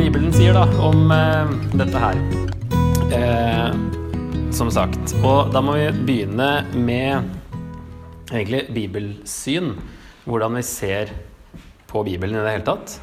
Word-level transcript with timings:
Bibelen 0.00 0.30
sier 0.32 0.54
da, 0.56 0.62
om 0.80 1.10
eh, 1.12 1.50
dette 1.76 2.00
her. 2.00 2.18
Eh, 3.12 3.74
som 4.56 4.70
sagt. 4.72 5.12
Og 5.20 5.50
da 5.52 5.60
må 5.60 5.74
vi 5.76 5.90
begynne 6.08 6.46
med 6.72 7.28
egentlig 8.30 8.62
bibelsyn. 8.72 9.74
Hvordan 10.24 10.56
vi 10.56 10.62
ser 10.64 11.12
på 11.90 12.00
Bibelen 12.06 12.38
i 12.38 12.44
det 12.46 12.54
hele 12.54 12.64
tatt. 12.64 12.94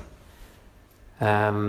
Eh, 1.21 1.61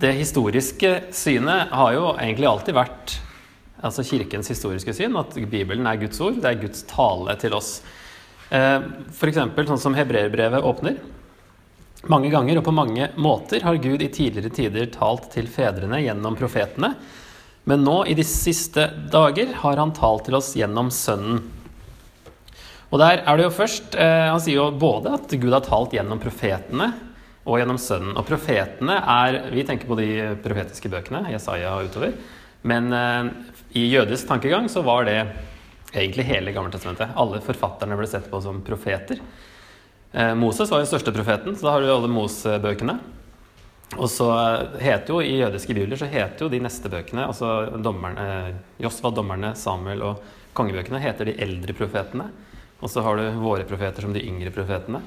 det 0.00 0.14
historiske 0.16 0.94
synet 1.12 1.76
har 1.76 1.92
jo 1.98 2.08
egentlig 2.14 2.48
alltid 2.48 2.78
vært 2.78 3.18
altså 3.84 4.06
kirkens 4.14 4.48
historiske 4.48 4.96
syn, 4.96 5.20
at 5.20 5.36
Bibelen 5.44 5.84
er 5.86 6.00
Guds 6.00 6.24
ord, 6.24 6.40
det 6.40 6.54
er 6.54 6.64
Guds 6.64 6.88
tale 6.88 7.36
til 7.44 7.60
oss. 7.60 7.82
Eh, 8.48 8.80
F.eks. 9.12 9.44
sånn 9.44 9.86
som 9.90 10.00
hebreerbrevet 10.00 10.64
åpner. 10.64 11.02
Mange 12.08 12.30
ganger 12.32 12.56
og 12.56 12.64
på 12.64 12.72
mange 12.72 13.10
måter 13.20 13.60
har 13.66 13.80
Gud 13.84 14.00
i 14.00 14.08
tidligere 14.08 14.52
tider 14.54 14.86
talt 14.94 15.28
til 15.34 15.48
fedrene 15.52 16.00
gjennom 16.00 16.38
profetene, 16.38 16.94
men 17.68 17.84
nå 17.84 17.98
i 18.08 18.14
de 18.16 18.24
siste 18.24 18.86
dager 19.12 19.52
har 19.60 19.76
han 19.76 19.92
talt 19.92 20.24
til 20.24 20.38
oss 20.38 20.54
gjennom 20.56 20.88
Sønnen. 20.94 21.42
Og 22.88 22.96
der 23.02 23.20
er 23.20 23.36
det 23.36 23.44
jo 23.44 23.52
først 23.52 23.98
eh, 24.00 24.30
Han 24.30 24.40
sier 24.40 24.62
jo 24.62 24.70
både 24.80 25.12
at 25.18 25.34
Gud 25.36 25.52
har 25.52 25.60
talt 25.66 25.92
gjennom 25.92 26.20
profetene 26.22 26.86
og 27.44 27.58
gjennom 27.60 27.76
Sønnen. 27.80 28.14
Og 28.16 28.24
profetene 28.24 28.96
er 28.96 29.42
Vi 29.52 29.66
tenker 29.68 29.90
på 29.90 29.98
de 29.98 30.08
profetiske 30.40 30.88
bøkene, 30.92 31.26
Jesaja 31.34 31.74
og 31.76 31.90
utover. 31.90 32.14
Men 32.64 32.88
eh, 32.96 33.28
i 33.76 33.84
jødisk 33.92 34.30
tankegang 34.30 34.70
så 34.72 34.80
var 34.86 35.04
det 35.04 35.18
egentlig 35.92 36.24
hele 36.30 36.56
Gammeltestamentet. 36.56 37.12
Alle 37.20 37.44
forfatterne 37.44 38.00
ble 38.00 38.08
sett 38.08 38.32
på 38.32 38.40
som 38.40 38.64
profeter. 38.64 39.20
Eh, 40.12 40.34
Moses 40.34 40.70
var 40.70 40.78
den 40.78 40.88
største 40.88 41.12
profeten, 41.12 41.56
så 41.56 41.66
da 41.66 41.74
har 41.74 41.84
du 41.84 41.90
alle 41.92 42.08
Mosebøkene. 42.08 42.96
Og 43.96 44.08
så 44.12 44.28
heter 44.80 45.14
jo 45.14 45.20
i 45.24 45.38
jødiske 45.40 45.72
bibler 45.72 45.96
så 45.96 46.08
heter 46.08 46.44
jo 46.44 46.50
de 46.52 46.60
neste 46.60 46.90
bøkene, 46.92 47.24
altså 47.24 47.78
dommerne, 47.80 48.58
Josva, 48.80 49.12
dommerne, 49.16 49.54
Samuel 49.56 50.04
og 50.04 50.20
kongebøkene, 50.56 51.00
heter 51.00 51.30
de 51.30 51.38
eldre 51.40 51.76
profetene. 51.76 52.28
Og 52.80 52.92
så 52.92 53.02
har 53.04 53.18
du 53.18 53.40
våre 53.40 53.66
profeter 53.68 54.04
som 54.04 54.12
de 54.14 54.24
yngre 54.24 54.52
profetene. 54.54 55.00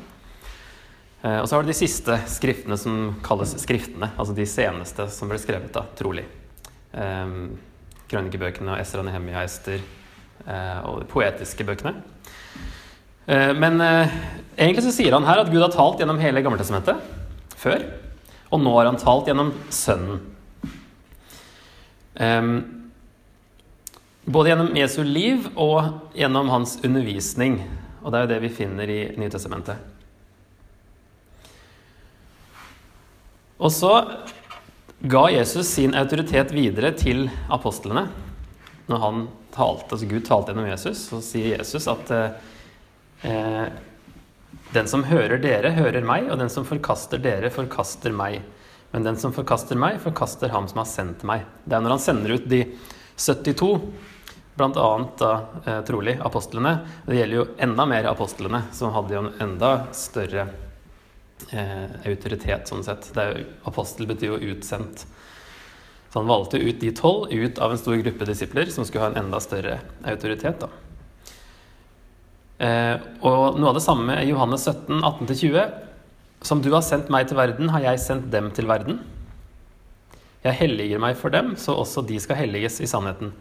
Eh, 1.21 1.39
og 1.39 1.47
så 1.47 1.57
har 1.57 1.65
du 1.65 1.71
de 1.71 1.77
siste 1.77 2.17
skriftene 2.29 2.77
som 2.77 3.15
kalles 3.25 3.55
skriftene, 3.61 4.13
altså 4.17 4.37
de 4.37 4.47
seneste 4.49 5.07
som 5.13 5.29
ble 5.31 5.41
skrevet, 5.41 5.73
da, 5.73 5.85
trolig. 5.97 6.27
Eh, 6.93 7.35
krønikebøkene 8.11 8.75
og 8.75 8.83
Esra, 8.83 9.05
Nehemia, 9.07 9.45
Ester 9.47 9.81
og 10.41 11.03
de 11.03 11.05
poetiske 11.05 11.61
bøkene. 11.63 11.91
Eh, 13.25 13.53
men 13.53 13.81
eh, 13.81 14.13
egentlig 14.55 14.85
så 14.87 14.93
sier 14.95 15.15
han 15.17 15.27
her 15.27 15.43
at 15.43 15.51
Gud 15.51 15.61
har 15.61 15.73
talt 15.73 16.01
gjennom 16.01 16.21
hele 16.21 16.43
Gammeltestamentet 16.45 17.01
før. 17.61 17.85
Og 18.51 18.63
nå 18.63 18.75
har 18.77 18.89
han 18.89 18.99
talt 18.99 19.29
gjennom 19.29 19.53
Sønnen. 19.71 20.27
Både 24.21 24.51
gjennom 24.51 24.75
Jesu 24.75 24.99
liv 25.07 25.47
og 25.55 26.11
gjennom 26.17 26.51
hans 26.51 26.75
undervisning. 26.83 27.61
Og 28.03 28.11
det 28.11 28.19
er 28.19 28.25
jo 28.25 28.31
det 28.33 28.41
vi 28.43 28.51
finner 28.53 28.91
i 28.91 28.99
Nytestamentet. 29.17 29.79
Og 33.61 33.71
så 33.73 33.93
ga 35.01 35.23
Jesus 35.29 35.69
sin 35.69 35.93
autoritet 35.97 36.53
videre 36.53 36.91
til 36.97 37.27
apostlene. 37.49 38.07
Når 38.89 39.01
han 39.01 39.27
talte, 39.53 39.93
altså 39.93 40.09
Gud 40.09 40.25
talte 40.25 40.53
gjennom 40.53 40.69
Jesus, 40.69 41.05
så 41.09 41.21
sier 41.25 41.59
Jesus 41.59 41.85
at 41.91 42.13
eh, 42.13 42.33
den 43.21 44.87
som 44.89 45.03
hører 45.05 45.37
dere, 45.43 45.73
hører 45.75 46.05
meg, 46.07 46.29
og 46.31 46.39
den 46.41 46.49
som 46.49 46.65
forkaster 46.65 47.21
dere, 47.21 47.51
forkaster 47.53 48.13
meg. 48.15 48.39
Men 48.91 49.03
den 49.03 49.17
som 49.19 49.33
forkaster 49.35 49.79
meg, 49.79 49.99
forkaster 50.03 50.51
ham 50.51 50.67
som 50.67 50.81
har 50.81 50.89
sendt 50.89 51.23
meg. 51.27 51.45
Det 51.63 51.77
er 51.77 51.83
når 51.83 51.95
han 51.95 52.03
sender 52.03 52.35
ut 52.35 52.47
de 52.51 52.63
72, 53.15 53.69
bl.a. 54.59 54.89
da 55.19 55.31
eh, 55.65 55.79
trolig 55.87 56.17
apostlene. 56.19 56.73
Det 57.05 57.15
gjelder 57.19 57.39
jo 57.39 57.47
enda 57.67 57.85
mer 57.87 58.09
apostlene, 58.11 58.65
som 58.75 58.91
hadde 58.95 59.15
jo 59.15 59.23
en 59.23 59.31
enda 59.45 59.71
større 59.95 60.49
eh, 61.51 61.87
autoritet, 62.11 62.67
sånn 62.67 62.83
sett. 62.83 63.11
Jo, 63.15 63.47
apostel 63.71 64.09
betyr 64.11 64.33
jo 64.33 64.55
utsendt. 64.55 65.05
Så 66.11 66.19
han 66.19 66.27
valgte 66.27 66.59
ut 66.59 66.81
de 66.81 66.91
tolv 66.91 67.31
ut 67.31 67.59
av 67.63 67.71
en 67.71 67.79
stor 67.79 67.95
gruppe 68.03 68.27
disipler 68.27 68.71
som 68.73 68.83
skulle 68.83 69.05
ha 69.05 69.13
en 69.13 69.21
enda 69.23 69.39
større 69.39 69.79
autoritet. 70.03 70.59
da. 70.59 70.71
Eh, 72.61 72.97
og 73.25 73.57
noe 73.57 73.71
av 73.71 73.77
det 73.77 73.85
samme 73.85 74.19
i 74.21 74.29
Johannes 74.29 74.67
17, 74.69 74.99
18-20. 75.01 75.71
Som 76.45 76.61
du 76.61 76.69
har 76.73 76.83
sendt 76.85 77.09
meg 77.13 77.29
til 77.29 77.39
verden, 77.39 77.71
har 77.73 77.85
jeg 77.85 78.03
sendt 78.03 78.29
dem 78.33 78.51
til 78.53 78.69
verden. 78.69 79.01
Jeg 80.45 80.57
helliger 80.57 81.01
meg 81.01 81.17
for 81.17 81.33
dem, 81.33 81.55
så 81.57 81.75
også 81.77 82.03
de 82.05 82.17
skal 82.21 82.39
helliges 82.39 82.79
i 82.81 82.89
sannheten. 82.89 83.33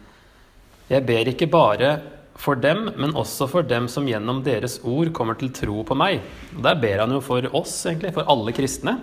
Jeg 0.90 1.04
ber 1.08 1.30
ikke 1.30 1.48
bare 1.52 1.94
for 2.40 2.56
dem, 2.60 2.90
men 2.96 3.16
også 3.16 3.48
for 3.50 3.64
dem 3.66 3.88
som 3.92 4.08
gjennom 4.08 4.42
deres 4.44 4.78
ord 4.88 5.12
kommer 5.16 5.36
til 5.40 5.52
tro 5.52 5.82
på 5.84 5.96
meg. 5.96 6.20
Og 6.56 6.62
Der 6.64 6.80
ber 6.80 7.04
han 7.04 7.12
jo 7.12 7.20
for 7.24 7.44
oss, 7.56 7.74
egentlig, 7.88 8.14
for 8.16 8.28
alle 8.28 8.52
kristne. 8.56 8.98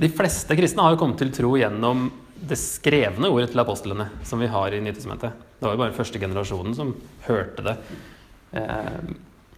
De 0.00 0.10
fleste 0.12 0.56
kristne 0.58 0.84
har 0.84 0.94
jo 0.94 1.00
kommet 1.00 1.20
til 1.20 1.32
tro 1.32 1.54
gjennom 1.56 2.10
det 2.44 2.58
skrevne 2.60 3.30
ordet 3.32 3.52
til 3.52 3.62
apostlene, 3.62 4.10
som 4.26 4.42
vi 4.42 4.50
har 4.50 4.74
i 4.74 4.82
Nytestamentet. 4.84 5.36
Det 5.60 5.68
var 5.68 5.76
jo 5.76 5.84
bare 5.84 5.96
første 5.96 6.20
generasjonen 6.20 6.74
som 6.76 6.96
hørte 7.28 7.64
det 7.64 7.76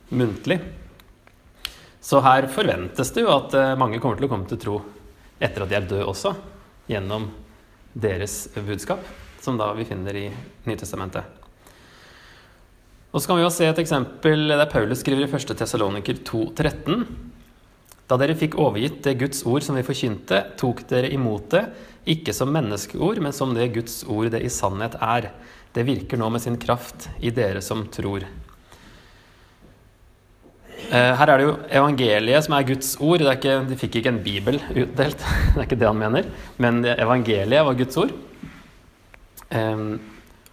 muntlig. 0.08 0.60
Så 2.06 2.20
her 2.22 2.46
forventes 2.54 3.10
det 3.10 3.24
jo 3.24 3.32
at 3.34 3.54
eh, 3.58 3.72
mange 3.78 3.98
kommer 3.98 4.18
til 4.18 4.28
å 4.28 4.30
komme 4.30 4.46
til 4.46 4.60
tro 4.62 4.76
etter 5.42 5.64
at 5.64 5.72
de 5.72 5.76
er 5.78 5.88
døde 5.90 6.04
også, 6.06 6.36
gjennom 6.86 7.26
deres 7.98 8.44
budskap, 8.54 9.02
som 9.42 9.58
da 9.58 9.72
vi 9.74 9.84
finner 9.88 10.14
i 10.16 10.28
Nytestamentet. 10.68 11.26
Og 13.10 13.18
så 13.18 13.28
kan 13.28 13.40
vi 13.40 13.44
jo 13.44 13.50
se 13.50 13.66
et 13.66 13.82
eksempel 13.82 14.46
der 14.52 14.70
Paulus 14.70 15.02
skriver 15.02 15.26
i 15.26 15.28
1. 15.28 15.52
Tessaloniker 15.58 16.22
2,13. 16.30 17.04
Da 18.06 18.20
dere 18.22 18.38
fikk 18.38 18.54
overgitt 18.62 19.02
det 19.02 19.18
Guds 19.24 19.42
ord 19.48 19.66
som 19.66 19.74
vi 19.74 19.84
forkynte, 19.86 20.44
tok 20.60 20.84
dere 20.86 21.10
imot 21.10 21.50
det, 21.56 21.64
ikke 22.06 22.34
som 22.36 22.54
menneskeord, 22.54 23.18
men 23.18 23.34
som 23.34 23.54
det 23.56 23.72
Guds 23.74 24.04
ord 24.06 24.30
det 24.36 24.44
i 24.46 24.52
sannhet 24.52 24.94
er. 25.02 25.32
Det 25.74 25.88
virker 25.90 26.22
nå 26.22 26.30
med 26.30 26.44
sin 26.44 26.60
kraft 26.60 27.10
i 27.18 27.34
dere 27.34 27.64
som 27.64 27.82
tror. 27.90 28.28
Eh, 30.76 31.12
her 31.18 31.32
er 31.32 31.40
det 31.40 31.46
jo 31.46 31.56
evangeliet 31.80 32.46
som 32.46 32.54
er 32.56 32.68
Guds 32.68 32.92
ord. 33.00 33.24
Ikke, 33.32 33.58
de 33.68 33.78
fikk 33.80 34.00
ikke 34.00 34.12
en 34.12 34.22
bibel 34.24 34.60
utdelt, 34.70 35.24
det 35.54 35.58
er 35.58 35.66
ikke 35.66 35.80
det 35.80 35.90
han 35.90 36.00
mener. 36.00 36.30
Men 36.62 36.84
evangeliet 36.94 37.66
var 37.66 37.78
Guds 37.78 37.98
ord. 38.04 38.14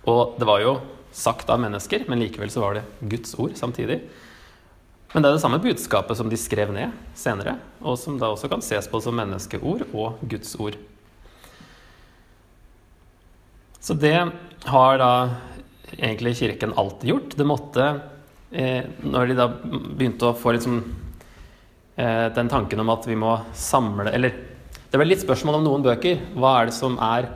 Og 0.04 0.36
det 0.38 0.48
var 0.48 0.62
jo 0.62 0.74
sagt 1.14 1.50
av 1.54 1.62
mennesker, 1.62 2.06
men 2.10 2.22
likevel 2.22 2.52
så 2.52 2.64
var 2.64 2.78
det 2.78 3.10
Guds 3.12 3.36
ord 3.40 3.54
samtidig. 3.60 4.02
Men 5.14 5.22
det 5.22 5.30
er 5.30 5.36
det 5.38 5.44
samme 5.44 5.62
budskapet 5.62 6.18
som 6.18 6.30
de 6.30 6.40
skrev 6.42 6.72
ned 6.74 6.94
senere, 7.18 7.60
og 7.86 8.00
som 8.02 8.18
da 8.18 8.32
også 8.34 8.50
kan 8.50 8.64
ses 8.66 8.90
på 8.90 9.02
som 9.04 9.16
menneskeord 9.20 9.86
og 9.94 10.24
Guds 10.26 10.56
ord. 10.58 10.80
Så 13.84 13.94
det 14.00 14.16
har 14.66 14.98
da 14.98 15.12
egentlig 16.00 16.38
Kirken 16.40 16.74
alltid 16.80 17.12
gjort. 17.12 17.38
Det 17.38 17.46
måtte 17.46 17.88
når 18.54 19.32
de 19.32 19.38
da 19.38 19.48
begynte 19.50 20.30
å 20.30 20.38
få 20.38 20.54
liksom, 20.54 20.82
eh, 21.96 22.28
den 22.36 22.52
tanken 22.52 22.84
om 22.84 22.92
at 22.94 23.08
vi 23.10 23.16
må 23.18 23.40
samle 23.58 24.12
Eller 24.14 24.36
det 24.92 25.00
ble 25.00 25.08
litt 25.10 25.24
spørsmål 25.24 25.58
om 25.58 25.64
noen 25.66 25.86
bøker. 25.88 26.20
Hva 26.38 26.60
er 26.60 26.70
det 26.70 26.76
som 26.78 27.00
er 27.02 27.32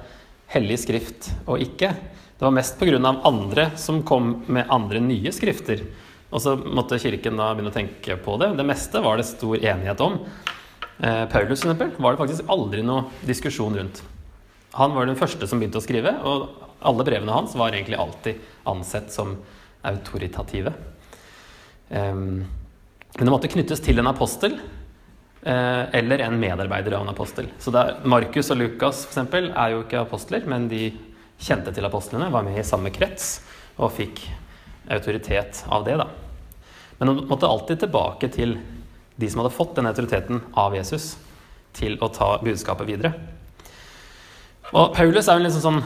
hellig 0.54 0.78
skrift 0.84 1.32
og 1.48 1.64
ikke? 1.64 1.90
Det 2.38 2.46
var 2.46 2.54
mest 2.54 2.78
pga. 2.78 3.00
andre 3.26 3.72
som 3.76 4.04
kom 4.04 4.44
med 4.48 4.68
andre 4.70 5.00
nye 5.02 5.32
skrifter. 5.34 5.82
Og 6.30 6.42
så 6.44 6.54
måtte 6.56 7.00
Kirken 7.00 7.38
da 7.40 7.54
begynne 7.56 7.72
å 7.72 7.74
tenke 7.74 8.18
på 8.22 8.38
det. 8.38 8.56
Det 8.58 8.66
meste 8.66 9.02
var 9.02 9.18
det 9.18 9.26
stor 9.26 9.58
enighet 9.58 10.00
om. 10.02 10.20
Eh, 11.00 11.26
Paulus 11.26 11.64
for 11.64 11.72
eksempel, 11.72 11.92
var 11.98 12.14
det 12.14 12.22
faktisk 12.22 12.50
aldri 12.50 12.84
noe 12.84 13.10
diskusjon 13.26 13.76
rundt. 13.76 14.04
Han 14.74 14.94
var 14.94 15.08
den 15.08 15.18
første 15.18 15.48
som 15.48 15.58
begynte 15.58 15.80
å 15.80 15.86
skrive, 15.86 16.14
og 16.22 16.50
alle 16.86 17.06
brevene 17.08 17.34
hans 17.34 17.56
var 17.58 17.74
egentlig 17.74 17.98
alltid 17.98 18.36
ansett 18.70 19.10
som 19.12 19.38
autoritative. 19.82 20.74
Men 21.90 23.26
det 23.26 23.32
måtte 23.32 23.50
knyttes 23.50 23.82
til 23.82 24.00
en 24.02 24.10
apostel 24.10 24.58
eh, 25.42 25.84
eller 26.00 26.26
en 26.26 26.40
medarbeider 26.40 26.98
av 26.98 27.06
en 27.06 27.14
apostel. 27.14 27.50
Så 27.60 27.72
Markus 28.04 28.52
og 28.54 28.60
Lukas 28.60 29.06
for 29.06 29.14
eksempel, 29.14 29.52
er 29.56 29.74
jo 29.74 29.84
ikke 29.86 30.04
apostler, 30.04 30.46
men 30.50 30.68
de 30.72 30.92
kjente 31.40 31.74
til 31.74 31.88
apostlene, 31.88 32.32
var 32.34 32.46
med 32.46 32.60
i 32.60 32.66
samme 32.68 32.92
krets 32.94 33.40
og 33.78 33.94
fikk 33.96 34.22
autoritet 34.94 35.64
av 35.70 35.86
det. 35.88 35.98
da. 36.02 36.08
Men 36.98 37.14
de 37.14 37.26
måtte 37.30 37.48
alltid 37.50 37.86
tilbake 37.86 38.30
til 38.34 38.58
de 39.18 39.30
som 39.30 39.42
hadde 39.42 39.56
fått 39.56 39.76
den 39.78 39.90
autoriteten 39.90 40.44
av 40.58 40.76
Jesus, 40.78 41.16
til 41.78 41.98
å 42.02 42.10
ta 42.10 42.36
budskapet 42.42 42.88
videre. 42.90 43.12
Og 44.74 44.96
Paulus 44.96 45.28
er 45.30 45.38
jo 45.38 45.46
liksom 45.46 45.64
sånn 45.64 45.84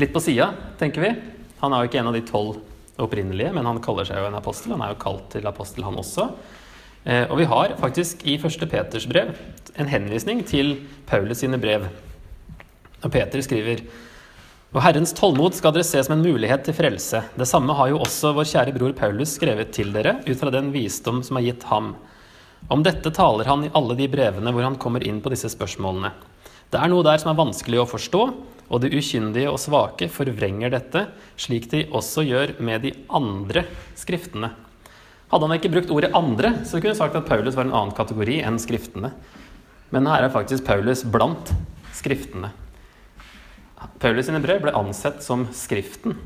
litt 0.00 0.12
på 0.12 0.20
sida, 0.22 0.50
tenker 0.80 1.04
vi. 1.04 1.14
Han 1.60 1.72
er 1.72 1.82
jo 1.82 1.90
ikke 1.90 2.00
en 2.02 2.10
av 2.10 2.16
de 2.16 2.24
tolv 2.28 2.58
opprinnelige, 3.02 3.52
men 3.56 3.66
han 3.68 3.80
kaller 3.84 4.08
seg 4.08 4.20
jo 4.20 4.28
en 4.28 4.38
apostel. 4.38 4.74
Han 4.76 4.84
er 4.86 4.94
jo 4.94 5.00
kalt 5.02 5.30
til 5.34 5.48
apostel, 5.48 5.86
han 5.86 5.98
også. 6.00 6.28
Eh, 7.04 7.24
og 7.26 7.38
vi 7.40 7.48
har 7.48 7.74
faktisk 7.80 8.26
i 8.28 8.36
første 8.40 8.68
Peters 8.68 9.08
brev 9.08 9.32
en 9.80 9.88
henvisning 9.88 10.44
til 10.46 10.76
Paulus 11.08 11.40
sine 11.42 11.60
brev. 11.60 11.88
Og 13.00 13.12
Peter 13.12 13.40
skriver 13.44 13.84
og 14.70 14.84
Herrens 14.84 15.10
tålmod 15.18 15.56
skal 15.56 15.72
dere 15.74 15.86
se 15.86 15.98
som 16.06 16.14
en 16.14 16.22
mulighet 16.22 16.62
til 16.62 16.76
frelse. 16.76 17.24
Det 17.34 17.46
samme 17.48 17.74
har 17.74 17.88
jo 17.90 17.98
også 18.04 18.30
vår 18.36 18.46
kjære 18.52 18.74
bror 18.76 18.92
Paulus 18.94 19.32
skrevet 19.34 19.72
til 19.74 19.90
dere, 19.90 20.20
ut 20.22 20.38
fra 20.38 20.52
den 20.54 20.68
visdom 20.70 21.24
som 21.26 21.40
er 21.40 21.48
gitt 21.48 21.66
ham. 21.66 21.96
Om 22.70 22.84
dette 22.86 23.10
taler 23.16 23.50
han 23.50 23.64
i 23.66 23.72
alle 23.74 23.96
de 23.98 24.06
brevene 24.12 24.52
hvor 24.54 24.62
han 24.62 24.78
kommer 24.78 25.02
inn 25.02 25.18
på 25.24 25.32
disse 25.34 25.50
spørsmålene. 25.50 26.12
Det 26.70 26.78
er 26.78 26.92
noe 26.92 27.02
der 27.02 27.18
som 27.18 27.32
er 27.32 27.40
vanskelig 27.40 27.80
å 27.82 27.88
forstå, 27.90 28.22
og 28.70 28.82
de 28.84 28.92
ukyndige 28.94 29.50
og 29.50 29.58
svake 29.58 30.08
forvrenger 30.12 30.70
dette, 30.72 31.04
slik 31.36 31.68
de 31.72 31.84
også 31.90 32.24
gjør 32.28 32.54
med 32.62 32.86
de 32.86 32.94
andre 33.10 33.64
skriftene. 33.98 34.52
Hadde 35.30 35.46
han 35.46 35.58
ikke 35.58 35.72
brukt 35.74 35.90
ordet 35.90 36.14
'andre', 36.14 36.64
så 36.64 36.78
kunne 36.78 36.94
han 36.94 37.02
sagt 37.02 37.16
at 37.16 37.26
Paulus 37.26 37.54
var 37.54 37.66
en 37.66 37.74
annen 37.74 37.94
kategori 37.94 38.40
enn 38.42 38.58
skriftene. 38.58 39.12
Men 39.90 40.06
her 40.06 40.22
er 40.22 40.30
faktisk 40.30 40.64
Paulus 40.64 41.02
blant 41.02 41.52
skriftene. 41.94 42.50
Paulus 44.00 44.28
sine 44.28 44.40
brev 44.40 44.62
ble 44.64 44.74
ansett 44.76 45.22
som 45.24 45.46
Skriften. 45.52 46.16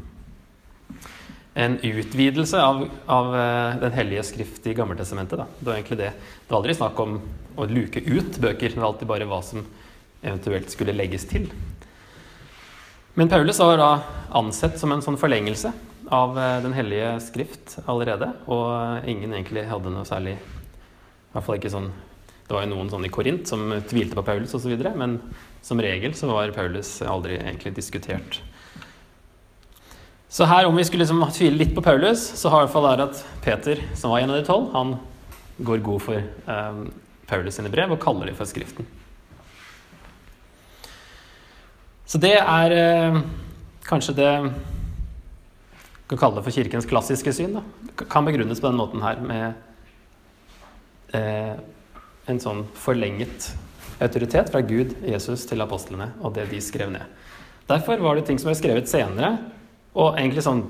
En 1.55 1.77
utvidelse 1.79 2.59
av, 2.59 2.89
av 3.07 3.35
eh, 3.39 3.77
Den 3.83 3.95
hellige 3.95 4.25
skrift 4.27 4.67
i 4.67 4.75
Gammeltestamentet. 4.75 5.39
Det 5.59 5.67
var 5.69 5.79
egentlig 5.79 5.99
det. 5.99 6.11
Det 6.15 6.51
var 6.51 6.61
aldri 6.61 6.75
snakk 6.75 6.99
om 7.03 7.21
å 7.57 7.67
luke 7.71 8.03
ut 8.03 8.41
bøker. 8.43 8.75
Det 8.75 8.81
var 8.81 8.89
alltid 8.91 9.11
bare 9.11 9.29
hva 9.31 9.41
som 9.47 9.63
eventuelt 10.25 10.71
skulle 10.73 10.97
legges 10.97 11.29
til. 11.31 11.47
Men 13.15 13.29
Paulus 13.31 13.59
var 13.63 13.79
da 13.79 13.91
ansett 14.35 14.79
som 14.81 14.93
en 14.93 15.03
sånn 15.05 15.19
forlengelse 15.21 15.71
av 16.11 16.39
eh, 16.39 16.57
Den 16.65 16.75
hellige 16.75 17.13
skrift 17.23 17.79
allerede. 17.87 18.33
Og 18.51 19.07
ingen 19.11 19.33
egentlig 19.37 19.69
hadde 19.71 19.93
noe 19.95 20.07
særlig 20.09 20.35
I 20.35 21.37
hvert 21.37 21.47
fall 21.47 21.61
ikke 21.61 21.73
sånn 21.75 21.93
det 22.45 22.53
var 22.53 22.67
jo 22.67 22.75
noen 22.75 22.91
sånn 22.93 23.07
i 23.07 23.13
Korint 23.13 23.49
som 23.49 23.71
tvilte 23.89 24.19
på 24.19 24.25
Paulus 24.27 24.53
osv., 24.53 24.75
men 25.01 25.15
som 25.65 25.81
regel 25.81 26.13
så 26.13 26.29
var 26.29 26.53
Paulus 26.53 26.99
aldri 27.01 27.39
egentlig 27.39 27.73
diskutert. 27.79 28.43
Så 30.29 30.45
her, 30.51 30.67
om 30.69 30.77
vi 30.77 30.85
skulle 30.85 31.07
liksom 31.07 31.23
tvile 31.33 31.57
litt 31.57 31.73
på 31.73 31.85
Paulus, 31.85 32.21
så 32.37 32.53
har 32.53 32.65
i 32.65 32.67
hvert 32.67 32.75
fall 32.75 32.89
det 32.91 33.07
at 33.07 33.23
Peter, 33.47 33.81
som 33.97 34.13
var 34.13 34.21
en 34.21 34.35
av 34.35 34.37
de 34.37 34.45
tolv, 34.45 34.69
han 34.75 34.93
går 35.65 35.81
god 35.87 36.05
for 36.05 36.21
eh, 36.21 36.85
Paulus 37.31 37.57
sine 37.57 37.73
brev 37.73 37.97
og 37.97 38.03
kaller 38.03 38.29
dem 38.29 38.37
for 38.37 38.51
Skriften. 38.51 38.85
Så 42.15 42.21
det 42.23 42.37
er 42.39 42.71
eh, 42.71 43.17
kanskje 43.83 44.13
det 44.15 44.31
vi 44.45 46.13
kan 46.13 46.21
kalle 46.21 46.39
det 46.39 46.45
for 46.47 46.55
kirkens 46.55 46.87
klassiske 46.87 47.33
syn. 47.35 47.57
Da. 47.57 48.05
Kan 48.07 48.29
begrunnes 48.29 48.61
på 48.63 48.69
den 48.69 48.79
måten 48.79 49.03
her 49.03 49.19
med 49.19 49.57
eh, 51.19 51.59
en 52.31 52.39
sånn 52.39 52.63
forlenget 52.79 53.51
autoritet 53.99 54.55
fra 54.55 54.63
Gud, 54.63 54.95
Jesus, 55.03 55.43
til 55.51 55.67
apostlene 55.67 56.13
og 56.23 56.37
det 56.39 56.47
de 56.55 56.63
skrev 56.63 56.95
ned. 56.95 57.03
Derfor 57.67 57.99
var 58.07 58.15
det 58.15 58.29
ting 58.31 58.39
som 58.39 58.53
ble 58.53 58.59
skrevet 58.63 58.87
senere, 58.87 59.35
og 59.99 60.15
egentlig 60.15 60.47
sånn, 60.47 60.69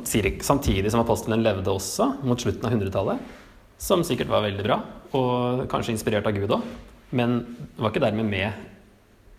samtidig 0.49 0.95
som 0.95 1.05
apostlene 1.05 1.45
levde 1.45 1.77
også, 1.77 2.23
mot 2.25 2.41
slutten 2.41 2.65
av 2.65 2.73
100-tallet, 2.73 3.33
som 3.77 4.01
sikkert 4.01 4.33
var 4.33 4.49
veldig 4.49 4.65
bra, 4.65 4.81
og 5.13 5.67
kanskje 5.69 5.93
inspirert 5.93 6.25
av 6.25 6.41
Gud 6.41 6.57
òg, 6.57 6.65
men 7.13 7.43
var 7.77 7.93
ikke 7.93 8.09
dermed 8.09 8.33
med 8.33 8.71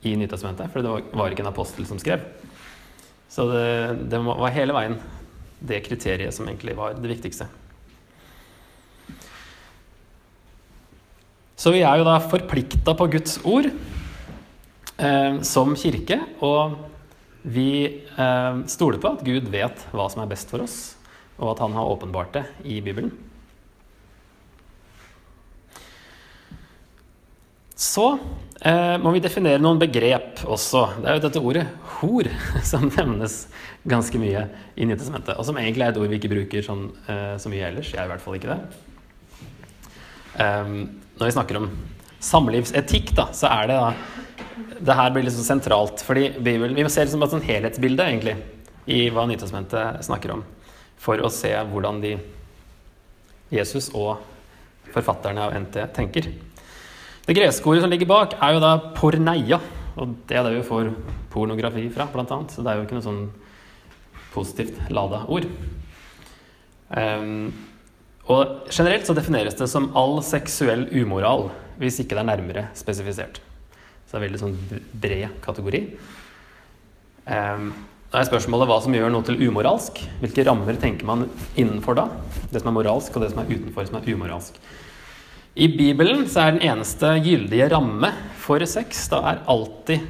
i 0.06 0.16
Nytestamentet, 0.20 0.72
for 0.72 0.86
det 0.86 0.94
var 1.18 1.34
ikke 1.34 1.44
en 1.46 1.52
apostel 1.52 1.88
som 1.90 2.00
skrev. 2.02 2.24
Så 3.32 3.48
det, 3.50 4.08
det 4.12 4.22
var 4.24 4.54
hele 4.56 4.76
veien 4.76 4.98
det 5.66 5.82
kriteriet 5.86 6.36
som 6.36 6.48
egentlig 6.48 6.76
var 6.78 6.98
det 7.00 7.10
viktigste. 7.10 7.48
Så 11.56 11.72
vi 11.74 11.82
er 11.88 11.98
jo 11.98 12.06
da 12.06 12.20
forplikta 12.22 12.94
på 12.98 13.08
Guds 13.16 13.40
ord 13.48 13.70
eh, 13.72 15.38
som 15.48 15.74
kirke, 15.80 16.20
og 16.44 16.76
vi 17.42 17.70
eh, 17.90 18.60
stoler 18.70 19.02
på 19.02 19.16
at 19.16 19.24
Gud 19.26 19.50
vet 19.54 19.88
hva 19.96 20.10
som 20.12 20.22
er 20.22 20.30
best 20.30 20.52
for 20.52 20.66
oss, 20.66 20.78
og 21.40 21.56
at 21.56 21.64
han 21.64 21.74
har 21.78 21.90
åpenbart 21.96 22.36
det 22.36 22.46
i 22.68 22.82
Bibelen. 22.86 23.14
Så 27.76 28.06
eh, 28.64 28.96
må 29.04 29.12
vi 29.12 29.22
definere 29.24 29.60
noen 29.60 29.80
begrep 29.82 30.46
også. 30.48 30.86
Det 31.02 31.10
er 31.12 31.18
jo 31.18 31.24
dette 31.26 31.42
ordet 31.44 31.66
'hor' 31.98 32.32
som 32.72 32.88
nevnes 32.88 33.46
ganske 33.84 34.20
mye 34.20 34.46
i 34.80 34.88
Nytestamentet, 34.88 35.36
og 35.36 35.46
som 35.46 35.60
egentlig 35.60 35.84
er 35.84 35.92
et 35.92 36.00
ord 36.00 36.10
vi 36.10 36.20
ikke 36.20 36.32
bruker 36.32 36.64
sånn, 36.66 36.88
eh, 37.12 37.36
så 37.42 37.52
mye 37.52 37.68
ellers. 37.68 37.92
Jeg 37.92 38.00
er 38.00 38.08
i 38.08 38.14
hvert 38.14 38.24
fall 38.24 38.40
ikke 38.40 38.56
det. 38.56 38.60
Um, 40.36 40.72
når 41.16 41.30
vi 41.30 41.36
snakker 41.36 41.60
om 41.62 41.70
samlivsetikk, 42.20 43.14
da, 43.16 43.30
så 43.32 43.48
er 43.54 43.70
det 43.70 43.78
da 43.80 43.94
Det 44.56 44.96
her 44.96 45.12
blir 45.12 45.24
liksom 45.24 45.44
sentralt. 45.44 46.02
fordi 46.04 46.30
Bibelen, 46.40 46.76
Vi 46.76 46.84
må 46.84 46.90
se 46.90 47.04
liksom 47.04 47.24
et 47.24 47.32
sånn 47.32 47.44
helhetsbilde 47.44 48.04
egentlig, 48.04 48.36
i 48.88 49.10
hva 49.10 49.26
Nytestamentet 49.28 50.04
snakker 50.04 50.32
om, 50.32 50.44
for 50.98 51.18
å 51.18 51.32
se 51.32 51.52
hvordan 51.52 52.02
de 52.02 52.18
Jesus 53.52 53.90
og 53.94 54.20
forfatterne 54.92 55.40
av 55.42 55.56
NT 55.56 55.88
tenker. 55.94 56.28
Det 57.26 57.34
greske 57.34 57.66
ordet 57.66 57.82
som 57.82 57.90
ligger 57.90 58.10
bak, 58.10 58.36
er 58.38 58.54
jo 58.54 58.62
da 58.62 58.76
porneia. 58.94 59.58
Og 59.98 60.12
det 60.30 60.38
er 60.38 60.46
det 60.46 60.60
vi 60.60 60.68
får 60.68 60.92
pornografi 61.34 61.88
fra, 61.94 62.06
blant 62.14 62.32
annet. 62.36 62.54
Så 62.54 62.62
det 62.62 62.70
er 62.70 62.78
jo 62.78 62.86
ikke 62.86 63.00
noe 63.00 63.06
sånn 63.06 63.24
positivt 64.36 64.78
lada 64.94 65.24
ord. 65.32 65.48
Um, 66.94 67.50
og 68.30 68.70
generelt 68.70 69.10
så 69.10 69.16
defineres 69.18 69.58
det 69.58 69.68
som 69.72 69.90
all 69.98 70.20
seksuell 70.26 70.86
umoral, 70.94 71.50
hvis 71.82 71.98
ikke 72.04 72.14
det 72.14 72.24
er 72.24 72.30
nærmere 72.30 72.68
spesifisert. 72.78 73.42
Så 74.06 74.16
det 74.16 74.22
er 74.22 74.28
veldig 74.28 74.44
sånn 74.44 74.56
bred 74.94 75.42
kategori. 75.46 75.82
Um, 77.26 77.72
da 78.14 78.22
er 78.22 78.30
spørsmålet 78.30 78.70
hva 78.70 78.78
som 78.86 78.94
gjør 78.94 79.10
noe 79.12 79.26
til 79.26 79.42
umoralsk. 79.48 79.98
Hvilke 80.22 80.46
rammer 80.46 80.78
tenker 80.80 81.10
man 81.10 81.26
innenfor 81.58 81.98
da? 81.98 82.06
Det 82.52 82.62
som 82.62 82.70
er 82.70 82.78
moralsk, 82.78 83.18
og 83.18 83.26
det 83.26 83.34
som 83.34 83.42
er 83.42 83.50
utenfor, 83.50 83.90
som 83.90 83.98
er 83.98 84.14
umoralsk. 84.14 84.62
I 85.56 85.70
Bibelen 85.72 86.26
så 86.28 86.42
er 86.42 86.56
den 86.58 86.66
eneste 86.68 87.14
gyldige 87.24 87.70
ramme 87.72 88.10
for 88.44 88.60
sex 88.68 89.06
da 89.08 89.22
er 89.30 89.38
alltid 89.48 90.04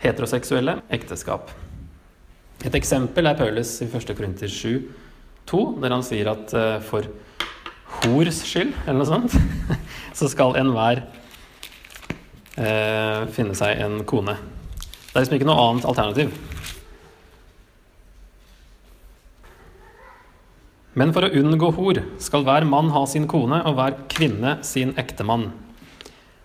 heteroseksuelle 0.00 0.78
ekteskap. 0.96 1.50
Et 2.64 2.74
eksempel 2.74 3.28
er 3.28 3.36
Paulus 3.36 3.74
i 3.84 3.88
1. 3.90 4.14
Korinter 4.16 4.48
7, 4.48 4.86
2, 5.50 5.60
der 5.82 5.92
han 5.92 6.06
sier 6.06 6.30
at 6.32 6.54
uh, 6.56 6.78
for 6.80 7.04
hors 7.98 8.40
skyld, 8.48 8.72
eller 8.86 9.02
noe 9.02 9.10
sånt, 9.10 9.36
så 10.18 10.30
skal 10.32 10.56
enhver 10.60 11.02
eh, 12.56 13.22
finne 13.32 13.56
seg 13.56 13.80
en 13.84 14.02
kone. 14.08 14.34
Det 14.38 15.14
er 15.14 15.24
liksom 15.24 15.38
ikke 15.38 15.48
noe 15.48 15.62
annet 15.68 15.88
alternativ. 15.88 16.32
Men 20.98 21.12
for 21.14 21.26
å 21.26 21.32
unngå 21.40 21.70
hor 21.76 22.00
skal 22.22 22.44
hver 22.46 22.66
mann 22.66 22.90
ha 22.94 23.04
sin 23.06 23.28
kone 23.30 23.60
og 23.68 23.78
hver 23.78 23.96
kvinne 24.10 24.56
sin 24.66 24.94
ektemann. 24.98 25.52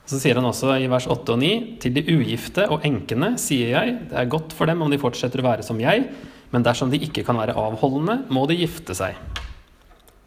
Så 0.05 0.19
sier 0.19 0.37
han 0.37 0.45
også 0.45 0.75
i 0.83 0.89
vers 0.91 1.07
8 1.09 1.33
og 1.33 1.39
9.: 1.41 1.51
Til 1.81 1.95
de 1.95 2.03
ugifte 2.11 2.67
og 2.69 2.85
enkene 2.85 3.33
sier 3.41 3.71
jeg, 3.73 3.95
det 4.11 4.19
er 4.19 4.29
godt 4.29 4.53
for 4.53 4.69
dem 4.69 4.83
om 4.83 4.91
de 4.91 4.99
fortsetter 5.01 5.41
å 5.41 5.47
være 5.47 5.65
som 5.65 5.79
jeg, 5.81 6.05
men 6.53 6.65
dersom 6.65 6.91
de 6.91 6.99
ikke 7.01 7.23
kan 7.25 7.39
være 7.39 7.55
avholdende, 7.57 8.19
må 8.29 8.45
de 8.49 8.59
gifte 8.59 8.93
seg. 8.97 9.17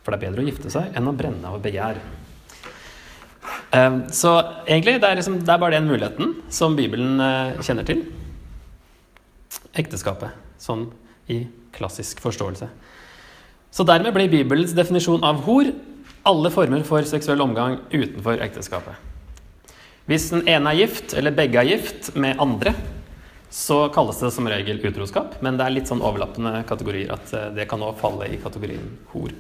For 0.03 0.11
det 0.11 0.19
er 0.19 0.31
bedre 0.31 0.43
å 0.43 0.49
gifte 0.49 0.73
seg 0.73 0.97
enn 0.97 1.11
å 1.11 1.15
brenne 1.15 1.53
av 1.53 1.61
begjær. 1.63 2.01
Ehm, 3.77 4.01
så 4.15 4.33
egentlig 4.65 4.97
det 5.03 5.11
er, 5.11 5.21
liksom, 5.21 5.39
det 5.45 5.53
er 5.53 5.61
bare 5.63 5.77
den 5.77 5.91
muligheten 5.91 6.35
som 6.51 6.77
Bibelen 6.79 7.21
eh, 7.21 7.63
kjenner 7.67 7.87
til. 7.87 8.05
Ekteskapet, 9.77 10.35
sånn 10.63 10.89
i 11.31 11.45
klassisk 11.77 12.23
forståelse. 12.25 12.71
Så 13.77 13.85
dermed 13.85 14.15
blir 14.17 14.31
Bibelens 14.33 14.73
definisjon 14.73 15.25
av 15.27 15.43
hor 15.45 15.69
alle 16.27 16.51
former 16.51 16.81
for 16.87 17.05
seksuell 17.05 17.43
omgang 17.45 17.77
utenfor 17.93 18.41
ekteskapet. 18.41 18.97
Hvis 20.09 20.31
den 20.33 20.47
ene 20.49 20.73
er 20.73 20.81
gift, 20.81 21.13
eller 21.19 21.35
begge 21.35 21.61
er 21.61 21.69
gift, 21.75 22.09
med 22.17 22.41
andre, 22.41 22.73
så 23.53 23.87
kalles 23.93 24.23
det 24.23 24.31
som 24.33 24.49
regel 24.49 24.81
utroskap, 24.81 25.37
men 25.45 25.59
det 25.59 25.67
er 25.67 25.75
litt 25.75 25.91
sånn 25.91 26.01
overlappende 26.01 26.63
kategorier 26.67 27.13
at 27.15 27.35
eh, 27.37 27.51
det 27.59 27.69
kan 27.69 27.83
nå 27.83 27.93
falle 28.01 28.31
i 28.33 28.41
kategorien 28.41 28.89
hor. 29.13 29.35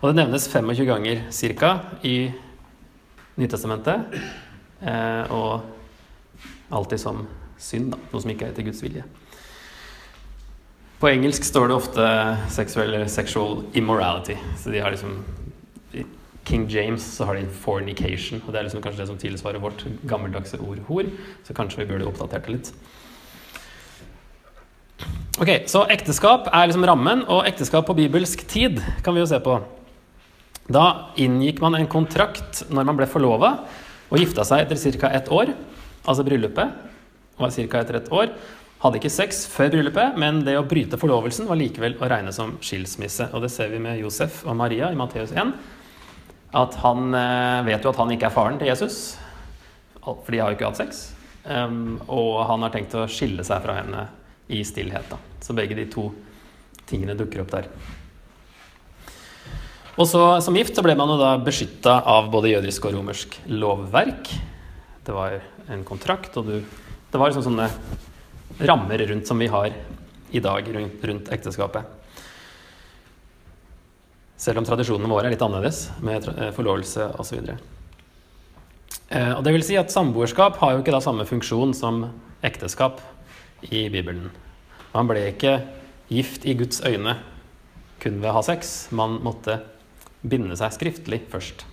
Og 0.00 0.06
det 0.08 0.16
nevnes 0.20 0.46
25 0.52 0.86
ganger 0.86 1.26
ca. 1.58 1.72
i 2.06 2.16
Nytestamentet. 3.36 4.14
Eh, 4.80 5.34
og 5.34 5.66
alltid 6.72 7.00
som 7.00 7.24
synd, 7.58 7.90
da, 7.92 8.00
noe 8.12 8.22
som 8.22 8.32
ikke 8.32 8.46
er 8.46 8.54
etter 8.54 8.64
Guds 8.68 8.84
vilje. 8.84 9.04
På 10.96 11.08
engelsk 11.08 11.44
står 11.44 11.68
det 11.68 11.74
ofte 11.76 12.04
sexual 12.48 13.08
'sexual 13.08 13.62
immorality'. 13.72 14.38
Så 14.56 14.70
de 14.70 14.80
har 14.80 14.90
liksom 14.90 15.24
I 15.92 16.04
King 16.44 16.68
James 16.68 17.02
så 17.02 17.24
har 17.24 17.34
de 17.34 17.42
'fornication', 17.42 18.40
og 18.46 18.52
det 18.52 18.58
er 18.58 18.62
liksom 18.62 18.82
kanskje 18.82 19.00
det 19.00 19.06
som 19.06 19.18
tilsvarer 19.18 19.58
vårt 19.58 19.84
gammeldagse 20.08 20.58
ord 20.58 20.78
'hor'. 20.88 21.10
Så 21.44 21.54
kanskje 21.54 21.78
vi 21.78 21.84
burde 21.84 22.06
oppdatert 22.06 22.46
det 22.46 22.52
litt. 22.52 22.72
Ok, 25.38 25.48
Så 25.66 25.84
ekteskap 25.90 26.48
er 26.52 26.66
liksom 26.66 26.84
rammen, 26.84 27.24
og 27.28 27.46
ekteskap 27.46 27.86
på 27.86 27.94
bibelsk 27.94 28.48
tid 28.48 28.80
kan 29.04 29.14
vi 29.14 29.20
jo 29.20 29.26
se 29.26 29.38
på. 29.38 29.60
Da 30.72 31.12
inngikk 31.16 31.60
man 31.60 31.74
en 31.74 31.86
kontrakt 31.86 32.70
når 32.70 32.84
man 32.84 32.96
ble 32.96 33.06
forlova 33.06 33.58
og 34.10 34.18
gifta 34.18 34.44
seg 34.44 34.60
etter 34.60 34.98
ca. 35.00 35.08
ett 35.08 35.28
år. 35.28 35.52
Altså 36.08 36.24
bryllupet 36.24 36.72
var 37.38 37.50
ca. 37.50 37.80
etter 37.80 37.96
ett 37.96 38.12
år. 38.12 38.28
Hadde 38.86 39.00
ikke 39.00 39.10
sex 39.10 39.40
før 39.50 39.72
bryllupet, 39.72 40.14
men 40.14 40.44
det 40.46 40.52
å 40.54 40.66
bryte 40.68 40.98
forlovelsen 41.00 41.48
var 41.48 41.58
likevel 41.58 41.96
å 41.98 42.06
regne 42.06 42.30
som 42.30 42.52
skilsmisse. 42.62 43.32
Og 43.34 43.42
det 43.42 43.50
ser 43.50 43.72
vi 43.72 43.80
med 43.82 43.98
Josef 43.98 44.44
og 44.46 44.54
Maria 44.60 44.92
i 44.94 44.98
Matteus 44.98 45.32
1. 45.34 45.50
At 46.54 46.76
han 46.84 47.16
eh, 47.18 47.64
vet 47.66 47.82
jo 47.82 47.90
at 47.90 47.98
han 47.98 48.12
ikke 48.14 48.28
er 48.28 48.36
faren 48.36 48.60
til 48.60 48.70
Jesus, 48.70 49.16
for 50.04 50.30
de 50.30 50.38
har 50.38 50.52
jo 50.52 50.58
ikke 50.60 50.70
hatt 50.70 50.78
sex. 50.78 51.02
Og 51.50 52.32
han 52.46 52.62
har 52.62 52.72
tenkt 52.74 52.94
å 52.94 53.08
skille 53.10 53.42
seg 53.46 53.66
fra 53.66 53.74
henne 53.80 54.06
i 54.54 54.62
stillhet. 54.66 55.10
Da. 55.10 55.18
Så 55.42 55.58
begge 55.58 55.74
de 55.78 55.88
to 55.90 56.06
tingene 56.86 57.18
dukker 57.18 57.42
opp 57.42 57.52
der. 57.56 57.68
Og 59.96 60.06
så 60.06 60.22
Som 60.44 60.54
gift 60.58 60.78
så 60.78 60.86
ble 60.86 60.94
man 60.94 61.10
jo 61.10 61.18
da 61.18 61.34
beskytta 61.42 62.04
av 62.06 62.30
både 62.30 62.54
jødisk 62.54 62.86
og 62.86 63.00
romersk 63.00 63.38
lovverk. 63.50 64.30
Det 65.02 65.14
var 65.14 65.40
en 65.72 65.82
kontrakt, 65.86 66.36
og 66.38 66.46
du, 66.46 66.60
det 67.10 67.18
var 67.18 67.34
liksom 67.34 67.50
sånne 67.50 67.70
rammer 68.58 68.98
rundt 68.98 69.26
som 69.26 69.38
vi 69.38 69.46
har 69.46 69.72
i 70.30 70.40
dag 70.40 70.74
rundt, 70.74 71.04
rundt 71.04 71.28
ekteskapet. 71.32 71.84
Selv 74.36 74.60
om 74.60 74.66
tradisjonene 74.68 75.10
våre 75.10 75.30
er 75.30 75.34
litt 75.34 75.44
annerledes, 75.44 75.86
med 76.04 76.26
eh, 76.34 76.50
forlovelse 76.56 77.08
osv. 77.20 77.54
Eh, 79.08 79.32
og 79.32 79.42
det 79.46 79.54
vil 79.54 79.64
si 79.64 79.78
at 79.80 79.92
Samboerskap 79.92 80.58
har 80.60 80.74
jo 80.74 80.82
ikke 80.82 80.92
da 80.94 81.00
samme 81.04 81.24
funksjon 81.28 81.72
som 81.76 82.04
ekteskap 82.44 83.00
i 83.64 83.86
Bibelen. 83.92 84.28
Man 84.92 85.08
ble 85.08 85.28
ikke 85.30 85.58
gift 86.12 86.44
i 86.46 86.54
Guds 86.58 86.82
øyne 86.84 87.16
kun 88.02 88.20
ved 88.20 88.30
å 88.30 88.36
ha 88.38 88.44
sex. 88.44 88.88
Man 88.94 89.18
måtte 89.24 89.60
binde 90.26 90.56
seg 90.58 90.74
skriftlig 90.76 91.22
først, 91.32 91.64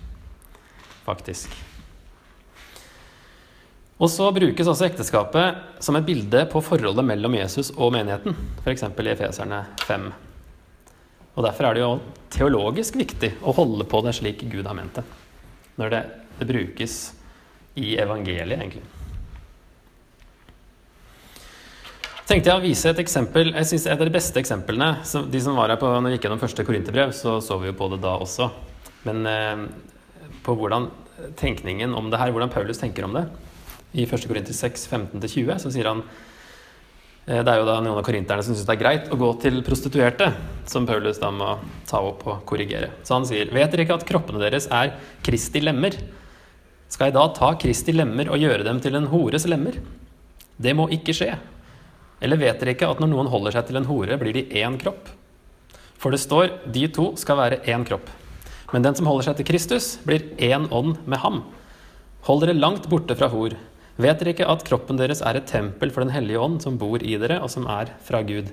faktisk. 1.04 1.52
Og 4.02 4.10
så 4.10 4.26
brukes 4.34 4.68
også 4.68 4.88
ekteskapet 4.88 5.82
som 5.84 5.96
et 5.98 6.06
bilde 6.06 6.42
på 6.50 6.62
forholdet 6.64 7.06
mellom 7.06 7.36
Jesus 7.38 7.70
og 7.76 7.92
menigheten, 7.94 8.34
f.eks. 8.64 8.88
i 8.90 9.12
Efeserne 9.12 9.60
5. 9.86 10.08
Og 11.34 11.46
Derfor 11.46 11.68
er 11.68 11.76
det 11.76 11.84
jo 11.84 11.92
teologisk 12.34 12.98
viktig 12.98 13.36
å 13.42 13.54
holde 13.54 13.86
på 13.86 14.02
det 14.06 14.16
slik 14.18 14.42
Gud 14.50 14.66
har 14.66 14.74
ment 14.78 14.98
det, 14.98 15.06
når 15.78 15.94
det, 15.94 16.02
det 16.40 16.50
brukes 16.50 16.98
i 17.78 17.94
evangeliet, 18.02 18.58
egentlig. 18.58 18.84
tenkte 22.28 22.50
jeg 22.50 22.58
å 22.58 22.64
vise 22.64 22.90
et 22.90 23.00
eksempel. 23.02 23.52
Jeg 23.52 23.68
synes 23.70 23.86
Et 23.86 24.00
av 24.00 24.08
de 24.08 24.14
beste 24.14 24.40
eksemplene 24.40 24.90
De 25.30 25.40
som 25.42 25.56
var 25.58 25.70
her 25.70 25.80
på, 25.80 25.88
når 25.88 26.08
vi 26.08 26.16
gikk 26.16 26.28
gjennom 26.28 26.42
første 26.42 26.66
korinterbrev, 26.66 27.12
så 27.14 27.38
så 27.44 27.58
vi 27.60 27.70
jo 27.70 27.78
på 27.78 27.90
det 27.92 28.00
da 28.02 28.16
også. 28.18 28.50
Men 29.04 29.26
eh, 29.28 29.64
på 30.44 30.54
hvordan 30.58 30.88
tenkningen 31.38 31.94
om 31.94 32.10
det 32.10 32.18
her, 32.18 32.32
hvordan 32.34 32.52
Paulus 32.52 32.80
tenker 32.80 33.06
om 33.06 33.14
det. 33.14 33.26
I 33.94 34.06
1. 34.06 34.26
Korinter 34.26 34.56
6, 34.56 34.88
15-20 34.90 35.58
så 35.62 35.70
sier 35.70 35.86
han 35.86 36.02
eh, 37.28 37.40
Det 37.40 37.50
er 37.52 37.60
jo 37.60 37.68
da 37.68 37.78
noen 37.78 38.00
av 38.00 38.04
korinterne 38.06 38.42
som 38.42 38.56
syns 38.56 38.66
det 38.66 38.74
er 38.74 38.82
greit 38.82 39.10
å 39.14 39.18
gå 39.20 39.30
til 39.44 39.60
prostituerte, 39.66 40.32
som 40.70 40.86
Paulus 40.88 41.20
da 41.22 41.30
må 41.34 41.54
ta 41.88 42.02
opp 42.02 42.26
og 42.26 42.42
korrigere. 42.48 42.90
Så 43.06 43.14
han 43.14 43.28
sier 43.28 43.52
Vet 43.54 43.70
dere 43.70 43.86
ikke 43.86 44.00
at 44.00 44.06
kroppene 44.08 44.42
deres 44.42 44.66
er 44.66 44.96
Kristi 45.24 45.62
lemmer? 45.62 45.94
Skal 46.90 47.10
jeg 47.10 47.16
da 47.16 47.28
ta 47.34 47.52
Kristi 47.58 47.94
lemmer 47.94 48.30
og 48.34 48.42
gjøre 48.42 48.66
dem 48.66 48.82
til 48.82 48.98
en 48.98 49.08
hores 49.12 49.46
lemmer? 49.50 49.78
Det 50.58 50.74
må 50.76 50.88
ikke 50.94 51.14
skje. 51.16 51.32
Eller 52.22 52.40
vet 52.40 52.60
dere 52.60 52.74
ikke 52.74 52.88
at 52.90 53.00
når 53.02 53.10
noen 53.10 53.30
holder 53.30 53.56
seg 53.56 53.68
til 53.68 53.78
en 53.78 53.88
hore, 53.88 54.18
blir 54.18 54.34
de 54.36 54.44
én 54.58 54.78
kropp? 54.80 55.10
For 55.98 56.14
det 56.14 56.22
står 56.22 56.50
de 56.70 56.86
to 56.94 57.12
skal 57.20 57.38
være 57.40 57.62
én 57.70 57.86
kropp. 57.86 58.10
Men 58.72 58.82
den 58.84 58.96
som 58.98 59.06
holder 59.06 59.28
seg 59.28 59.38
til 59.38 59.48
Kristus, 59.48 59.94
blir 60.06 60.24
én 60.42 60.66
ånd 60.74 60.98
med 61.06 61.22
ham. 61.22 61.44
Hold 62.26 62.44
dere 62.44 62.56
langt 62.56 62.88
borte 62.90 63.16
fra 63.18 63.28
hor. 63.32 63.54
Vet 63.94 64.18
dere 64.18 64.32
ikke 64.34 64.46
at 64.50 64.64
kroppen 64.66 64.98
deres 64.98 65.20
er 65.22 65.38
et 65.38 65.46
tempel 65.46 65.92
for 65.94 66.02
Den 66.02 66.14
hellige 66.14 66.40
ånd, 66.42 66.58
som 66.64 66.78
bor 66.78 66.98
i 66.98 67.14
dere, 67.20 67.38
og 67.44 67.50
som 67.52 67.68
er 67.70 67.92
fra 68.02 68.24
Gud? 68.26 68.50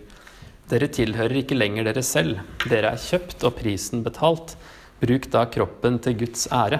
Dere 0.69 0.87
tilhører 0.87 1.41
ikke 1.41 1.57
lenger 1.57 1.89
dere 1.89 2.03
selv. 2.05 2.43
Dere 2.69 2.93
er 2.93 3.01
kjøpt 3.01 3.41
og 3.47 3.55
prisen 3.57 4.05
betalt. 4.05 4.53
Bruk 5.01 5.25
da 5.33 5.47
kroppen 5.49 5.97
til 6.03 6.19
Guds 6.19 6.45
ære. 6.53 6.79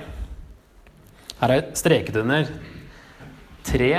Her 1.41 1.55
er 1.55 1.71
streket 1.73 2.21
under 2.21 2.45
tre 3.65 3.89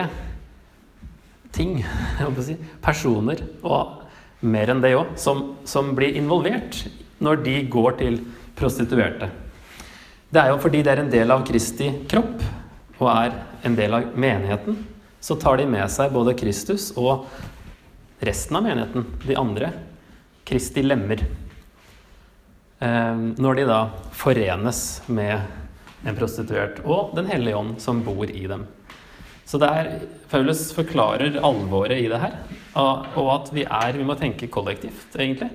ting, 1.52 1.82
si, 2.46 2.54
personer, 2.84 3.42
og 3.66 4.46
mer 4.46 4.70
enn 4.70 4.82
det 4.82 4.94
òg, 4.94 5.16
som, 5.18 5.56
som, 5.66 5.90
blir 5.98 6.14
involvert 6.18 6.84
når 7.22 7.42
de 7.42 7.58
går 7.70 7.98
til 7.98 8.22
prostituerte. 8.58 9.26
Det 10.32 10.40
er 10.40 10.54
jo 10.54 10.62
fordi 10.62 10.86
det 10.86 10.94
er 10.94 11.02
en 11.02 11.12
del 11.12 11.34
av 11.34 11.42
Kristi 11.46 11.90
kropp 12.08 12.61
og 13.02 13.10
er 13.12 13.36
en 13.66 13.76
del 13.78 13.94
av 13.98 14.12
menigheten. 14.14 14.78
Så 15.22 15.36
tar 15.38 15.58
de 15.60 15.66
med 15.70 15.86
seg 15.90 16.14
både 16.14 16.34
Kristus 16.38 16.90
og 16.98 17.26
resten 18.22 18.58
av 18.58 18.66
menigheten, 18.66 19.06
de 19.26 19.38
andre, 19.38 19.72
Kristi 20.46 20.82
lemmer. 20.82 21.22
Eh, 22.82 23.18
når 23.38 23.58
de 23.58 23.66
da 23.68 23.80
forenes 24.16 25.02
med 25.06 25.38
en 26.02 26.16
prostituert 26.18 26.80
og 26.82 27.12
Den 27.14 27.28
hellige 27.30 27.58
ånd 27.58 27.76
som 27.82 28.00
bor 28.02 28.26
i 28.26 28.46
dem. 28.50 28.66
Så 29.46 29.58
det 29.62 29.68
er, 29.68 29.90
Paulus 30.30 30.70
forklarer 30.74 31.38
alvoret 31.44 32.00
i 32.00 32.08
det 32.10 32.18
her, 32.22 32.38
og 32.78 33.28
at 33.34 33.50
vi, 33.52 33.66
er, 33.66 33.98
vi 33.98 34.06
må 34.06 34.16
tenke 34.18 34.48
kollektivt, 34.50 35.14
egentlig. 35.18 35.50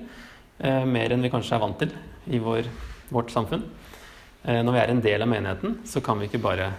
Eh, 0.58 0.84
mer 0.86 1.12
enn 1.12 1.24
vi 1.24 1.30
kanskje 1.32 1.56
er 1.56 1.62
vant 1.64 1.80
til 1.80 1.92
i 2.30 2.40
vår, 2.42 2.68
vårt 3.12 3.32
samfunn. 3.34 3.64
Eh, 4.44 4.60
når 4.62 4.76
vi 4.76 4.80
er 4.82 4.92
en 4.92 5.02
del 5.02 5.24
av 5.24 5.30
menigheten, 5.32 5.80
så 5.88 6.02
kan 6.04 6.20
vi 6.20 6.28
ikke 6.28 6.42
bare 6.44 6.70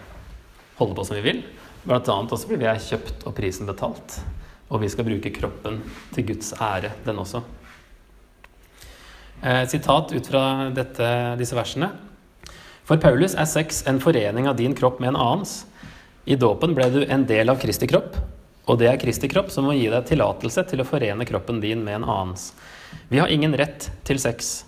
holde 0.80 0.98
på 0.98 1.06
som 1.06 1.20
vi 1.20 1.26
vil. 1.26 1.44
Blant 1.84 2.10
annet 2.12 2.34
også 2.36 2.50
blir 2.50 2.62
vi 2.62 2.74
kjøpt 2.90 3.26
og 3.28 3.36
prisen 3.38 3.70
betalt. 3.70 4.20
Og 4.70 4.84
vi 4.84 4.90
skal 4.92 5.08
bruke 5.08 5.32
kroppen 5.34 5.80
til 6.16 6.28
Guds 6.32 6.54
ære, 6.62 6.92
den 7.06 7.22
også. 7.22 7.42
Eh, 9.42 9.64
sitat 9.72 10.12
ut 10.12 10.28
fra 10.28 10.44
dette, 10.76 11.10
disse 11.40 11.56
versene. 11.58 11.94
For 12.84 13.00
Paulus 13.02 13.36
er 13.38 13.48
sex 13.50 13.84
en 13.88 14.02
forening 14.02 14.50
av 14.50 14.58
din 14.58 14.76
kropp 14.76 15.00
med 15.00 15.14
en 15.14 15.22
annens. 15.22 15.64
I 16.26 16.36
dåpen 16.36 16.76
ble 16.78 16.90
du 16.94 17.00
en 17.06 17.24
del 17.30 17.50
av 17.50 17.60
Kristi 17.62 17.88
kropp, 17.90 18.18
og 18.70 18.80
det 18.82 18.90
er 18.92 19.00
Kristi 19.02 19.30
kropp 19.32 19.50
som 19.54 19.66
må 19.66 19.76
gi 19.78 19.88
deg 19.90 20.08
tillatelse 20.10 20.66
til 20.70 20.84
å 20.84 20.88
forene 20.90 21.26
kroppen 21.26 21.62
din 21.64 21.82
med 21.86 22.02
en 22.02 22.10
annens. 22.10 22.52
Vi 23.10 23.22
har 23.22 23.32
ingen 23.32 23.56
rett 23.58 23.88
til 24.06 24.20
sex. 24.22 24.66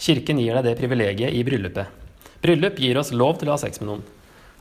Kirken 0.00 0.40
gir 0.42 0.56
deg 0.58 0.66
det 0.66 0.78
privilegiet 0.80 1.34
i 1.34 1.44
bryllupet. 1.46 2.02
Bryllup 2.42 2.80
gir 2.82 2.98
oss 2.98 3.12
lov 3.14 3.38
til 3.38 3.50
å 3.50 3.54
ha 3.54 3.60
sex 3.60 3.82
med 3.82 3.90
noen. 3.92 4.06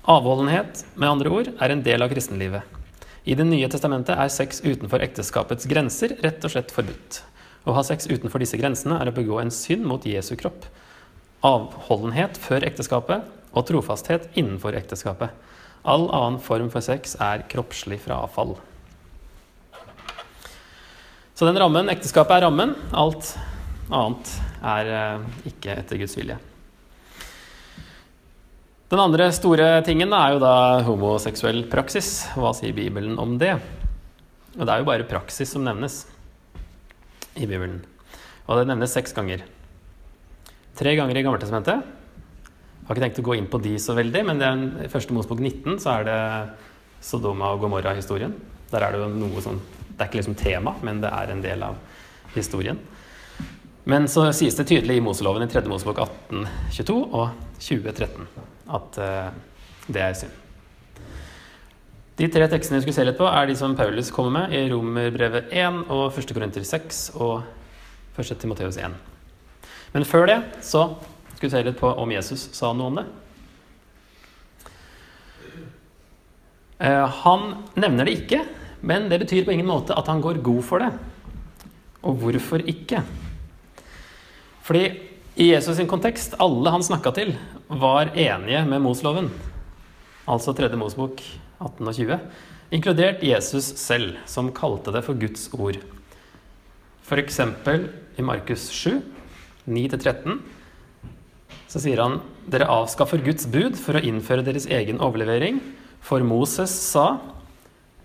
Avholdenhet, 0.04 0.82
med 1.00 1.08
andre 1.08 1.30
ord, 1.32 1.48
er 1.64 1.72
en 1.72 1.84
del 1.84 2.04
av 2.04 2.10
kristenlivet. 2.12 2.64
I 3.24 3.38
Det 3.40 3.46
nye 3.48 3.70
testamentet 3.72 4.20
er 4.20 4.28
sex 4.28 4.60
utenfor 4.60 5.00
ekteskapets 5.00 5.64
grenser 5.72 6.18
rett 6.20 6.44
og 6.44 6.52
slett 6.52 6.74
forbudt. 6.76 7.22
Å 7.64 7.76
ha 7.78 7.84
sex 7.88 8.10
utenfor 8.12 8.44
disse 8.44 8.60
grensene 8.60 8.98
er 9.00 9.08
å 9.08 9.16
begå 9.16 9.40
en 9.40 9.54
synd 9.54 9.88
mot 9.88 10.04
Jesu 10.04 10.36
kropp. 10.36 10.68
Avholdenhet 11.48 12.36
før 12.36 12.68
ekteskapet 12.68 13.24
og 13.56 13.68
trofasthet 13.70 14.28
innenfor 14.36 14.76
ekteskapet. 14.76 15.32
All 15.88 16.10
annen 16.12 16.42
form 16.44 16.68
for 16.74 16.84
sex 16.84 17.16
er 17.24 17.48
kroppslig 17.48 18.02
frafall. 18.04 18.58
Så 21.34 21.48
den 21.48 21.60
rammen, 21.64 21.88
ekteskapet 21.88 22.42
er 22.42 22.50
rammen. 22.50 22.76
Alt 22.92 23.38
annet 23.88 24.36
er 24.60 24.98
eh, 25.00 25.30
ikke 25.48 25.80
etter 25.80 26.04
Guds 26.04 26.20
vilje. 26.20 26.44
Den 28.94 29.02
andre 29.02 29.26
store 29.34 29.80
tingen 29.82 30.12
er 30.14 30.36
jo 30.36 30.42
da 30.44 30.84
homoseksuell 30.86 31.64
praksis. 31.66 32.28
Hva 32.38 32.52
sier 32.54 32.76
Bibelen 32.78 33.16
om 33.18 33.40
det? 33.42 33.56
Og 34.54 34.62
det 34.62 34.70
er 34.70 34.84
jo 34.84 34.86
bare 34.86 35.08
praksis 35.10 35.50
som 35.56 35.64
nevnes 35.66 35.96
i 37.34 37.48
Bibelen. 37.48 37.80
Og 38.46 38.60
det 38.60 38.68
nevnes 38.70 38.94
seks 38.94 39.18
ganger. 39.18 39.42
Tre 40.78 40.94
ganger 41.00 41.18
i 41.18 41.26
Gammeltestamentet 41.26 41.82
jeg 41.82 42.86
har 42.86 42.94
ikke 42.94 43.06
tenkt 43.08 43.24
å 43.24 43.26
gå 43.32 43.40
inn 43.40 43.50
på 43.50 43.64
de 43.66 43.74
så 43.82 43.98
veldig, 43.98 44.24
men 44.30 44.46
i 44.86 44.92
første 44.94 45.18
Mosebok 45.18 45.42
19 45.42 45.82
så 45.82 45.96
er 45.96 46.08
det 46.12 46.22
Sodoma 47.02 47.50
og 47.56 47.66
Gomorra-historien. 47.66 48.38
Der 48.70 48.86
er 48.86 48.94
det 48.94 49.02
jo 49.02 49.12
noe 49.18 49.42
sånn 49.42 49.62
Det 49.88 50.04
er 50.04 50.10
ikke 50.12 50.22
liksom 50.22 50.38
tema, 50.38 50.78
men 50.86 51.02
det 51.02 51.10
er 51.10 51.34
en 51.34 51.42
del 51.42 51.66
av 51.66 51.82
historien. 52.38 52.78
Men 53.90 54.06
så 54.06 54.30
sies 54.38 54.62
det 54.62 54.70
tydelig 54.70 55.02
i 55.02 55.06
Moseloven 55.10 55.48
i 55.48 55.50
3. 55.50 55.66
Mosebok 55.66 56.06
1822 56.06 57.00
og 57.10 57.48
2013 57.58 58.53
at 58.70 59.00
uh, 59.02 59.34
det 59.88 60.02
er 60.02 60.16
synd. 60.18 60.40
De 62.20 62.28
tre 62.30 62.46
tekstene 62.46 62.78
vi 62.78 62.86
skulle 62.86 63.00
se 63.00 63.08
litt 63.08 63.18
på, 63.18 63.26
er 63.26 63.48
de 63.50 63.56
som 63.58 63.74
Paulus 63.76 64.12
kommer 64.14 64.44
med 64.44 64.54
i 64.54 64.68
Romerbrevet 64.70 65.50
1 65.50 65.88
og 65.90 66.14
1. 66.14 66.30
Korinter 66.36 66.66
6 66.68 67.02
og 67.18 67.42
1. 68.22 68.36
Timoteus 68.38 68.78
1. 68.78 68.94
Men 69.96 70.06
før 70.06 70.30
det 70.30 70.38
så 70.62 70.86
skal 71.34 71.48
vi 71.48 71.54
se 71.56 71.64
litt 71.66 71.80
på 71.80 71.90
om 71.90 72.14
Jesus 72.14 72.46
sa 72.54 72.70
noe 72.78 72.92
om 72.92 73.00
det. 73.02 73.06
Eh, 76.84 77.18
han 77.24 77.50
nevner 77.80 78.06
det 78.06 78.16
ikke, 78.20 78.44
men 78.86 79.10
det 79.10 79.22
betyr 79.24 79.48
på 79.48 79.56
ingen 79.56 79.70
måte 79.70 79.98
at 79.98 80.10
han 80.12 80.22
går 80.22 80.42
god 80.46 80.62
for 80.68 80.84
det. 80.84 80.92
Og 82.04 82.20
hvorfor 82.22 82.62
ikke? 82.68 83.02
Fordi 84.64 84.86
I 85.34 85.50
Jesus 85.50 85.80
sin 85.80 85.90
kontekst, 85.90 86.36
alle 86.38 86.70
han 86.70 86.84
snakka 86.86 87.12
til, 87.16 87.34
var 87.80 88.14
enige 88.16 88.64
med 88.70 88.82
Mosloven. 88.84 89.30
Altså 90.30 90.54
3. 90.56 90.70
Mosbok 90.80 91.22
18 91.60 91.88
og 91.88 91.96
20. 91.96 92.20
Inkludert 92.74 93.24
Jesus 93.26 93.68
selv, 93.78 94.18
som 94.26 94.52
kalte 94.56 94.94
det 94.96 95.04
for 95.06 95.18
Guds 95.20 95.50
ord. 95.54 95.78
F.eks. 97.04 97.40
i 98.18 98.24
Markus 98.26 98.70
7, 98.72 99.02
9-13, 99.68 100.40
så 101.68 101.82
sier 101.82 102.00
han 102.02 102.20
dere 102.50 102.70
avskaffer 102.72 103.22
Guds 103.26 103.48
bud 103.50 103.78
for 103.80 103.98
å 103.98 104.04
innføre 104.04 104.46
deres 104.46 104.68
egen 104.72 105.02
overlevering. 105.04 105.60
For 106.04 106.24
Moses 106.26 106.72
sa 106.72 107.18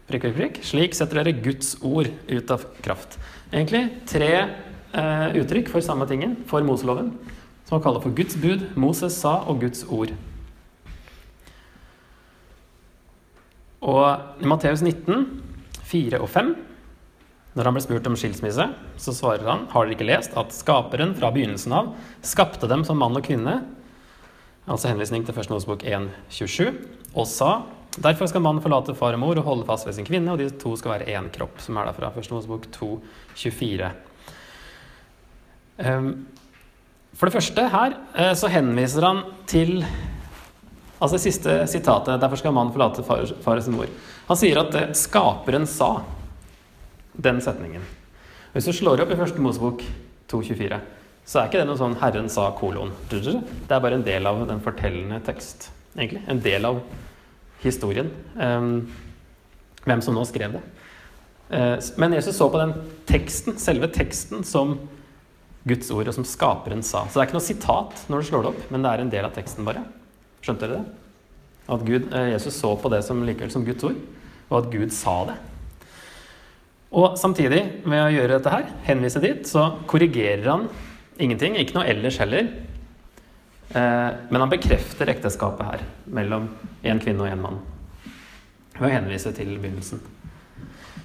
prikk, 0.09 0.25
prikk, 0.25 0.37
prikk, 0.39 0.61
slik 0.65 0.97
setter 0.97 1.23
dere 1.23 1.37
Guds 1.45 1.77
ord 1.85 2.11
ut 2.29 2.55
av 2.55 2.65
kraft. 2.85 3.19
Egentlig 3.53 3.85
tre 4.09 4.33
eh, 4.39 5.27
uttrykk 5.41 5.71
for 5.73 5.85
samme 5.85 6.09
tingen 6.11 6.37
for 6.49 6.65
Moseloven, 6.67 7.13
som 7.69 7.77
han 7.77 7.85
kaller 7.85 8.01
for 8.01 8.17
Guds 8.17 8.37
bud, 8.41 8.63
Moses 8.81 9.13
sa 9.21 9.43
og 9.45 9.61
Guds 9.61 9.83
ord. 9.93 10.15
Og 13.85 14.41
i 14.41 14.49
Matteus 14.49 14.81
19, 14.81 15.27
4 15.85 16.21
og 16.25 16.31
5, 16.33 16.55
når 17.53 17.69
han 17.69 17.77
ble 17.77 17.83
spurt 17.85 18.09
om 18.09 18.17
skilsmisse, 18.17 18.65
så 18.97 19.13
svarer 19.13 19.45
han 19.45 19.67
har 19.75 19.85
dere 19.85 19.99
ikke 19.99 20.07
lest 20.09 20.37
at 20.41 20.55
Skaperen 20.57 21.13
fra 21.19 21.29
begynnelsen 21.35 21.75
av 21.77 21.91
skapte 22.25 22.71
dem 22.71 22.87
som 22.89 22.97
mann 23.03 23.21
og 23.21 23.27
kvinne, 23.29 23.59
altså 24.65 24.89
henvisning 24.89 25.29
til 25.29 25.37
1. 25.37 25.53
Mosebok 25.53 25.85
1, 25.85 26.09
27, 26.33 26.73
og 27.13 27.29
sa 27.29 27.51
derfor 28.01 28.33
skal 28.33 28.47
mannen 28.47 28.65
forlate 28.65 28.97
far 28.97 29.13
og 29.13 29.21
mor 29.27 29.43
og 29.43 29.45
holde 29.45 29.69
fast 29.69 29.91
ved 29.91 29.99
sin 29.99 30.09
kvinne, 30.09 30.33
og 30.33 30.41
de 30.41 30.49
to 30.57 30.73
skal 30.81 30.97
være 30.97 31.13
én 31.13 31.29
kropp, 31.37 31.61
som 31.61 31.77
er 31.77 31.91
da 31.91 31.93
fra 31.93 32.15
1. 32.17 32.33
Mosebok 32.33 32.65
2, 32.81 32.91
24. 33.45 33.93
Ehm, 35.85 36.13
for 37.19 37.27
det 37.27 37.35
første 37.35 37.65
her 37.73 37.97
eh, 38.15 38.35
så 38.39 38.51
henviser 38.53 39.07
han 39.07 39.25
til 39.51 39.83
Altså 40.99 41.15
det 41.15 41.23
siste 41.29 41.53
sitatet. 41.71 42.19
Derfor 42.19 42.41
skal 42.41 42.51
mannen 42.51 42.73
forlate 42.75 43.05
far, 43.07 43.21
far 43.45 43.61
sin 43.63 43.77
mor. 43.79 43.87
Han 44.27 44.39
sier 44.39 44.59
at 44.59 44.75
eh, 44.75 44.89
skaperen 44.99 45.67
sa 45.71 46.01
den 47.15 47.39
setningen. 47.43 47.85
Hvis 48.51 48.67
du 48.67 48.73
slår 48.75 49.05
opp 49.05 49.13
i 49.15 49.19
første 49.19 49.43
Mosebok 49.43 49.85
2.24, 50.33 50.81
så 51.29 51.39
er 51.39 51.47
ikke 51.47 51.61
det 51.61 51.69
noe 51.69 51.79
sånn 51.79 51.95
'Herren 52.01 52.27
sa 52.33 52.49
kolon'. 52.57 52.91
Det 53.11 53.21
er 53.71 53.81
bare 53.85 53.95
en 53.95 54.03
del 54.03 54.27
av 54.27 54.47
den 54.49 54.61
fortellende 54.65 55.21
tekst, 55.23 55.71
egentlig. 55.97 56.23
En 56.27 56.41
del 56.41 56.65
av 56.65 56.81
historien. 57.63 58.11
Um, 58.35 58.89
hvem 59.85 60.03
som 60.03 60.15
nå 60.15 60.25
skrev 60.25 60.57
det. 60.57 60.63
Uh, 61.53 61.77
men 61.97 62.17
Jesus 62.17 62.37
så 62.37 62.49
på 62.51 62.59
den 62.59 62.75
teksten, 63.07 63.59
selve 63.59 63.89
teksten, 63.93 64.43
som 64.45 64.79
Guds 65.69 65.91
ord, 65.95 66.09
og 66.09 66.17
som 66.17 66.27
skaperen 66.27 66.83
sa. 66.87 67.05
Så 67.07 67.19
det 67.19 67.25
er 67.25 67.29
ikke 67.31 67.39
noe 67.39 67.49
sitat 67.49 68.07
når 68.09 68.23
du 68.23 68.29
slår 68.29 68.45
det 68.45 68.53
opp, 68.53 68.65
men 68.73 68.85
det 68.85 68.93
er 68.93 69.05
en 69.05 69.13
del 69.13 69.29
av 69.29 69.35
teksten 69.37 69.69
bare. 69.69 69.85
Skjønte 70.45 70.67
dere 70.67 70.81
det? 70.81 70.97
At 71.69 71.85
Gud, 71.85 72.09
eh, 72.15 72.33
Jesus 72.33 72.57
så 72.57 72.73
på 72.81 72.91
det 72.93 73.03
som 73.05 73.21
likevel 73.27 73.53
som 73.53 73.67
Guds 73.67 73.85
ord, 73.85 73.99
og 74.49 74.59
at 74.63 74.71
Gud 74.73 74.95
sa 74.97 75.19
det. 75.29 75.37
Og 76.97 77.19
samtidig, 77.21 77.61
med 77.85 78.01
å 78.01 78.13
gjøre 78.13 78.39
dette 78.39 78.53
her, 78.53 78.71
henvise 78.87 79.21
dit, 79.21 79.45
så 79.45 79.67
korrigerer 79.91 80.47
han 80.49 80.69
ingenting. 81.21 81.59
Ikke 81.61 81.77
noe 81.77 81.89
ellers 81.91 82.17
heller. 82.23 82.49
Eh, 83.69 84.11
men 84.31 84.41
han 84.41 84.53
bekrefter 84.53 85.13
ekteskapet 85.13 85.69
her 85.69 85.85
mellom 86.17 86.49
én 86.81 87.03
kvinne 87.03 87.27
og 87.27 87.29
én 87.29 87.43
mann. 87.43 87.61
Ved 88.79 88.89
å 88.89 88.95
henvise 88.95 89.35
til 89.37 89.53
begynnelsen. 89.59 90.01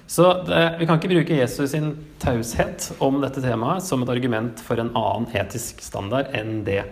Så 0.06 0.26
det, 0.44 0.76
vi 0.78 0.86
kan 0.86 0.98
ikke 1.00 1.12
bruke 1.14 1.38
Jesus 1.38 1.70
sin 1.72 1.94
taushet 2.20 2.90
om 3.02 3.22
dette 3.22 3.40
temaet 3.44 3.84
som 3.86 4.04
et 4.04 4.12
argument 4.12 4.60
for 4.60 4.80
en 4.80 4.92
annen 4.92 5.30
etisk 5.32 5.80
standard 5.84 6.34
enn 6.36 6.60
det 6.66 6.82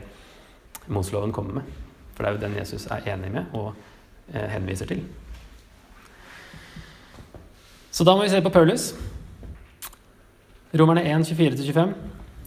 Moseloven 0.92 1.35
kommer 1.35 1.61
med. 1.61 1.75
For 2.16 2.25
det 2.25 2.31
er 2.31 2.37
jo 2.37 2.42
den 2.46 2.57
Jesus 2.59 2.87
er 2.90 3.05
enig 3.12 3.31
med 3.35 3.53
og 3.57 3.75
eh, 4.33 4.48
henviser 4.55 4.88
til. 4.88 5.05
Så 7.92 8.07
da 8.09 8.16
må 8.16 8.25
vi 8.25 8.33
se 8.33 8.40
på 8.40 8.53
Paulus. 8.53 8.92
Romerne 10.72 11.05
1, 11.05 11.29
24-25. 11.37 11.92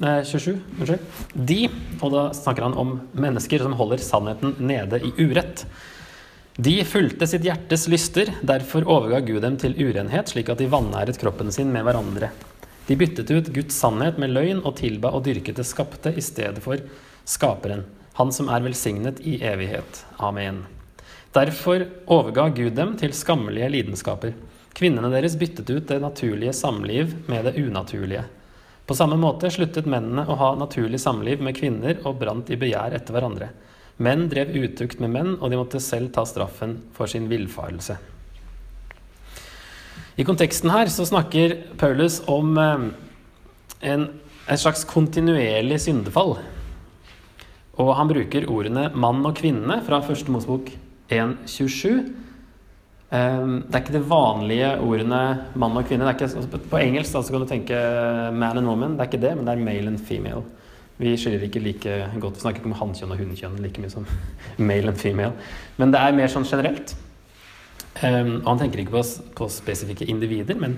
Nei, 0.02 0.16
27. 0.28 0.56
Unnskyld. 0.82 1.04
De, 1.48 1.60
og 2.02 2.10
da 2.12 2.24
snakker 2.36 2.66
han 2.66 2.78
om 2.82 2.96
mennesker 3.14 3.62
som 3.62 3.76
holder 3.78 4.02
sannheten 4.02 4.56
nede 4.60 5.00
i 5.06 5.14
urett. 5.22 5.68
De 6.58 6.86
fulgte 6.86 7.28
sitt 7.28 7.44
hjertes 7.44 7.88
lyster, 7.92 8.30
derfor 8.42 8.86
overga 8.88 9.20
Gud 9.28 9.42
dem 9.44 9.58
til 9.60 9.74
urenhet, 9.76 10.30
slik 10.32 10.48
at 10.54 10.62
de 10.62 10.70
vanæret 10.72 11.18
kroppen 11.20 11.52
sin 11.52 11.68
med 11.74 11.84
hverandre. 11.84 12.30
De 12.88 12.96
byttet 12.96 13.32
ut 13.36 13.50
Guds 13.52 13.76
sannhet 13.76 14.16
med 14.22 14.32
løgn 14.32 14.62
og 14.62 14.78
tilba 14.80 15.12
og 15.12 15.26
dyrket 15.26 15.60
det 15.60 15.66
skapte 15.68 16.14
i 16.16 16.24
stedet 16.24 16.64
for 16.64 16.80
Skaperen, 17.28 17.84
Han 18.16 18.32
som 18.32 18.48
er 18.48 18.64
velsignet 18.64 19.20
i 19.20 19.36
evighet. 19.44 20.06
Amen. 20.16 20.64
Derfor 21.36 21.90
overga 22.08 22.48
Gud 22.56 22.72
dem 22.80 22.96
til 22.96 23.12
skammelige 23.12 23.70
lidenskaper. 23.74 24.32
Kvinnene 24.72 25.12
deres 25.12 25.36
byttet 25.36 25.68
ut 25.70 25.88
det 25.92 26.00
naturlige 26.00 26.54
samliv 26.54 27.12
med 27.28 27.50
det 27.50 27.58
unaturlige. 27.60 28.24
På 28.88 28.96
samme 28.96 29.20
måte 29.20 29.52
sluttet 29.52 29.90
mennene 29.92 30.24
å 30.24 30.40
ha 30.40 30.56
naturlig 30.56 31.04
samliv 31.04 31.44
med 31.44 31.58
kvinner 31.60 32.00
og 32.06 32.22
brant 32.24 32.48
i 32.48 32.56
begjær 32.56 32.96
etter 32.96 33.12
hverandre. 33.12 33.52
Menn 33.98 34.28
drev 34.28 34.52
utukt 34.52 35.00
med 35.00 35.14
menn, 35.14 35.38
og 35.40 35.52
de 35.52 35.60
måtte 35.60 35.80
selv 35.80 36.12
ta 36.16 36.26
straffen 36.28 36.82
for 36.96 37.08
sin 37.08 37.30
villfarelse. 37.32 37.96
I 40.16 40.24
konteksten 40.28 40.72
her 40.72 40.92
så 40.92 41.06
snakker 41.08 41.58
Paulus 41.80 42.22
om 42.32 42.58
en, 42.60 44.06
en 44.48 44.60
slags 44.60 44.86
kontinuerlig 44.88 45.80
syndefall. 45.84 46.38
Og 47.76 47.92
han 48.00 48.08
bruker 48.08 48.48
ordene 48.52 48.90
'mann 48.96 49.26
og 49.28 49.36
kvinne' 49.36 49.82
fra 49.84 50.00
første 50.04 50.32
Mosebok 50.32 50.72
1.27. 51.12 52.06
Det 53.12 53.76
er 53.76 53.82
ikke 53.82 53.98
de 53.98 54.10
vanlige 54.10 54.70
ordene 54.80 55.24
'mann 55.56 55.76
og 55.76 55.84
kvinne'. 55.88 56.08
Ikke, 56.16 56.60
på 56.72 56.80
engelsk 56.80 57.14
da, 57.14 57.22
så 57.22 57.32
kan 57.32 57.42
du 57.44 57.48
tenke 57.48 57.76
'man 58.32 58.58
and 58.58 58.68
woman'. 58.68 58.96
Det 58.96 59.02
er 59.02 59.12
ikke 59.12 59.28
det, 59.28 59.36
men 59.36 59.46
det 59.46 59.54
er 59.54 59.66
'male 59.66 59.88
and 59.88 60.00
female'. 60.00 60.44
Vi 60.96 61.12
skiller 61.20 61.44
ikke 61.44 61.60
like 61.60 61.96
godt, 62.24 62.38
vi 62.38 62.44
snakker 62.46 62.62
ikke 62.62 62.72
om 62.72 62.78
hannkjønn 62.80 63.12
og 63.12 63.20
hunnkjønn 63.20 63.58
like 63.64 63.82
mye 63.84 63.92
som 63.92 64.06
male 64.58 64.94
and 64.94 65.00
female. 65.00 65.34
Men 65.76 65.92
det 65.92 66.00
er 66.00 66.16
mer 66.16 66.32
sånn 66.32 66.48
generelt. 66.48 66.96
Um, 68.00 68.38
og 68.42 68.50
han 68.54 68.62
tenker 68.64 68.84
ikke 68.84 68.96
på, 68.96 69.02
på 69.36 69.48
spesifikke 69.52 70.08
individer, 70.12 70.56
men 70.60 70.78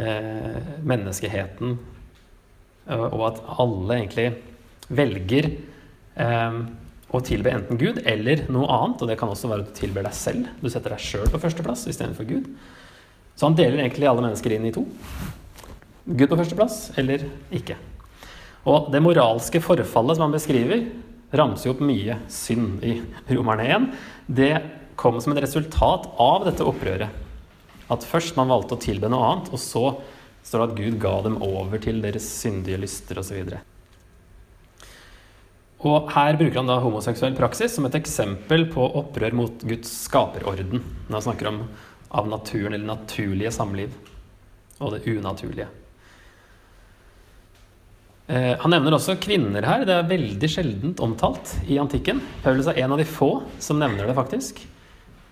uh, 0.00 0.60
menneskeheten. 0.84 1.76
Uh, 2.88 3.08
og 3.08 3.24
at 3.30 3.40
alle 3.64 3.98
egentlig 3.98 4.28
velger 4.88 5.50
um, 6.20 6.62
å 7.16 7.22
tilbe 7.24 7.52
enten 7.52 7.80
Gud 7.80 8.02
eller 8.04 8.44
noe 8.52 8.68
annet. 8.68 9.00
Og 9.00 9.08
det 9.08 9.18
kan 9.20 9.32
også 9.32 9.50
være 9.52 9.64
at 9.64 9.72
du 9.72 9.80
tilber 9.80 10.04
deg 10.04 10.16
selv. 10.16 10.52
Du 10.60 10.68
setter 10.68 10.92
deg 10.92 11.04
sjøl 11.04 11.32
på 11.32 11.40
førsteplass 11.40 11.88
istedenfor 11.88 12.28
Gud. 12.28 12.52
Så 13.36 13.48
han 13.48 13.56
deler 13.56 13.80
egentlig 13.82 14.08
alle 14.08 14.24
mennesker 14.24 14.56
inn 14.56 14.68
i 14.68 14.76
to. 14.76 14.84
Gud 16.06 16.28
på 16.28 16.38
førsteplass 16.38 16.90
eller 17.00 17.24
ikke. 17.56 17.80
Og 18.66 18.90
det 18.90 19.02
moralske 19.04 19.60
forfallet 19.62 20.18
som 20.18 20.26
han 20.26 20.34
beskriver, 20.34 20.88
ramser 21.36 21.68
jo 21.68 21.76
opp 21.76 21.84
mye 21.86 22.18
synd 22.32 22.82
i 22.86 22.96
Romerne 23.30 23.68
1. 23.76 23.86
Det 24.26 24.52
kom 24.98 25.20
som 25.20 25.34
et 25.34 25.42
resultat 25.44 26.08
av 26.22 26.46
dette 26.48 26.66
opprøret. 26.66 27.22
At 27.92 28.06
først 28.06 28.38
man 28.38 28.50
valgte 28.50 28.74
å 28.74 28.82
tilbe 28.82 29.10
noe 29.12 29.30
annet, 29.30 29.52
og 29.54 29.62
så 29.62 29.84
står 30.46 30.62
det 30.62 30.66
at 30.66 30.76
Gud 30.80 30.98
ga 31.02 31.14
dem 31.26 31.38
over 31.42 31.82
til 31.82 32.02
deres 32.02 32.26
syndige 32.26 32.80
lyster 32.82 33.20
osv. 33.22 33.54
Og, 35.86 36.10
her 36.10 36.38
bruker 36.38 36.58
han 36.58 36.70
da 36.70 36.80
homoseksuell 36.82 37.36
praksis 37.38 37.76
som 37.76 37.86
et 37.86 37.98
eksempel 37.98 38.66
på 38.72 38.86
opprør 39.02 39.36
mot 39.36 39.66
Guds 39.68 39.92
skaperorden. 40.06 40.82
Når 41.06 41.18
han 41.18 41.26
snakker 41.28 41.50
om 41.52 41.64
av 42.16 42.30
naturen 42.30 42.74
eller 42.74 42.88
naturlige 42.88 43.52
samliv 43.54 43.94
og 44.78 44.94
det 44.94 45.04
unaturlige. 45.06 45.68
Eh, 48.26 48.54
han 48.58 48.72
nevner 48.74 48.96
også 48.96 49.14
kvinner 49.22 49.66
her. 49.66 49.84
Det 49.86 49.94
er 49.94 50.08
veldig 50.10 50.48
sjeldent 50.50 51.02
omtalt 51.04 51.52
i 51.70 51.78
antikken. 51.78 52.20
Paulus 52.42 52.66
er 52.70 52.80
en 52.82 52.96
av 52.96 52.98
de 53.00 53.06
få 53.06 53.30
som 53.62 53.78
nevner 53.78 54.08
det, 54.08 54.16
faktisk. 54.18 54.64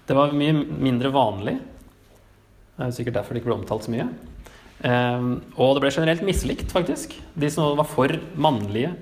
Det 0.07 0.14
var 0.14 0.37
mye 0.37 0.54
mindre 0.54 1.11
vanlig. 1.14 1.57
Det 2.74 2.87
er 2.87 2.94
sikkert 2.94 3.18
derfor 3.18 3.35
det 3.35 3.42
ikke 3.42 3.50
ble 3.50 3.59
omtalt 3.59 3.87
så 3.87 3.94
mye. 3.94 4.07
Eh, 4.85 5.26
og 5.59 5.74
det 5.74 5.83
ble 5.83 5.94
generelt 5.96 6.22
mislikt, 6.26 6.70
faktisk. 6.74 7.18
De 7.35 7.50
som 7.50 7.74
var 7.78 7.90
for 7.90 8.14
mannlige 8.38 8.94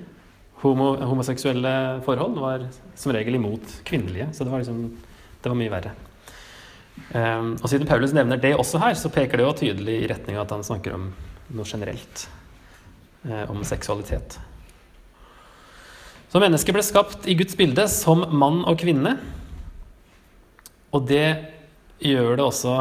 homo 0.62 0.94
homoseksuelle 1.02 2.02
forhold, 2.06 2.38
var 2.40 2.68
som 2.96 3.12
regel 3.12 3.36
imot 3.36 3.80
kvinnelige. 3.84 4.30
Så 4.32 4.46
det 4.46 4.54
var, 4.54 4.62
liksom, 4.62 4.86
det 5.42 5.52
var 5.52 5.58
mye 5.58 5.74
verre. 5.74 5.96
Eh, 7.12 7.48
og 7.58 7.66
siden 7.68 7.88
Paulus 7.90 8.16
nevner 8.16 8.40
det 8.40 8.56
også 8.56 8.80
her, 8.80 8.96
så 8.96 9.12
peker 9.12 9.36
det 9.36 9.50
jo 9.50 9.56
tydelig 9.66 9.98
i 10.00 10.12
retning 10.14 10.38
av 10.38 10.46
at 10.46 10.56
han 10.56 10.64
snakker 10.64 10.96
om 10.96 11.10
noe 11.52 11.68
generelt. 11.68 12.30
Eh, 13.22 13.50
om 13.50 13.60
seksualitet. 13.62 14.34
Så 16.32 16.40
mennesket 16.42 16.74
ble 16.74 16.82
skapt 16.82 17.28
i 17.30 17.36
Guds 17.38 17.54
bilde 17.54 17.84
som 17.86 18.24
mann 18.34 18.64
og 18.66 18.80
kvinne. 18.82 19.12
Og 20.90 21.06
det 21.06 21.28
gjør 22.02 22.34
det 22.40 22.42
også 22.42 22.74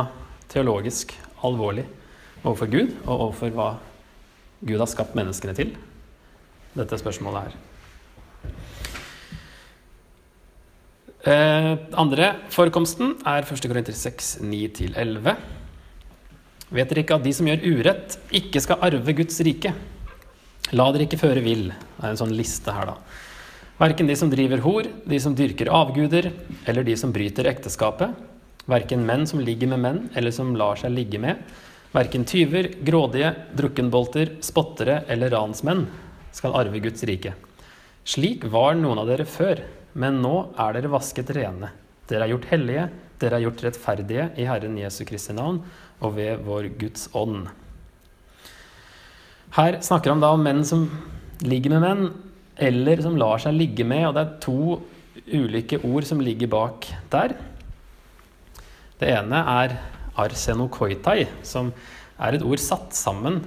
teologisk 0.50 1.14
alvorlig 1.46 1.86
overfor 2.42 2.72
Gud 2.74 2.96
og 3.04 3.14
overfor 3.28 3.54
hva 3.54 3.68
Gud 4.66 4.82
har 4.82 4.90
skapt 4.90 5.14
menneskene 5.20 5.54
til. 5.58 5.76
Dette 6.74 6.98
spørsmålet 6.98 7.46
her. 7.46 7.56
Eh, 11.22 11.72
andre 12.02 12.34
forekomsten 12.50 13.20
er 13.30 13.46
1. 13.46 13.70
Korinter 13.70 13.94
6, 13.94 14.40
9-11. 14.42 15.38
Vet 16.72 16.90
dere 16.90 17.06
ikke 17.06 17.22
at 17.22 17.30
de 17.30 17.38
som 17.38 17.46
gjør 17.46 17.68
urett, 17.76 18.18
ikke 18.34 18.66
skal 18.66 18.90
arve 18.90 19.20
Guds 19.22 19.38
rike? 19.46 19.78
La 20.72 20.88
dere 20.94 21.08
ikke 21.08 21.20
føre 21.20 21.44
vill. 21.44 21.72
Er 22.00 22.12
en 22.12 22.20
sånn 22.20 22.36
liste 22.38 22.74
her, 22.76 22.94
da. 22.94 22.98
Verken 23.82 24.08
de 24.08 24.16
som 24.16 24.30
driver 24.30 24.62
hor, 24.62 24.88
de 25.10 25.20
som 25.20 25.34
dyrker 25.36 25.72
avguder, 25.74 26.30
eller 26.70 26.86
de 26.86 26.94
som 27.00 27.12
bryter 27.12 27.50
ekteskapet. 27.50 28.14
Verken 28.70 29.04
menn 29.08 29.26
som 29.28 29.42
ligger 29.42 29.72
med 29.72 29.82
menn, 29.82 30.02
eller 30.16 30.34
som 30.36 30.54
lar 30.56 30.78
seg 30.78 30.94
ligge 30.94 31.20
med. 31.20 31.42
Verken 31.92 32.24
tyver, 32.30 32.70
grådige, 32.86 33.34
drukkenbolter, 33.58 34.38
spottere 34.46 35.02
eller 35.12 35.34
ransmenn 35.34 35.88
skal 36.32 36.56
arve 36.56 36.80
Guds 36.80 37.04
rike. 37.10 37.34
Slik 38.08 38.46
var 38.54 38.78
noen 38.80 39.02
av 39.02 39.10
dere 39.10 39.26
før, 39.28 39.60
men 40.00 40.22
nå 40.24 40.36
er 40.62 40.78
dere 40.78 40.92
vasket 40.94 41.34
rene. 41.36 41.74
Dere 42.08 42.26
er 42.28 42.34
gjort 42.36 42.48
hellige, 42.54 42.86
dere 43.20 43.38
er 43.38 43.46
gjort 43.46 43.66
rettferdige 43.66 44.30
i 44.40 44.48
Herren 44.48 44.78
Jesu 44.80 45.04
Kristi 45.10 45.36
navn 45.36 45.60
og 46.00 46.16
ved 46.16 46.46
vår 46.46 46.72
Guds 46.80 47.10
ånd. 47.18 47.50
Her 49.52 49.82
snakker 49.84 50.14
han 50.14 50.22
da 50.24 50.32
om 50.32 50.44
menn 50.46 50.62
som 50.64 50.86
ligger 51.44 51.74
med 51.74 51.84
menn, 51.84 52.06
eller 52.62 53.02
som 53.04 53.18
lar 53.20 53.42
seg 53.44 53.58
ligge 53.58 53.84
med, 53.88 54.06
og 54.08 54.16
det 54.16 54.22
er 54.24 54.38
to 54.44 54.78
ulike 55.32 55.82
ord 55.84 56.08
som 56.08 56.22
ligger 56.24 56.48
bak 56.52 56.88
der. 57.12 57.34
Det 59.02 59.10
ene 59.12 59.42
er 59.52 59.76
arsenokoitai, 60.22 61.26
som 61.44 61.74
er 62.22 62.38
et 62.38 62.46
ord 62.46 62.62
satt 62.64 62.96
sammen 62.96 63.42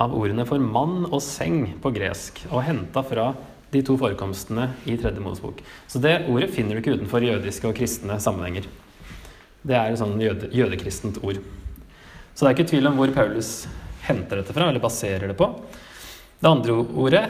av 0.00 0.14
ordene 0.16 0.46
for 0.46 0.62
mann 0.62 1.08
og 1.08 1.18
seng 1.24 1.64
på 1.82 1.92
gresk, 1.96 2.44
og 2.52 2.64
henta 2.68 3.02
fra 3.06 3.32
de 3.70 3.82
to 3.86 3.96
forekomstene 3.98 4.68
i 4.90 4.96
Tredje 5.00 5.22
Mosebok. 5.22 5.64
Så 5.90 6.02
det 6.02 6.28
ordet 6.30 6.50
finner 6.54 6.76
du 6.76 6.82
ikke 6.82 6.96
utenfor 6.98 7.26
jødiske 7.26 7.66
og 7.66 7.76
kristne 7.78 8.18
sammenhenger. 8.22 8.66
Det 9.66 9.76
er 9.76 9.90
et 9.90 10.00
sånn 10.00 10.18
jøde, 10.20 10.48
jødekristent 10.54 11.20
ord. 11.26 11.42
Så 12.34 12.44
det 12.44 12.48
er 12.50 12.56
ikke 12.56 12.70
tvil 12.70 12.90
om 12.90 12.98
hvor 12.98 13.12
Paulus 13.14 13.64
henter 14.06 14.40
dette 14.40 14.54
fra, 14.56 14.68
eller 14.68 14.82
baserer 14.82 15.30
det 15.30 15.36
på. 15.38 15.48
Det 16.40 16.48
andre 16.48 16.76
ordet 16.80 17.24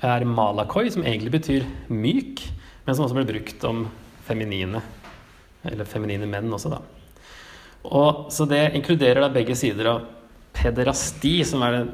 er 0.00 0.24
malakoi, 0.28 0.86
som 0.92 1.04
egentlig 1.04 1.34
betyr 1.34 1.66
myk, 1.92 2.44
men 2.86 2.96
som 2.96 3.04
også 3.04 3.18
blir 3.18 3.28
brukt 3.32 3.64
om 3.68 3.84
feminine, 4.26 4.80
eller 5.66 5.88
feminine 5.88 6.28
menn 6.30 6.52
også, 6.54 6.72
da. 6.72 6.80
Og, 7.88 8.28
så 8.32 8.46
det 8.48 8.70
inkluderer 8.76 9.24
da 9.24 9.32
begge 9.32 9.56
sider 9.56 9.88
av 9.90 10.06
pederasti, 10.56 11.40
som 11.48 11.64
er 11.64 11.80
den, 11.80 11.90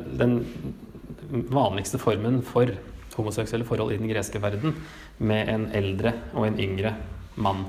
den 1.30 1.46
vanligste 1.54 2.00
formen 2.02 2.40
for 2.46 2.70
homoseksuelle 3.16 3.66
forhold 3.66 3.94
i 3.94 4.00
den 4.00 4.10
greske 4.10 4.40
verden, 4.42 4.76
med 5.18 5.48
en 5.48 5.66
eldre 5.76 6.12
og 6.34 6.48
en 6.48 6.60
yngre 6.60 6.92
mann. 7.40 7.64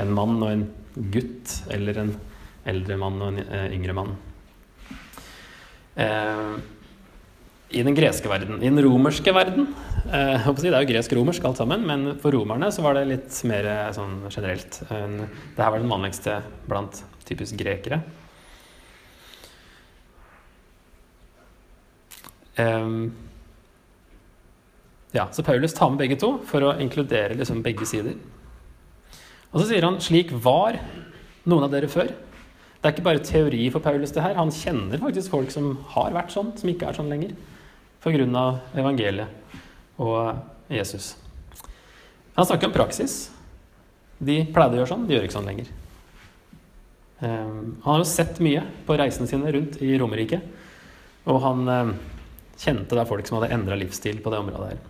En 0.00 0.12
mann 0.16 0.38
og 0.40 0.50
en 0.54 0.66
gutt, 1.12 1.60
eller 1.70 2.00
en 2.00 2.14
eldre 2.70 2.96
mann 3.00 3.20
og 3.20 3.32
en 3.32 3.42
eh, 3.44 3.68
yngre 3.76 3.96
mann. 3.96 4.14
Eh, 6.00 6.54
I 7.70 7.82
den 7.86 7.94
greske 7.94 8.30
verden. 8.30 8.58
I 8.62 8.70
den 8.70 8.82
romerske 8.82 9.34
verden 9.34 9.68
eh, 10.08 10.48
Det 10.48 10.70
er 10.70 10.80
jo 10.80 10.90
gresk-romersk 10.90 11.44
alt 11.46 11.60
sammen, 11.60 11.84
men 11.86 12.14
for 12.22 12.34
romerne 12.34 12.70
så 12.74 12.84
var 12.86 12.96
det 12.96 13.08
litt 13.10 13.42
mer 13.48 13.68
eh, 13.68 13.90
sånn 13.96 14.16
generelt. 14.30 14.80
Dette 14.88 15.68
var 15.68 15.78
den 15.78 15.92
vanligste 15.92 16.40
blant 16.70 17.02
typisk 17.28 17.58
grekere. 17.60 18.00
Um, 22.60 23.12
ja, 25.14 25.28
så 25.32 25.42
Paulus 25.46 25.72
tar 25.74 25.92
med 25.92 26.02
begge 26.02 26.18
to 26.20 26.34
for 26.46 26.66
å 26.66 26.74
inkludere 26.82 27.38
liksom 27.38 27.62
begge 27.64 27.86
sider. 27.88 28.18
Og 29.50 29.62
så 29.62 29.70
sier 29.70 29.86
han 29.86 30.00
slik 30.02 30.34
var 30.44 30.76
noen 31.48 31.66
av 31.66 31.72
dere 31.72 31.88
før. 31.90 32.12
Det 32.80 32.88
er 32.88 32.94
ikke 32.94 33.04
bare 33.04 33.24
teori 33.24 33.66
for 33.72 33.84
Paulus, 33.84 34.12
det 34.16 34.22
her. 34.24 34.38
Han 34.38 34.52
kjenner 34.54 35.02
faktisk 35.02 35.34
folk 35.34 35.50
som 35.52 35.74
har 35.92 36.14
vært 36.16 36.32
sånn, 36.32 36.54
som 36.56 36.70
ikke 36.72 36.88
er 36.88 36.96
sånn 36.96 37.10
lenger. 37.12 37.34
Pga. 38.00 38.44
evangeliet 38.80 39.28
og 40.00 40.72
Jesus. 40.72 41.12
Han 42.38 42.46
snakker 42.48 42.70
om 42.70 42.72
praksis. 42.72 43.26
De 44.16 44.38
pleide 44.48 44.78
å 44.78 44.80
gjøre 44.80 44.92
sånn, 44.94 45.04
de 45.04 45.16
gjør 45.16 45.26
ikke 45.26 45.36
sånn 45.36 45.50
lenger. 45.50 45.68
Um, 47.20 47.76
han 47.84 47.90
har 47.90 48.00
jo 48.00 48.08
sett 48.08 48.40
mye 48.40 48.62
på 48.86 48.96
reisene 48.96 49.28
sine 49.28 49.52
rundt 49.52 49.76
i 49.84 49.92
Romerike. 50.00 50.40
Og 51.28 51.42
han 51.44 51.68
um, 51.68 51.92
kjente 52.56 52.96
er 52.96 53.08
folk 53.08 53.28
som 53.28 53.36
hadde 53.36 53.52
endra 53.58 53.76
livsstil 53.76 54.22
på 54.24 54.32
det 54.32 54.40
området 54.40 54.70
her. 54.72 54.80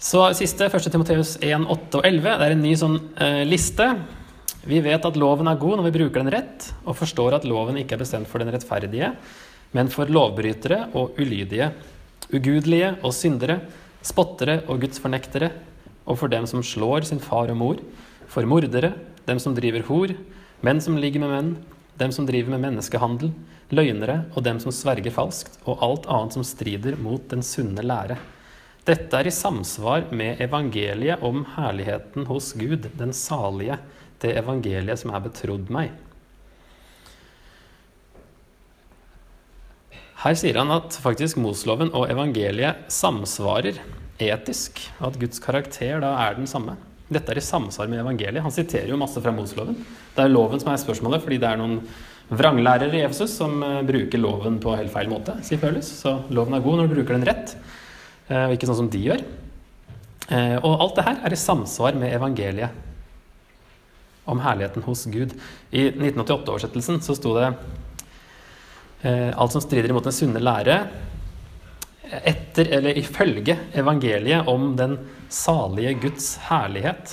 Så 0.00 0.22
siste, 0.38 0.70
1. 0.70 0.86
Timoteus 0.94 1.34
1, 1.42 1.66
8 1.66 1.98
og 1.98 2.06
11. 2.06 2.22
Det 2.22 2.46
er 2.46 2.54
en 2.54 2.62
ny 2.64 2.70
sånn 2.78 2.96
eh, 3.20 3.42
liste. 3.44 3.90
Vi 4.68 4.80
vet 4.84 5.04
at 5.06 5.16
loven 5.16 5.48
er 5.48 5.60
god 5.60 5.78
når 5.78 5.86
vi 5.88 5.94
bruker 5.94 6.20
den 6.20 6.32
rett, 6.34 6.66
og 6.84 6.98
forstår 6.98 7.38
at 7.38 7.46
loven 7.48 7.78
ikke 7.80 7.96
er 7.96 8.02
bestemt 8.02 8.28
for 8.28 8.42
den 8.42 8.52
rettferdige, 8.52 9.14
men 9.72 9.88
for 9.92 10.10
lovbrytere 10.10 10.90
og 10.98 11.16
ulydige, 11.20 11.70
ugudelige 12.28 12.92
og 13.00 13.14
syndere, 13.16 13.60
spottere 14.04 14.60
og 14.66 14.82
gudsfornektere, 14.82 15.48
og 16.04 16.18
for 16.20 16.32
dem 16.32 16.46
som 16.50 16.64
slår 16.64 17.06
sin 17.08 17.22
far 17.22 17.52
og 17.52 17.56
mor, 17.56 17.80
for 18.28 18.44
mordere, 18.44 18.92
dem 19.26 19.40
som 19.40 19.54
driver 19.56 19.86
hor, 19.88 20.12
menn 20.60 20.82
som 20.82 20.98
ligger 21.00 21.24
med 21.24 21.32
menn, 21.32 21.54
dem 22.00 22.12
som 22.12 22.26
driver 22.28 22.52
med 22.52 22.64
menneskehandel, 22.66 23.32
løgnere 23.72 24.24
og 24.34 24.44
dem 24.44 24.60
som 24.60 24.74
sverger 24.74 25.14
falskt, 25.14 25.56
og 25.64 25.80
alt 25.86 26.08
annet 26.10 26.36
som 26.36 26.44
strider 26.44 26.98
mot 27.00 27.24
den 27.32 27.44
sunne 27.46 27.84
lære. 27.86 28.18
Dette 28.88 29.16
er 29.16 29.28
i 29.28 29.32
samsvar 29.34 30.08
med 30.16 30.40
evangeliet 30.42 31.22
om 31.24 31.44
herligheten 31.54 32.24
hos 32.28 32.52
Gud, 32.58 32.88
den 32.98 33.12
salige, 33.16 33.76
det 34.22 34.36
evangeliet 34.38 35.00
som 35.00 35.12
er 35.14 35.24
betrodd 35.24 35.70
meg. 35.72 35.92
Her 40.20 40.36
sier 40.36 40.58
han 40.60 40.72
at 40.74 40.98
faktisk 41.00 41.38
Mosloven 41.40 41.94
og 41.96 42.10
evangeliet 42.12 42.90
samsvarer 42.92 43.78
etisk, 44.20 44.82
at 45.00 45.16
Guds 45.20 45.40
karakter 45.40 46.02
da 46.02 46.12
er 46.26 46.36
den 46.36 46.48
samme. 46.50 46.76
Dette 47.10 47.32
er 47.32 47.40
i 47.40 47.44
samsvar 47.44 47.88
med 47.90 48.02
evangeliet. 48.02 48.44
Han 48.44 48.52
siterer 48.54 48.92
jo 48.92 49.00
masse 49.00 49.20
fra 49.22 49.32
Mosloven. 49.34 49.78
Det 50.14 50.22
er 50.22 50.30
loven 50.30 50.60
som 50.60 50.70
er 50.74 50.82
spørsmålet, 50.82 51.24
fordi 51.24 51.40
det 51.40 51.48
er 51.48 51.58
noen 51.58 51.80
vranglærere 52.30 53.00
i 53.00 53.02
Efesus 53.06 53.32
som 53.40 53.56
eh, 53.66 53.80
bruker 53.86 54.20
loven 54.20 54.60
på 54.62 54.76
helt 54.76 54.92
feil 54.92 55.08
måte, 55.10 55.34
sier 55.46 55.58
Paulus. 55.62 55.88
Så 56.02 56.12
loven 56.30 56.54
er 56.54 56.62
god 56.62 56.78
når 56.78 56.90
du 56.90 56.98
bruker 56.98 57.16
den 57.16 57.26
rett. 57.26 57.56
Eh, 58.28 58.44
og 58.44 58.54
ikke 58.54 58.68
sånn 58.68 58.82
som 58.84 58.92
de 58.92 59.00
gjør. 59.08 59.24
Eh, 60.28 60.56
og 60.60 60.84
alt 60.84 61.00
det 61.00 61.08
her 61.08 61.24
er 61.24 61.34
i 61.34 61.40
samsvar 61.40 61.96
med 61.98 62.12
evangeliet 62.14 62.89
om 64.30 64.42
herligheten 64.44 64.84
hos 64.86 65.04
Gud. 65.12 65.34
I 65.70 65.88
1988-oversettelsen 65.90 67.00
så 67.04 67.16
sto 67.18 67.34
det 67.36 67.48
eh, 69.02 69.30
alt 69.34 69.54
som 69.54 69.64
strider 69.64 69.92
imot 69.92 70.06
den 70.08 70.16
sunne 70.16 70.42
lære, 70.42 70.80
etter 72.10 72.72
eller 72.74 72.96
ifølge 72.98 73.54
evangeliet 73.78 74.48
om 74.50 74.72
den 74.78 74.96
salige 75.30 75.92
Guds 76.08 76.32
herlighet. 76.48 77.12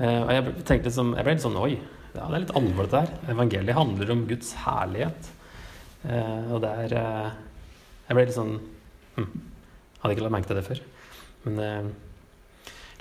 Og 0.00 0.30
jeg 0.32 0.54
tenkte 0.68 0.88
liksom, 0.88 1.10
jeg 1.16 1.24
ble 1.26 1.34
litt 1.34 1.44
sånn 1.44 1.58
Oi, 1.60 1.74
ja, 2.14 2.22
det 2.22 2.38
er 2.38 2.42
litt 2.46 2.54
alvor, 2.56 2.86
dette 2.86 3.02
her. 3.04 3.12
Evangeliet 3.34 3.76
handler 3.76 4.12
om 4.14 4.22
Guds 4.28 4.54
herlighet. 4.62 5.28
Og 6.08 6.56
det 6.64 6.72
er 6.86 6.96
Jeg 6.96 8.16
ble 8.16 8.24
litt 8.24 8.36
sånn 8.36 8.56
hm. 9.16 9.28
Hadde 10.00 10.16
ikke 10.16 10.26
lagt 10.26 10.36
merke 10.36 10.50
til 10.50 10.60
det 10.60 10.66
før. 10.66 10.82
Men 11.46 11.62
eh, 11.62 11.88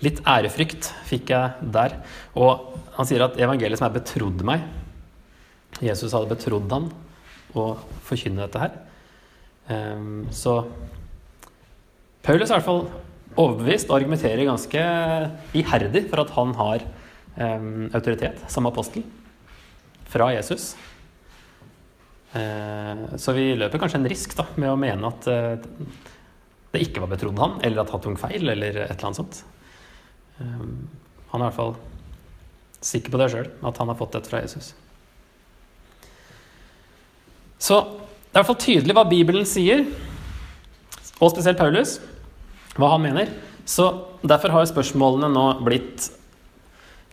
litt 0.04 0.20
ærefrykt 0.28 0.90
fikk 1.08 1.32
jeg 1.32 1.70
der. 1.76 2.00
Og 2.36 2.76
han 2.98 3.08
sier 3.08 3.24
at 3.26 3.38
evangeliet 3.40 3.80
som 3.80 3.88
er 3.90 3.96
betrodd 4.00 4.44
meg 4.48 4.66
Jesus 5.84 6.14
hadde 6.16 6.32
betrodd 6.32 6.72
ham 6.72 6.88
å 7.56 7.66
forkynne 8.08 8.46
dette 8.46 8.62
her. 8.62 8.76
Um, 9.68 10.28
så 10.32 10.62
Paulus 12.26 12.50
er 12.50 12.56
i 12.56 12.60
hvert 12.60 12.68
fall 12.68 12.86
overbevist 13.36 13.90
og 13.90 13.98
argumenterer 13.98 14.48
ganske 14.48 14.84
iherdig 15.58 16.06
for 16.12 16.24
at 16.24 16.34
han 16.38 16.54
har 16.60 16.86
um, 17.36 17.88
autoritet 17.92 18.46
som 18.52 18.70
apostel 18.70 19.04
fra 20.12 20.30
Jesus. 20.36 20.74
Uh, 22.36 23.16
så 23.20 23.36
vi 23.36 23.52
løper 23.60 23.82
kanskje 23.82 24.00
en 24.00 24.10
risk 24.12 24.36
da, 24.38 24.48
med 24.56 24.72
å 24.72 24.80
mene 24.80 25.12
at 25.12 25.28
uh, 25.28 25.84
det 26.72 26.84
ikke 26.88 27.04
var 27.04 27.12
betrodd 27.16 27.40
han, 27.40 27.60
eller 27.64 27.84
at 27.84 27.92
han 27.96 28.04
tok 28.04 28.20
feil, 28.20 28.48
eller 28.52 28.82
et 28.86 28.96
eller 28.96 29.10
annet 29.10 29.22
sånt. 29.22 29.44
Ehm, 30.42 30.88
han 31.32 31.42
er 31.42 31.46
i 31.46 31.50
hvert 31.50 31.60
fall 31.60 31.76
sikker 32.86 33.14
på 33.14 33.20
det 33.22 33.30
sjøl, 33.34 33.48
at 33.66 33.80
han 33.82 33.92
har 33.92 33.98
fått 34.00 34.18
dette 34.18 34.32
fra 34.32 34.42
Jesus. 34.44 34.74
Så 37.62 37.80
det 37.82 38.36
er 38.36 38.42
i 38.42 38.42
hvert 38.42 38.52
fall 38.52 38.64
tydelig 38.66 38.96
hva 38.98 39.06
Bibelen 39.10 39.48
sier, 39.48 39.86
og 41.16 41.32
spesielt 41.32 41.60
Paulus, 41.60 41.98
hva 42.76 42.92
han 42.92 43.06
mener. 43.06 43.32
Så 43.66 43.88
derfor 44.22 44.54
har 44.54 44.68
spørsmålene 44.70 45.32
nå 45.32 45.48
blitt 45.66 46.12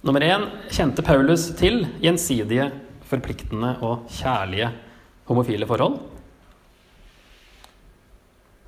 Nummer 0.03 0.25
én 0.27 0.49
kjente 0.75 0.99
Paulus 1.07 1.45
til 1.55 1.85
gjensidige, 2.03 2.65
forpliktende 3.07 3.77
og 3.87 4.09
kjærlige 4.11 4.73
homofile 5.29 5.69
forhold? 5.71 6.01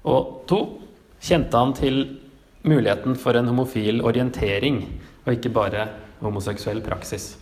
Og 0.06 0.28
to 0.46 0.60
kjente 1.18 1.58
han 1.58 1.74
til 1.74 1.98
muligheten 2.64 3.16
for 3.20 3.36
en 3.36 3.48
homofil 3.50 4.02
orientering, 4.04 4.82
og 5.24 5.36
ikke 5.36 5.52
bare 5.52 5.88
homoseksuell 6.24 6.80
praksis. 6.84 7.34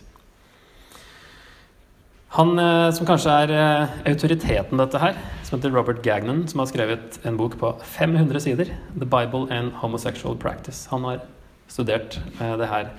Han 2.33 2.57
eh, 2.57 2.89
som 2.97 3.05
kanskje 3.05 3.33
er 3.43 3.51
eh, 3.53 3.91
autoriteten 4.09 4.79
dette 4.81 4.97
her, 4.97 5.17
som 5.45 5.59
heter 5.59 5.73
Robert 5.75 6.01
Gagnon, 6.05 6.47
som 6.49 6.63
har 6.63 6.69
skrevet 6.71 7.19
en 7.29 7.37
bok 7.37 7.59
på 7.61 7.69
500 7.93 8.41
sider, 8.41 8.71
'The 8.95 9.05
Bible 9.05 9.45
and 9.53 9.75
Homosexual 9.83 10.35
Practice'. 10.41 10.87
Han 10.89 11.05
har 11.05 11.21
studert 11.69 12.19
eh, 12.41 12.57
det 12.57 12.69
her 12.71 12.93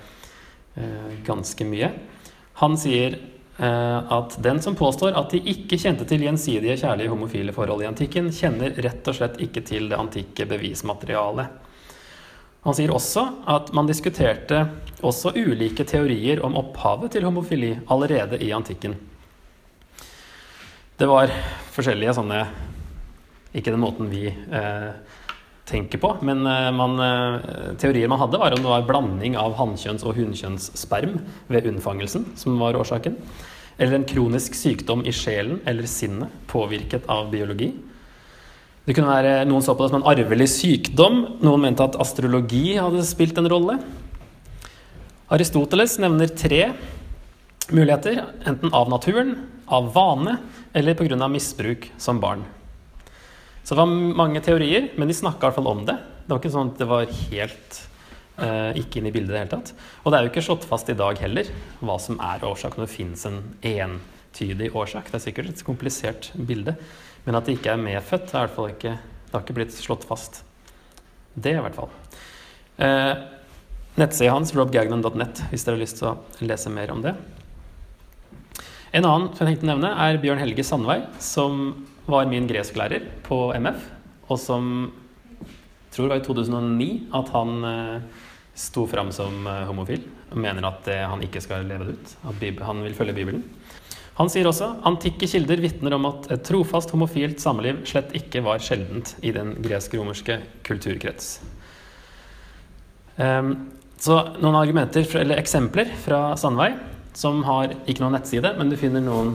ganske 1.22 1.62
mye. 1.62 1.92
Han 2.58 2.72
sier 2.74 3.14
at 3.54 4.34
den 4.42 4.58
som 4.58 4.74
påstår 4.74 5.14
at 5.14 5.30
de 5.30 5.38
ikke 5.52 5.78
kjente 5.78 6.02
til 6.10 6.24
gjensidige 6.26 6.74
kjærlige 6.80 7.12
homofile 7.12 7.54
forhold 7.54 7.84
i 7.84 7.86
antikken, 7.86 8.32
kjenner 8.34 8.74
rett 8.82 9.06
og 9.06 9.14
slett 9.14 9.38
ikke 9.38 9.62
til 9.62 9.86
det 9.92 10.00
antikke 10.00 10.48
bevismaterialet. 10.50 11.63
Han 12.64 12.76
sier 12.76 12.92
også 12.94 13.26
at 13.50 13.72
man 13.76 13.88
diskuterte 13.88 14.62
også 15.04 15.34
ulike 15.36 15.84
teorier 15.84 16.40
om 16.44 16.56
opphavet 16.56 17.12
til 17.12 17.26
homofili 17.26 17.74
allerede 17.92 18.40
i 18.40 18.52
antikken. 18.56 18.96
Det 20.96 21.08
var 21.10 21.32
forskjellige 21.74 22.14
sånne 22.16 22.44
Ikke 23.54 23.70
den 23.70 23.82
måten 23.82 24.08
vi 24.10 24.24
eh, 24.26 24.88
tenker 25.68 26.00
på, 26.02 26.08
men 26.26 26.40
eh, 26.42 26.70
man, 26.74 26.96
eh, 26.98 27.74
teorier 27.78 28.10
man 28.10 28.18
hadde, 28.18 28.40
var 28.40 28.56
om 28.56 28.64
det 28.64 28.72
var 28.72 28.86
blanding 28.88 29.36
av 29.38 29.54
hannkjønns- 29.60 30.02
og 30.02 30.16
hunnkjønnssperm 30.18 31.20
ved 31.46 31.68
unnfangelsen 31.70 32.32
som 32.40 32.58
var 32.58 32.74
årsaken. 32.74 33.14
Eller 33.78 34.00
en 34.00 34.08
kronisk 34.10 34.58
sykdom 34.58 35.04
i 35.06 35.14
sjelen 35.14 35.60
eller 35.70 35.86
sinnet 35.86 36.34
påvirket 36.50 37.06
av 37.06 37.30
biologi. 37.30 37.70
Det 38.84 38.92
kunne 38.92 39.08
være, 39.08 39.46
Noen 39.48 39.64
så 39.64 39.72
på 39.72 39.86
det 39.86 39.94
som 39.94 40.02
en 40.02 40.08
arvelig 40.10 40.50
sykdom. 40.52 41.22
Noen 41.40 41.62
mente 41.62 41.86
at 41.86 41.96
astrologi 42.00 42.74
hadde 42.76 43.04
spilt 43.08 43.38
en 43.40 43.48
rolle. 43.48 43.78
Aristoteles 45.32 45.96
nevner 46.02 46.28
tre 46.28 46.66
muligheter, 47.72 48.20
enten 48.44 48.74
av 48.76 48.90
naturen, 48.92 49.38
av 49.72 49.88
vane 49.94 50.36
eller 50.76 50.94
pga. 50.98 51.28
misbruk 51.28 51.90
som 51.96 52.20
barn. 52.20 52.44
Så 53.62 53.72
det 53.74 53.80
var 53.80 53.86
mange 54.20 54.42
teorier, 54.44 54.90
men 54.96 55.08
de 55.08 55.14
snakka 55.14 55.52
fall 55.56 55.66
om 55.66 55.86
det. 55.86 55.96
Det 56.26 56.34
var 56.34 56.42
ikke 56.42 56.52
sånn 56.52 56.74
at 56.74 56.78
det 56.78 56.88
var 56.90 57.08
helt 57.08 57.80
eh, 58.36 58.76
ikke 58.76 59.00
inn 59.00 59.08
i 59.08 59.14
bildet 59.14 59.30
i 59.30 59.32
det 59.32 59.42
hele 59.46 59.54
tatt. 59.54 59.72
Og 60.04 60.12
det 60.12 60.18
er 60.18 60.26
jo 60.26 60.32
ikke 60.34 60.44
slått 60.44 60.68
fast 60.68 60.92
i 60.92 60.98
dag 60.98 61.16
heller 61.24 61.48
hva 61.80 61.96
som 61.96 62.20
er 62.20 62.44
årsaken. 62.44 62.84
Det 62.84 62.92
fins 62.92 63.24
en 63.30 63.40
entydig 63.64 64.74
årsak. 64.76 65.08
Det 65.08 65.16
er 65.16 65.24
sikkert 65.24 65.54
et 65.54 65.64
komplisert 65.64 66.30
bilde. 66.36 66.76
Men 67.24 67.38
at 67.38 67.46
det 67.46 67.58
ikke 67.58 67.72
er 67.74 67.80
medfødt, 67.80 68.30
er 68.30 68.36
i 68.36 68.44
hvert 68.44 68.56
fall 68.56 68.72
ikke, 68.72 68.96
det 68.98 69.32
har 69.36 69.44
ikke 69.44 69.56
blitt 69.56 69.76
slått 69.76 70.04
fast. 70.08 70.42
Det, 71.34 71.54
i 71.54 71.62
hvert 71.64 71.78
fall. 71.78 71.90
Eh, 72.84 73.14
nettsida 73.98 74.34
hans, 74.34 74.52
robgagnon.net, 74.54 75.46
hvis 75.50 75.64
dere 75.64 75.78
har 75.78 75.82
lyst 75.82 76.00
til 76.00 76.10
å 76.10 76.18
lese 76.44 76.72
mer 76.72 76.92
om 76.94 77.02
det. 77.04 77.14
En 78.94 79.08
annen 79.08 79.32
som 79.34 79.42
jeg 79.42 79.56
tenkte 79.56 79.66
å 79.66 79.72
nevne, 79.72 79.94
er 80.04 80.20
Bjørn 80.22 80.42
Helge 80.42 80.66
Sandvei, 80.66 81.00
som 81.22 81.64
var 82.06 82.28
min 82.30 82.46
gresklærer 82.46 83.08
på 83.26 83.48
MF, 83.56 83.88
og 84.28 84.38
som 84.38 84.68
tror 85.94 86.08
det 86.08 86.12
var 86.12 86.20
i 86.20 86.26
2009 86.26 86.88
at 87.14 87.32
han 87.34 87.66
eh, 87.68 88.22
sto 88.58 88.84
fram 88.90 89.10
som 89.14 89.46
eh, 89.46 89.64
homofil 89.68 90.02
og 90.30 90.40
mener 90.42 90.66
at 90.66 90.88
eh, 90.90 91.04
han 91.06 91.22
ikke 91.22 91.42
skal 91.42 91.66
leve 91.68 91.86
det 91.86 91.96
ut. 91.98 92.14
At 92.30 92.64
han 92.66 92.82
vil 92.84 92.96
følge 92.98 93.16
Bibelen. 93.16 93.44
Han 94.14 94.30
sier 94.30 94.46
også 94.46 94.68
antikke 94.86 95.26
kilder 95.26 95.58
vitner 95.62 95.96
om 95.96 96.06
at 96.06 96.28
et 96.30 96.44
trofast 96.46 96.92
homofilt 96.94 97.42
samliv 97.42 97.82
slett 97.88 98.12
ikke 98.14 98.44
var 98.46 98.62
sjeldent 98.62 99.16
i 99.26 99.32
den 99.34 99.56
gresk-romerske 99.64 100.38
kulturkrets. 100.66 101.40
Um, 103.18 103.72
så 103.98 104.20
noen 104.38 104.58
argumenter, 104.58 105.06
eller 105.18 105.40
eksempler 105.40 105.90
fra 106.04 106.34
Sandvei 106.38 106.72
som 107.14 107.42
har 107.46 107.74
ikke 107.86 108.02
noen 108.02 108.16
nettside, 108.18 108.54
men 108.58 108.70
du 108.70 108.78
finner 108.78 109.02
noen 109.02 109.34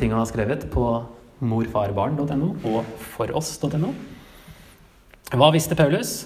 ting 0.00 0.12
han 0.12 0.20
har 0.22 0.28
skrevet 0.28 0.66
på 0.72 0.84
morfarbarn.no 1.40 2.50
og 2.68 2.88
foross.no. 3.14 3.92
Hva 5.30 5.48
visste 5.54 5.76
Paulus? 5.78 6.22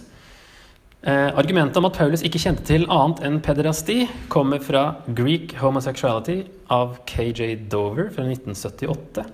Eh, 1.04 1.36
argumentet 1.36 1.76
om 1.76 1.84
at 1.84 1.98
Paulus 1.98 2.22
ikke 2.24 2.40
kjente 2.40 2.64
til 2.64 2.86
annet 2.88 3.18
enn 3.26 3.34
pederasti, 3.44 4.06
kommer 4.32 4.62
fra 4.64 5.02
Greek 5.12 5.52
Homosexuality 5.60 6.38
av 6.72 6.94
KJ 7.04 7.66
Dover 7.68 8.08
fra 8.14 8.24
1978. 8.24 9.26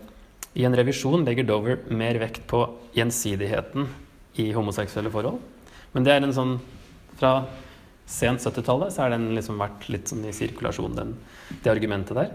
I 0.59 0.67
en 0.67 0.75
revisjon 0.75 1.23
legger 1.23 1.47
Dover 1.47 1.85
mer 1.95 2.19
vekt 2.19 2.43
på 2.51 2.65
gjensidigheten 2.97 3.87
i 4.43 4.49
homoseksuelle 4.57 5.13
forhold. 5.15 5.39
Men 5.95 6.07
det 6.09 6.17
er 6.17 6.27
en 6.27 6.35
sånn 6.35 6.57
fra 7.21 7.37
sent 8.11 8.43
70-tallet 8.43 8.91
så 8.91 9.05
har 9.05 9.15
den 9.15 9.31
liksom 9.37 9.63
vært 9.63 9.87
litt 9.95 10.11
sånn 10.11 10.27
i 10.27 10.35
sirkulasjon, 10.35 10.99
den, 10.99 11.15
det 11.63 11.71
argumentet 11.71 12.19
der. 12.19 12.35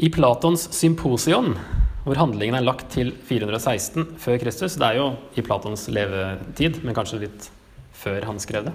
I 0.00 0.08
Platons 0.08 0.64
symposion, 0.72 1.58
hvor 2.04 2.20
handlingen 2.20 2.58
er 2.58 2.64
lagt 2.64 2.90
til 2.92 3.14
416 3.28 4.14
før 4.20 4.40
Kristus, 4.42 4.76
det 4.80 4.86
er 4.90 5.00
jo 5.00 5.10
i 5.36 5.44
Platons 5.44 5.86
levetid, 5.88 6.82
men 6.84 6.96
kanskje 6.96 7.22
litt 7.24 7.48
før 7.96 8.26
han 8.28 8.40
skrev 8.42 8.68
det, 8.68 8.74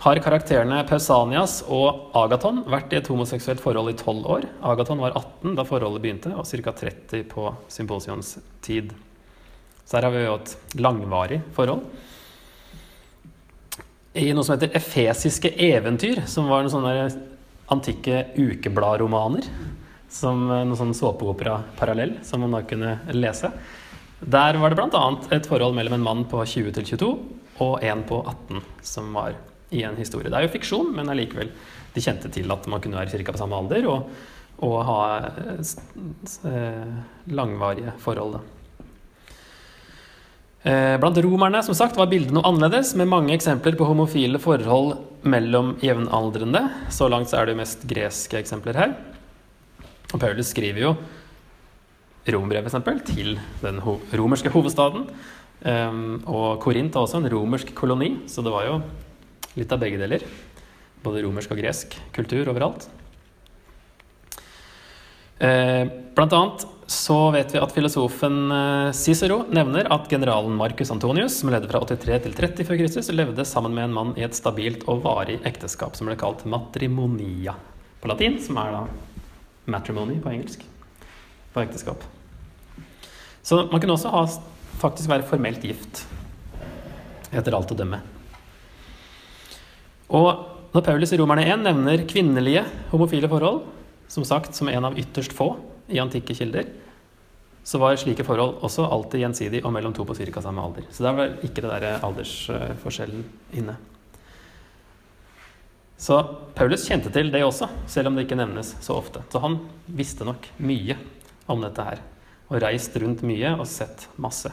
har 0.00 0.20
karakterene 0.22 0.80
Pausanias 0.88 1.60
og 1.68 2.10
Agaton 2.16 2.62
vært 2.70 2.92
i 2.94 2.98
et 3.00 3.08
homoseksuelt 3.10 3.60
forhold 3.62 3.90
i 3.92 3.96
12 3.98 4.26
år. 4.32 4.46
Agaton 4.72 5.00
var 5.02 5.16
18 5.18 5.56
da 5.58 5.64
forholdet 5.68 6.02
begynte, 6.04 6.32
og 6.34 6.46
ca. 6.48 6.72
30 6.72 7.24
på 7.30 7.48
symposions 7.68 8.36
tid. 8.64 8.94
Så 9.84 9.98
her 9.98 10.06
har 10.06 10.14
vi 10.14 10.24
jo 10.24 10.38
et 10.38 10.80
langvarig 10.80 11.40
forhold 11.56 11.84
i 14.18 14.32
noe 14.34 14.42
som 14.42 14.56
heter 14.56 14.74
Efesiske 14.74 15.52
eventyr, 15.54 16.24
som 16.26 16.48
var 16.50 16.64
noen 16.64 16.72
sånne 16.72 17.10
antikke 17.70 18.24
ukebladromaner. 18.34 19.46
Som 20.10 20.48
eh, 20.50 20.64
noen 20.64 20.78
sånn 20.78 20.96
såpeopera-parallell 20.96 22.18
som 22.26 22.44
man 22.44 22.58
da 22.58 22.64
kunne 22.66 22.98
lese. 23.14 23.52
Der 24.20 24.58
var 24.60 24.72
det 24.72 24.80
bl.a. 24.80 25.04
et 25.32 25.48
forhold 25.48 25.76
mellom 25.78 25.96
en 25.96 26.04
mann 26.04 26.26
på 26.28 26.42
20 26.44 26.74
til 26.76 26.90
22 26.92 27.12
og 27.60 27.84
en 27.84 28.02
på 28.08 28.20
18 28.20 28.60
som 28.84 29.12
var 29.16 29.36
i 29.70 29.82
en 29.86 29.96
historie. 29.96 30.28
Det 30.28 30.36
er 30.36 30.46
jo 30.46 30.54
fiksjon, 30.54 30.92
men 30.96 31.08
allikevel. 31.12 31.52
De 31.94 32.02
kjente 32.02 32.30
til 32.32 32.50
at 32.52 32.66
man 32.70 32.82
kunne 32.82 32.98
være 33.00 33.20
ca. 33.22 33.32
på 33.32 33.40
samme 33.40 33.58
alder 33.58 33.86
og, 33.90 34.08
og 34.66 34.78
ha 34.88 35.02
eh, 36.50 36.96
langvarige 37.30 37.94
forhold. 38.02 38.40
Eh, 40.62 40.96
blant 41.00 41.16
romerne 41.24 41.62
som 41.64 41.76
sagt, 41.76 41.96
var 41.96 42.10
bildet 42.10 42.34
noe 42.36 42.44
annerledes, 42.44 42.92
med 42.98 43.08
mange 43.08 43.32
eksempler 43.32 43.78
på 43.78 43.88
homofile 43.88 44.40
forhold 44.42 44.98
mellom 45.24 45.76
jevnaldrende. 45.84 46.66
Så 46.92 47.08
langt 47.08 47.32
så 47.32 47.40
er 47.40 47.48
det 47.48 47.60
mest 47.60 47.86
greske 47.88 48.40
eksempler 48.42 48.76
her. 48.76 48.98
Og 50.10 50.20
Paulus 50.22 50.50
skriver 50.50 50.82
jo 50.82 50.94
rombrev 52.30 52.66
f.eks. 52.68 53.04
til 53.08 53.36
den 53.62 53.80
romerske 53.82 54.52
hovedstaden. 54.52 55.06
Um, 55.60 56.22
og 56.24 56.60
Korint 56.64 56.94
er 56.94 57.04
også 57.04 57.20
en 57.20 57.28
romersk 57.32 57.74
koloni, 57.76 58.14
så 58.30 58.44
det 58.44 58.52
var 58.52 58.66
jo 58.66 58.78
litt 59.58 59.72
av 59.72 59.80
begge 59.82 60.00
deler. 60.00 60.24
Både 61.04 61.22
romersk 61.24 61.52
og 61.54 61.60
gresk 61.60 61.96
kultur 62.16 62.48
overalt. 62.52 62.88
Uh, 65.40 65.88
blant 66.16 66.36
annet 66.36 66.68
så 66.90 67.16
vet 67.30 67.52
vi 67.54 67.60
at 67.62 67.70
filosofen 67.70 68.50
eh, 68.50 68.88
Cicero 68.98 69.44
nevner 69.54 69.86
at 69.94 70.08
generalen 70.10 70.56
Marcus 70.58 70.90
Antonius, 70.90 71.36
som 71.38 71.52
levde 71.52 71.70
fra 71.70 71.78
83 71.86 72.16
til 72.24 72.34
30 72.34 72.66
før 72.66 72.80
Kristus, 72.80 73.12
levde 73.14 73.46
sammen 73.46 73.76
med 73.76 73.86
en 73.86 73.94
mann 73.94 74.10
i 74.18 74.24
et 74.26 74.34
stabilt 74.34 74.82
og 74.90 75.04
varig 75.04 75.38
ekteskap 75.46 75.94
som 75.94 76.10
ble 76.10 76.16
kalt 76.18 76.42
matrimonia 76.50 77.54
på 78.02 78.10
latin, 78.10 78.40
som 78.42 78.58
er 78.58 78.74
da 78.74 78.82
matrimony 79.64 80.20
på 80.22 80.32
engelsk. 80.32 80.64
På 81.52 81.64
ekteskap. 81.64 82.04
Så 83.42 83.64
man 83.72 83.80
kunne 83.80 83.96
også 83.96 84.12
ha, 84.12 84.24
faktisk 84.80 85.10
være 85.10 85.26
formelt 85.28 85.64
gift, 85.64 86.04
etter 87.32 87.56
alt 87.56 87.72
å 87.72 87.78
dømme. 87.78 88.00
Og 90.10 90.30
når 90.74 90.84
Paulus 90.86 91.12
i 91.14 91.18
Romerne 91.18 91.46
1 91.46 91.64
nevner 91.64 92.06
kvinnelige 92.10 92.64
homofile 92.92 93.30
forhold, 93.30 93.64
som 94.10 94.26
sagt 94.26 94.56
som 94.58 94.70
en 94.70 94.86
av 94.90 94.98
ytterst 94.98 95.34
få, 95.34 95.52
i 95.90 95.98
antikke 95.98 96.34
kilder, 96.38 96.68
så 97.66 97.78
var 97.82 97.98
slike 97.98 98.24
forhold 98.24 98.62
også 98.66 98.86
alltid 98.86 99.24
gjensidig 99.24 99.60
og 99.64 99.72
mellom 99.74 99.94
to 99.94 100.06
på 100.06 100.14
ca. 100.14 100.42
samme 100.42 100.62
alder. 100.62 100.86
Så 100.90 101.02
der 101.04 101.16
var 101.16 101.32
ikke 101.42 101.64
det 101.64 101.70
der 101.70 102.04
aldersforskjellen 102.06 103.24
inne. 103.58 103.76
Så 106.00 106.16
Paulus 106.56 106.86
kjente 106.88 107.12
til 107.12 107.28
det 107.32 107.42
også, 107.44 107.68
selv 107.90 108.08
om 108.08 108.16
det 108.16 108.24
ikke 108.24 108.38
nevnes 108.40 108.72
så 108.80 108.96
ofte. 108.96 109.20
Så 109.28 109.42
han 109.44 109.58
visste 109.86 110.24
nok 110.24 110.48
mye 110.64 110.96
om 111.50 111.60
dette 111.60 111.84
her. 111.84 112.00
Og 112.48 112.62
reist 112.64 112.96
rundt 113.02 113.22
mye 113.26 113.52
og 113.58 113.68
sett 113.68 114.08
masse. 114.16 114.52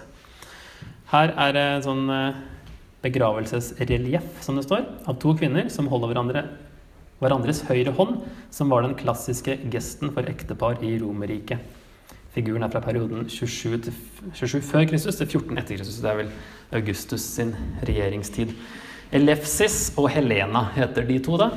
Her 1.14 1.32
er 1.40 1.56
det 1.56 1.66
en 1.72 1.86
sånn 1.86 2.10
eh, 2.12 2.40
begravelsesrelieff, 3.06 4.42
som 4.44 4.60
det 4.60 4.66
står, 4.68 4.84
av 5.08 5.16
to 5.24 5.32
kvinner 5.40 5.72
som 5.72 5.88
holder 5.88 6.12
hverandre 6.12 6.48
hverandres 7.22 7.64
høyre 7.66 7.94
hånd, 7.98 8.20
som 8.54 8.70
var 8.70 8.84
den 8.86 8.96
klassiske 8.98 9.56
gesten 9.74 10.12
for 10.14 10.28
ektepar 10.30 10.84
i 10.86 10.98
Romerriket. 11.02 11.60
figuren 12.38 12.62
er 12.62 12.70
fra 12.70 12.82
perioden 12.86 13.26
27, 13.30 13.78
til, 13.82 13.94
27 14.34 14.62
før 14.62 14.84
Kristus 14.86 15.16
til 15.18 15.26
14 15.26 15.58
etter 15.58 15.80
Kristus. 15.80 16.02
Det 16.04 16.10
er 16.12 16.20
vel 16.20 16.30
Augustus 16.72 17.22
sin 17.22 17.56
regjeringstid. 17.82 18.54
Elefsis 19.16 19.94
og 19.98 20.10
Helena 20.12 20.66
heter 20.76 21.06
de 21.08 21.20
to, 21.24 21.38
da. 21.40 21.52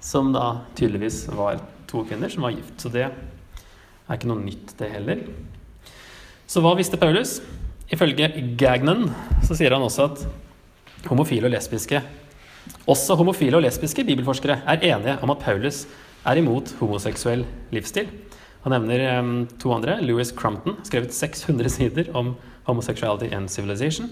Som 0.00 0.32
da 0.32 0.64
tydeligvis 0.78 1.24
var 1.34 1.60
to 1.90 2.04
kvinner 2.08 2.32
som 2.32 2.46
var 2.46 2.54
gift. 2.54 2.76
Så 2.80 2.92
det 2.92 3.06
er 3.08 4.14
ikke 4.14 4.30
noe 4.30 4.44
nytt, 4.44 4.76
det 4.78 4.92
heller. 4.92 5.24
Så 6.48 6.62
hva 6.64 6.72
visste 6.78 7.00
Paulus? 7.00 7.38
Ifølge 7.92 8.30
Gagnon 8.60 9.08
så 9.44 9.56
sier 9.56 9.74
han 9.74 9.84
også 9.84 10.08
at 10.10 10.24
homofile 11.08 11.48
og 11.48 11.54
lesbiske 11.54 12.00
også 12.88 13.16
homofile 13.18 13.58
og 13.58 13.64
lesbiske 13.64 14.04
bibelforskere 14.04 14.60
er 14.66 14.84
enige 14.90 15.18
om 15.22 15.32
at 15.32 15.42
Paulus 15.42 15.84
er 16.26 16.40
imot 16.40 16.74
homoseksuell 16.80 17.44
livsstil. 17.72 18.08
Han 18.64 18.74
nevner 18.74 19.04
um, 19.18 19.46
to 19.60 19.72
andre. 19.72 19.98
Louis 20.02 20.32
Crumpton 20.36 20.76
skrevet 20.84 21.14
600 21.14 21.68
sider 21.72 22.10
om 22.16 22.34
homosexuality 22.66 23.32
and 23.34 23.48
civilization. 23.48 24.10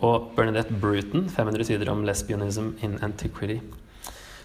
Og 0.00 0.30
Bernadette 0.36 0.74
Bruton 0.80 1.28
500 1.28 1.68
sider 1.68 1.90
om 1.92 2.04
lesbianism 2.08 2.72
in 2.84 2.96
antiquity. 3.04 3.60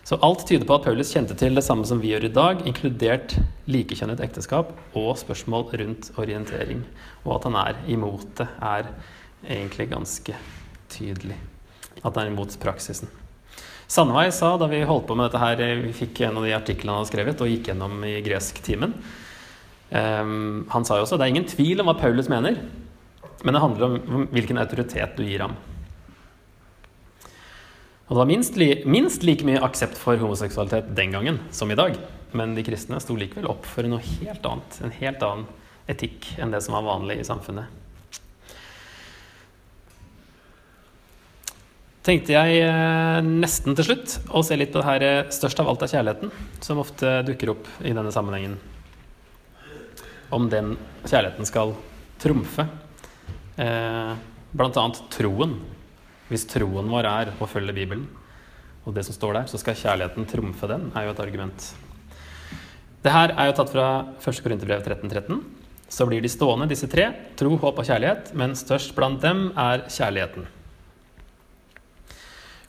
Så 0.06 0.20
alt 0.22 0.44
tyder 0.46 0.68
på 0.70 0.76
at 0.76 0.84
Paulus 0.86 1.10
kjente 1.16 1.34
til 1.40 1.56
det 1.58 1.64
samme 1.66 1.88
som 1.90 1.98
vi 1.98 2.12
gjør 2.12 2.28
i 2.28 2.34
dag, 2.36 2.60
inkludert 2.70 3.34
likekjønnet 3.66 4.22
ekteskap 4.22 4.76
og 4.94 5.16
spørsmål 5.18 5.72
rundt 5.82 6.12
orientering. 6.22 6.84
Og 7.24 7.40
at 7.40 7.48
han 7.48 7.58
er 7.64 7.80
imot 7.90 8.28
det, 8.38 8.46
er 8.62 8.92
egentlig 9.48 9.90
ganske 9.96 10.38
tydelig. 10.94 11.40
At 12.04 12.12
han 12.12 12.28
er 12.28 12.36
imot 12.36 12.54
praksisen. 12.62 13.10
Sandveig 13.90 14.30
sa 14.34 14.56
da 14.62 14.70
vi 14.70 14.84
holdt 14.86 15.08
på 15.10 15.18
med 15.18 15.30
dette 15.30 15.42
her, 15.42 15.82
vi 15.82 15.94
fikk 15.94 16.22
en 16.26 16.38
av 16.38 16.46
de 16.46 16.54
artiklene 16.54 16.94
han 16.94 17.02
hadde 17.02 17.12
skrevet 17.12 17.42
og 17.42 17.50
gikk 17.50 17.70
gjennom 17.70 18.00
i 18.06 18.16
gresktimen 18.26 18.96
um, 19.90 20.64
Han 20.74 20.88
sa 20.88 20.98
jo 20.98 21.06
også 21.06 21.20
det 21.22 21.28
er 21.28 21.34
ingen 21.36 21.50
tvil 21.50 21.84
om 21.84 21.92
hva 21.92 21.98
Paulus 22.00 22.30
mener, 22.32 22.58
men 23.44 23.54
det 23.54 23.62
handler 23.62 23.86
om 23.86 24.28
hvilken 24.32 24.60
autoritet 24.62 25.18
du 25.18 25.24
gir 25.26 25.44
ham. 25.46 25.56
Og 28.06 28.14
det 28.14 28.20
var 28.20 28.30
minst, 28.30 28.58
li, 28.62 28.70
minst, 28.86 29.24
like 29.26 29.46
mye 29.48 29.62
aksept 29.66 29.98
for 29.98 30.20
homoseksualitet 30.22 30.92
den 30.98 31.16
gangen 31.16 31.40
som 31.52 31.72
i 31.74 31.78
dag. 31.78 31.98
Men 32.38 32.54
de 32.54 32.66
kristne 32.66 33.00
sto 33.02 33.16
likevel 33.18 33.48
opp 33.50 33.66
for 33.66 33.88
noe 33.90 34.04
helt 34.04 34.46
annet, 34.46 34.78
en 34.84 34.94
helt 35.00 35.26
annen 35.26 35.48
etikk 35.90 36.28
enn 36.42 36.54
det 36.54 36.62
som 36.66 36.78
var 36.78 36.86
vanlig 36.86 37.18
i 37.22 37.26
samfunnet. 37.26 37.82
Tenkte 42.06 42.36
jeg 42.36 42.62
eh, 42.62 43.20
nesten 43.26 43.74
til 43.74 43.88
slutt 43.88 44.20
å 44.30 44.44
se 44.46 44.54
litt 44.60 44.70
på 44.74 44.78
det 44.78 44.86
her 44.86 45.06
eh, 45.08 45.32
størst 45.34 45.58
av 45.64 45.72
alt 45.72 45.82
av 45.82 45.90
kjærligheten, 45.90 46.34
som 46.62 46.82
ofte 46.84 47.18
dukker 47.26 47.56
opp 47.56 47.70
i 47.82 47.96
denne 47.98 48.14
sammenhengen. 48.14 48.60
Om 50.30 50.46
den 50.54 50.76
kjærligheten 51.08 51.50
skal 51.50 51.74
trumfe 52.22 52.68
eh, 53.62 54.14
annet 54.56 55.02
troen 55.14 55.58
hvis 56.30 56.48
troen 56.50 56.88
vår 56.90 57.06
er 57.10 57.34
å 57.38 57.48
følge 57.50 57.76
Bibelen, 57.76 58.08
og 58.86 58.96
det 58.96 59.04
som 59.06 59.14
står 59.14 59.38
der, 59.38 59.50
så 59.50 59.60
skal 59.62 59.78
kjærligheten 59.78 60.26
trumfe 60.30 60.70
den, 60.70 60.88
er 60.98 61.06
jo 61.06 61.14
et 61.14 61.22
argument. 61.22 61.68
Det 63.06 63.14
her 63.14 63.36
er 63.38 63.52
jo 63.52 63.56
tatt 63.60 63.74
fra 63.74 63.88
1. 64.18 64.42
Korinterbrev 64.42 64.82
13.13. 64.82 65.12
13. 65.14 65.44
Så 65.88 66.08
blir 66.10 66.22
de 66.22 66.30
stående, 66.32 66.66
disse 66.70 66.90
tre, 66.90 67.12
tro, 67.38 67.52
håp 67.62 67.82
og 67.82 67.86
kjærlighet, 67.86 68.32
men 68.38 68.56
størst 68.58 68.96
blant 68.98 69.22
dem 69.22 69.52
er 69.54 69.86
kjærligheten. 69.86 70.48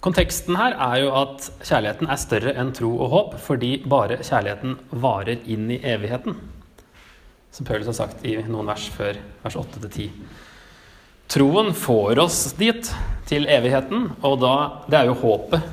Konteksten 0.04 0.58
her 0.60 0.76
er 0.76 0.98
jo 1.00 1.14
at 1.16 1.48
kjærligheten 1.64 2.10
er 2.12 2.20
større 2.20 2.52
enn 2.60 2.74
tro 2.76 2.92
og 2.92 3.08
håp, 3.14 3.38
fordi 3.42 3.72
bare 3.88 4.20
kjærligheten 4.20 4.76
varer 5.02 5.40
inn 5.50 5.70
i 5.72 5.80
evigheten. 5.80 6.36
Som 7.56 7.66
Paulus 7.66 7.88
har 7.88 7.96
sagt 7.96 8.26
i 8.28 8.36
noen 8.44 8.68
vers 8.68 8.84
før 8.92 9.16
vers 9.42 9.56
8-10. 9.56 10.10
Troen 11.26 11.72
får 11.74 12.18
oss 12.22 12.40
dit, 12.58 12.88
til 13.26 13.48
evigheten, 13.50 14.12
og 14.22 14.38
da, 14.38 14.54
det 14.86 15.00
er 15.00 15.08
jo 15.08 15.16
håpet. 15.18 15.64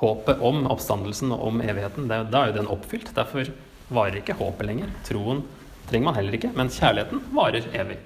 Håpet 0.00 0.40
om 0.44 0.62
oppstandelsen 0.72 1.32
og 1.34 1.42
om 1.50 1.58
evigheten. 1.60 2.06
Det, 2.08 2.22
da 2.32 2.42
er 2.42 2.52
jo 2.52 2.58
den 2.58 2.70
oppfylt. 2.72 3.12
Derfor 3.16 3.50
varer 3.92 4.20
ikke 4.20 4.36
håpet 4.38 4.68
lenger. 4.68 4.92
Troen 5.04 5.42
trenger 5.90 6.08
man 6.08 6.16
heller 6.16 6.36
ikke, 6.38 6.52
men 6.56 6.72
kjærligheten 6.72 7.20
varer 7.36 7.68
evig. 7.76 7.98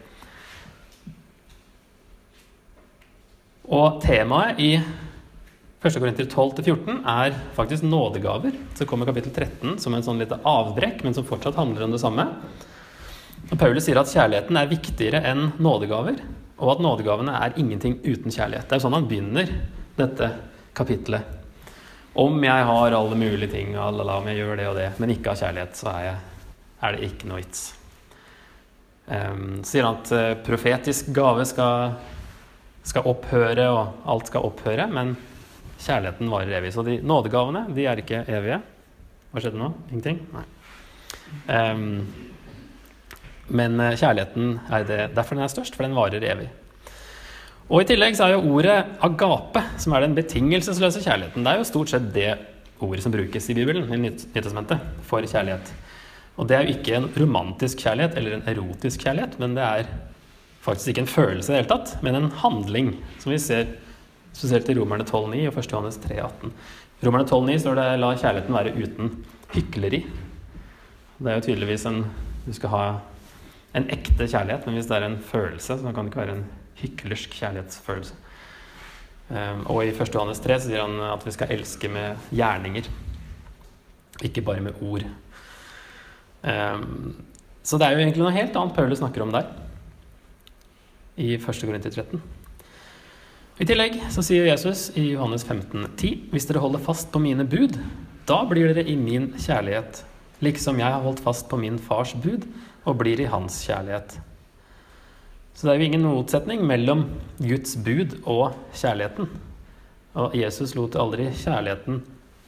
Og 3.70 4.00
temaet 4.03 4.59
i 4.59 4.72
1. 4.81 5.94
Korinter 5.96 6.26
12-14 6.26 6.98
er 7.09 7.38
faktisk 7.57 7.87
nådegaver. 7.87 8.59
Så 8.74 8.85
kommer 8.90 9.07
kapittel 9.09 9.33
13 9.33 9.79
som 9.81 9.94
en 9.94 10.05
sånn 10.05 10.18
lite 10.20 10.40
avbrekk, 10.42 11.05
men 11.07 11.14
som 11.16 11.26
fortsatt 11.26 11.59
handler 11.59 11.87
om 11.87 11.94
det 11.94 12.03
samme. 12.03 12.26
Og 13.46 13.57
Paulus 13.59 13.87
sier 13.87 14.03
at 14.03 14.11
kjærligheten 14.11 14.59
er 14.59 14.70
viktigere 14.74 15.22
enn 15.31 15.53
nådegaver 15.62 16.18
og 16.61 16.75
at 16.75 16.83
nådegavene 16.85 17.35
er 17.40 17.57
ingenting 17.61 17.99
uten 18.05 18.33
kjærlighet. 18.33 18.68
Det 18.68 18.77
er 18.77 18.81
jo 18.81 18.85
sånn 18.87 18.96
han 18.99 19.09
begynner 19.11 19.53
dette 19.99 20.31
kapitlet. 20.77 21.37
Om 22.20 22.42
jeg 22.44 22.66
har 22.66 22.96
alle 22.96 23.16
mulige 23.18 23.53
ting, 23.53 23.75
alala, 23.79 24.18
om 24.18 24.29
jeg 24.29 24.40
gjør 24.40 24.57
det 24.59 24.68
og 24.68 24.79
det, 24.79 24.88
men 24.99 25.12
ikke 25.14 25.33
har 25.33 25.42
kjærlighet, 25.44 25.77
så 25.79 25.90
er, 25.92 26.07
jeg, 26.09 26.46
er 26.83 26.96
det 26.96 27.11
ikke 27.11 27.31
noe 27.31 27.40
vits. 27.40 27.66
Um, 29.11 29.61
sier 29.66 29.87
han 29.87 30.01
at 30.01 30.12
uh, 30.14 30.33
profetisk 30.46 31.11
gave 31.14 31.46
skal, 31.49 31.94
skal, 32.87 33.07
opphøre, 33.11 33.66
og 33.70 34.11
alt 34.11 34.31
skal 34.31 34.46
opphøre, 34.46 34.87
men 34.90 35.14
kjærligheten 35.81 36.31
varer 36.31 36.59
evig. 36.59 36.75
Så 36.75 36.85
de 36.87 36.99
nådegavene, 37.03 37.68
de 37.75 37.87
er 37.90 38.03
ikke 38.03 38.25
evige. 38.29 38.61
Hva 39.31 39.42
skjedde 39.42 39.62
nå? 39.62 39.70
Ingenting? 39.90 40.20
Nei. 40.35 40.46
Um, 41.46 42.30
men 43.50 43.80
eh, 43.82 43.96
kjærligheten 43.98 44.56
er 44.70 44.86
det 44.88 45.00
derfor 45.16 45.36
den 45.36 45.44
er 45.44 45.52
størst, 45.52 45.76
for 45.76 45.86
den 45.86 45.96
varer 45.98 46.24
evig. 46.24 46.48
Og 47.70 47.84
I 47.84 47.86
tillegg 47.86 48.16
så 48.18 48.26
er 48.26 48.34
jo 48.34 48.54
ordet 48.56 48.78
agape, 49.06 49.62
som 49.78 49.94
er 49.94 50.02
den 50.02 50.16
betingelsesløse 50.16 51.04
kjærligheten. 51.04 51.44
Det 51.46 51.52
er 51.52 51.60
jo 51.60 51.68
stort 51.68 51.92
sett 51.92 52.08
det 52.14 52.32
ordet 52.82 53.04
som 53.04 53.14
brukes 53.14 53.46
i 53.52 53.54
Bibelen, 53.54 53.86
i 53.94 54.00
Nytestamentet, 54.00 54.82
for 55.06 55.22
kjærlighet. 55.22 55.70
Og 56.40 56.48
det 56.48 56.56
er 56.56 56.64
jo 56.64 56.74
ikke 56.74 56.96
en 56.96 57.10
romantisk 57.20 57.84
kjærlighet 57.84 58.16
eller 58.18 58.38
en 58.38 58.48
erotisk 58.50 59.04
kjærlighet, 59.04 59.36
men 59.38 59.54
det 59.58 59.66
er 59.66 59.90
faktisk 60.64 60.92
ikke 60.92 61.04
en 61.04 61.12
følelse 61.12 61.52
i 61.52 61.54
det 61.54 61.60
hele 61.60 61.70
tatt, 61.70 61.94
men 62.04 62.16
en 62.16 62.30
handling, 62.42 62.94
som 63.20 63.32
vi 63.32 63.38
ser 63.42 63.70
spesielt 64.32 64.68
i 64.70 64.76
Romerne 64.78 65.06
12,9 65.06 65.44
og 65.50 65.60
1. 65.60 65.70
Johannes 65.72 66.00
3,18. 66.02 66.54
Romerne 67.04 67.28
12,9 67.28 67.58
står 67.62 67.78
det 67.78 67.86
'la 68.00 68.10
kjærligheten 68.16 68.54
være 68.54 68.74
uten 68.76 69.24
hykleri'. 69.54 70.02
Det 71.20 71.28
er 71.30 71.34
jo 71.34 71.46
tydeligvis 71.46 71.86
en 71.86 72.04
Du 72.46 72.52
skal 72.52 72.68
ha 72.68 72.84
en 73.76 73.87
ekte 73.92 74.26
kjærlighet, 74.26 74.66
men 74.66 74.76
hvis 74.78 74.88
det 74.90 74.96
er 74.96 75.06
en 75.06 75.20
følelse, 75.22 75.78
så 75.78 75.92
kan 75.92 76.04
det 76.04 76.11
ikke 76.11 76.22
være 76.24 76.37
en 76.38 76.46
hyklersk 76.80 77.37
kjærlighetsfølelse. 77.38 78.16
Um, 79.30 79.62
og 79.70 79.85
i 79.87 79.92
1. 79.92 80.11
Johannes 80.11 80.42
3 80.42 80.56
sier 80.64 80.83
han 80.83 80.96
at 81.06 81.22
vi 81.22 81.33
skal 81.37 81.52
elske 81.54 81.90
med 81.92 82.18
gjerninger, 82.35 82.88
ikke 84.26 84.42
bare 84.42 84.64
med 84.64 84.80
ord. 84.83 85.04
Um, 86.42 87.14
så 87.62 87.78
det 87.78 87.87
er 87.87 87.94
jo 87.94 88.02
egentlig 88.02 88.24
noe 88.24 88.35
helt 88.35 88.56
annet 88.59 88.74
Paulus 88.74 88.98
snakker 88.98 89.22
om 89.22 89.30
der, 89.35 89.46
i 91.20 91.37
1. 91.37 91.46
Korinter 91.46 91.94
13. 91.94 92.22
I 93.61 93.66
tillegg 93.68 93.98
så 94.11 94.24
sier 94.24 94.48
Jesus 94.48 94.88
i 94.96 95.11
Johannes 95.12 95.44
15, 95.44 95.85
10, 96.00 96.12
hvis 96.33 96.48
dere 96.48 96.62
holder 96.64 96.83
fast 96.83 97.11
på 97.12 97.20
mine 97.22 97.44
bud, 97.44 97.76
da 98.26 98.40
blir 98.48 98.72
dere 98.72 98.87
i 98.88 98.96
min 98.96 99.30
kjærlighet, 99.37 100.02
liksom 100.40 100.80
jeg 100.80 100.88
har 100.88 101.04
holdt 101.04 101.20
fast 101.22 101.46
på 101.50 101.59
min 101.61 101.78
fars 101.78 102.16
bud 102.16 102.48
og 102.85 102.99
blir 103.01 103.21
i 103.21 103.29
hans 103.31 103.61
kjærlighet. 103.66 104.19
Så 105.55 105.66
det 105.66 105.73
er 105.75 105.81
jo 105.81 105.88
ingen 105.90 106.07
motsetning 106.09 106.62
mellom 106.64 107.05
Guds 107.37 107.74
bud 107.76 108.16
og 108.24 108.55
kjærligheten. 108.72 109.28
Og 110.20 110.35
Jesus 110.35 110.72
lot 110.74 110.97
aldri 110.99 111.28
kjærligheten 111.37 112.01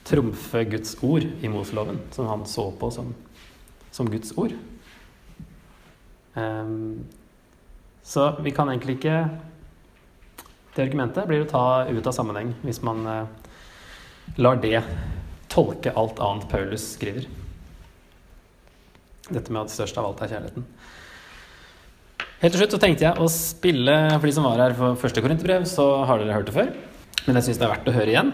trumfe 0.08 0.64
Guds 0.66 0.96
ord 1.04 1.26
i 1.44 1.50
Moseloven, 1.52 2.00
som 2.10 2.30
han 2.30 2.46
så 2.48 2.70
på 2.78 2.90
som, 2.90 3.12
som 3.90 4.08
Guds 4.10 4.32
ord. 4.40 4.54
Um, 6.34 7.04
så 8.02 8.32
vi 8.40 8.50
kan 8.50 8.70
egentlig 8.72 8.96
ikke 8.96 9.28
Det 10.72 10.86
argumentet 10.86 11.26
blir 11.28 11.42
å 11.44 11.48
ta 11.50 11.64
ut 11.84 12.06
av 12.08 12.14
sammenheng 12.16 12.54
hvis 12.64 12.78
man 12.80 13.02
uh, 13.04 13.26
lar 14.40 14.56
det 14.62 14.78
tolke 15.52 15.92
alt 15.92 16.16
annet 16.24 16.48
Paulus 16.48 16.86
skriver. 16.94 17.26
Dette 19.32 19.54
med 19.54 19.64
at 19.64 19.72
størst 19.74 19.98
av 19.98 20.08
alt 20.08 20.22
er 20.24 20.34
kjærligheten. 20.34 20.66
Helt 22.42 22.56
til 22.56 22.60
slutt 22.62 22.74
så 22.74 22.80
tenkte 22.82 23.06
jeg 23.06 23.22
å 23.22 23.28
spille 23.30 23.94
For 24.16 24.26
de 24.26 24.34
som 24.34 24.46
var 24.48 24.58
her 24.64 24.72
for 24.78 24.98
første 24.98 25.22
korinterbrev, 25.22 25.66
så 25.70 25.86
har 26.08 26.18
dere 26.18 26.34
hørt 26.34 26.48
det 26.50 26.56
før. 26.56 26.72
Men 27.26 27.38
jeg 27.38 27.48
syns 27.48 27.60
det 27.60 27.66
er 27.68 27.74
verdt 27.76 27.90
å 27.90 27.94
høre 27.94 28.14
igjen. 28.14 28.32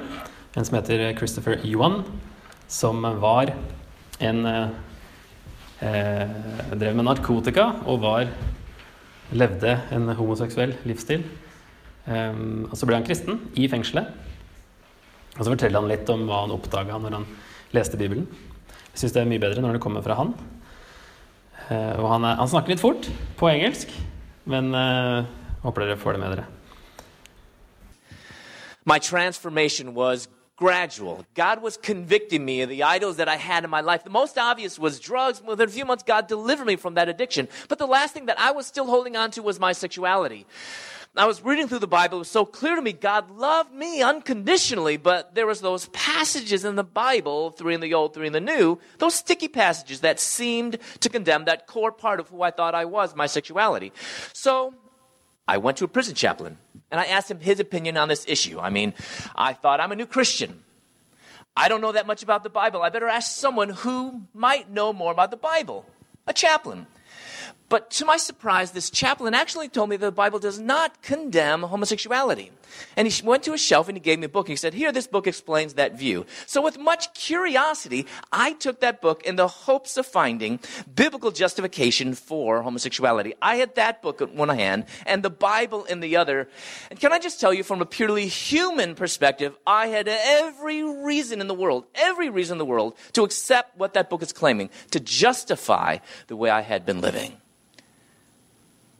En 0.56 0.64
som 0.64 0.78
heter 0.78 1.02
Christopher 1.18 1.58
Ewan, 1.60 2.00
som 2.72 3.04
var 3.22 3.52
en 4.24 4.46
eh, 4.48 4.70
Drev 5.78 6.96
med 6.98 7.06
narkotika 7.06 7.68
og 7.86 8.00
var 8.02 8.30
Levde 9.36 9.74
en 9.92 10.08
homoseksuell 10.16 10.72
livsstil. 10.88 11.26
Um, 12.08 12.64
og 12.70 12.76
så 12.80 12.86
ble 12.88 12.96
han 12.96 13.04
kristen 13.04 13.42
i 13.60 13.66
fengselet. 13.68 14.08
Og 15.36 15.42
så 15.42 15.50
forteller 15.50 15.82
han 15.82 15.90
litt 15.90 16.08
om 16.08 16.24
hva 16.26 16.46
han 16.46 16.54
oppdaga 16.54 16.96
når 16.96 17.18
han 17.18 17.26
leste 17.76 18.00
Bibelen. 18.00 18.24
Jeg 18.94 19.02
syns 19.02 19.14
det 19.14 19.20
er 19.20 19.28
mye 19.28 19.42
bedre 19.42 19.60
når 19.60 19.76
det 19.76 19.82
kommer 19.84 20.02
fra 20.02 20.16
han. 20.16 20.32
Eh, 21.70 22.00
og 22.00 22.08
han, 22.14 22.24
er, 22.24 22.38
han, 22.40 22.48
snakker 22.48 22.72
litt 22.72 22.80
fort 22.80 23.10
på 23.36 23.50
engelsk, 23.50 23.92
men 24.48 24.72
uh, 24.72 25.26
håper 25.66 25.84
dere 25.84 26.00
får 26.00 26.16
det 26.16 26.22
med 26.22 26.32
dere. 26.32 26.46
My 28.88 28.98
transformation 28.98 29.92
was 29.94 30.28
gradual. 30.56 31.26
God 31.34 31.60
was 31.62 31.76
convicting 31.76 32.44
me 32.44 32.62
of 32.62 32.70
the 32.70 32.82
idols 32.82 33.16
that 33.16 33.28
I 33.28 33.36
had 33.36 33.64
in 33.64 33.70
my 33.70 33.82
life. 33.82 34.02
The 34.02 34.10
most 34.10 34.38
obvious 34.38 34.78
was 34.78 34.98
drugs. 34.98 35.42
Within 35.42 35.68
a 35.68 35.70
few 35.70 35.84
months, 35.84 36.02
God 36.02 36.26
delivered 36.26 36.66
me 36.66 36.76
from 36.76 36.94
that 36.94 37.08
addiction. 37.08 37.48
But 37.68 37.78
the 37.78 37.86
last 37.86 38.14
thing 38.14 38.26
that 38.26 38.40
I 38.40 38.52
was 38.52 38.66
still 38.66 38.86
holding 38.86 39.16
on 39.16 39.30
to 39.32 39.42
was 39.42 39.60
my 39.60 39.72
sexuality. 39.72 40.46
I 41.18 41.26
was 41.26 41.42
reading 41.42 41.66
through 41.66 41.80
the 41.80 41.88
Bible. 41.88 42.18
It 42.18 42.20
was 42.20 42.30
so 42.30 42.44
clear 42.44 42.76
to 42.76 42.80
me 42.80 42.92
God 42.92 43.30
loved 43.32 43.72
me 43.72 44.02
unconditionally, 44.02 44.96
but 44.96 45.34
there 45.34 45.48
was 45.48 45.60
those 45.60 45.88
passages 45.88 46.64
in 46.64 46.76
the 46.76 46.84
Bible, 46.84 47.50
three 47.50 47.74
in 47.74 47.80
the 47.80 47.92
Old, 47.92 48.14
three 48.14 48.28
in 48.28 48.32
the 48.32 48.40
New, 48.40 48.78
those 48.98 49.16
sticky 49.16 49.48
passages 49.48 50.00
that 50.00 50.20
seemed 50.20 50.78
to 51.00 51.08
condemn 51.08 51.46
that 51.46 51.66
core 51.66 51.90
part 51.90 52.20
of 52.20 52.28
who 52.28 52.42
I 52.42 52.52
thought 52.52 52.74
I 52.74 52.84
was, 52.84 53.16
my 53.16 53.26
sexuality. 53.26 53.92
So 54.32 54.72
I 55.48 55.58
went 55.58 55.76
to 55.78 55.84
a 55.84 55.88
prison 55.88 56.14
chaplain 56.14 56.56
and 56.90 57.00
I 57.00 57.06
asked 57.06 57.30
him 57.30 57.40
his 57.40 57.58
opinion 57.58 57.96
on 57.96 58.06
this 58.06 58.24
issue. 58.28 58.60
I 58.60 58.70
mean, 58.70 58.94
I 59.34 59.54
thought 59.54 59.80
I'm 59.80 59.90
a 59.90 59.96
new 59.96 60.06
Christian. 60.06 60.62
I 61.56 61.68
don't 61.68 61.80
know 61.80 61.92
that 61.92 62.06
much 62.06 62.22
about 62.22 62.44
the 62.44 62.50
Bible. 62.50 62.82
I 62.82 62.90
better 62.90 63.08
ask 63.08 63.36
someone 63.36 63.70
who 63.70 64.22
might 64.32 64.70
know 64.70 64.92
more 64.92 65.10
about 65.10 65.32
the 65.32 65.36
Bible, 65.36 65.84
a 66.28 66.32
chaplain. 66.32 66.86
But 67.68 67.90
to 67.92 68.06
my 68.06 68.16
surprise, 68.16 68.70
this 68.70 68.88
chaplain 68.88 69.34
actually 69.34 69.68
told 69.68 69.90
me 69.90 69.96
that 69.96 70.06
the 70.06 70.12
Bible 70.12 70.38
does 70.38 70.58
not 70.58 71.02
condemn 71.02 71.62
homosexuality. 71.62 72.50
And 72.96 73.08
he 73.08 73.26
went 73.26 73.42
to 73.44 73.52
a 73.52 73.58
shelf 73.58 73.88
and 73.88 73.96
he 73.96 74.00
gave 74.00 74.18
me 74.18 74.26
a 74.26 74.28
book. 74.28 74.46
And 74.46 74.52
He 74.52 74.56
said, 74.56 74.74
Here, 74.74 74.92
this 74.92 75.06
book 75.06 75.26
explains 75.26 75.74
that 75.74 75.98
view. 75.98 76.26
So, 76.46 76.62
with 76.62 76.78
much 76.78 77.12
curiosity, 77.14 78.06
I 78.32 78.52
took 78.54 78.80
that 78.80 79.00
book 79.00 79.22
in 79.24 79.36
the 79.36 79.48
hopes 79.48 79.96
of 79.96 80.06
finding 80.06 80.60
biblical 80.94 81.30
justification 81.30 82.14
for 82.14 82.62
homosexuality. 82.62 83.34
I 83.42 83.56
had 83.56 83.74
that 83.74 84.02
book 84.02 84.20
in 84.20 84.36
one 84.36 84.48
hand 84.48 84.86
and 85.06 85.22
the 85.22 85.30
Bible 85.30 85.84
in 85.84 86.00
the 86.00 86.16
other. 86.16 86.48
And 86.90 87.00
can 87.00 87.12
I 87.12 87.18
just 87.18 87.40
tell 87.40 87.52
you, 87.52 87.62
from 87.62 87.82
a 87.82 87.86
purely 87.86 88.28
human 88.28 88.94
perspective, 88.94 89.56
I 89.66 89.88
had 89.88 90.08
every 90.08 90.82
reason 90.82 91.40
in 91.40 91.48
the 91.48 91.54
world, 91.54 91.84
every 91.94 92.30
reason 92.30 92.54
in 92.54 92.58
the 92.58 92.64
world, 92.64 92.96
to 93.12 93.24
accept 93.24 93.76
what 93.76 93.94
that 93.94 94.08
book 94.08 94.22
is 94.22 94.32
claiming, 94.32 94.70
to 94.90 95.00
justify 95.00 95.98
the 96.28 96.36
way 96.36 96.50
I 96.50 96.60
had 96.60 96.84
been 96.84 97.00
living. 97.00 97.37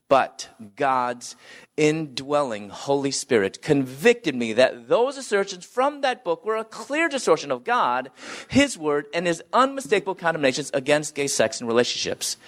But 0.09 0.48
God's 0.74 1.36
indwelling 1.76 2.70
Holy 2.70 3.11
Spirit 3.11 3.61
convicted 3.61 4.34
me 4.34 4.54
that 4.54 4.88
those 4.88 5.18
assertions 5.18 5.66
from 5.66 6.00
that 6.00 6.24
book 6.24 6.46
were 6.46 6.56
a 6.56 6.64
clear 6.64 7.09
distortion 7.09 7.52
of 7.52 7.62
God, 7.62 8.11
His 8.48 8.78
Word, 8.78 9.06
and 9.12 9.26
His 9.26 9.42
unmistakable 9.52 10.14
condemnations 10.14 10.70
against 10.72 11.14
gay 11.14 11.26
sex 11.26 11.61
and 11.61 11.68
relationships. 11.68 12.38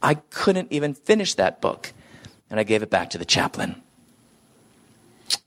I 0.00 0.14
couldn't 0.14 0.70
even 0.70 0.94
finish 0.94 1.34
that 1.34 1.60
book, 1.60 1.92
and 2.50 2.60
I 2.60 2.62
gave 2.62 2.84
it 2.84 2.90
back 2.90 3.10
to 3.10 3.18
the 3.18 3.24
chaplain. 3.24 3.82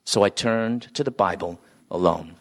So 0.04 0.24
I 0.24 0.30
turned 0.30 0.94
to 0.94 1.06
the 1.06 1.12
Bible 1.12 1.60
alone. 1.90 2.36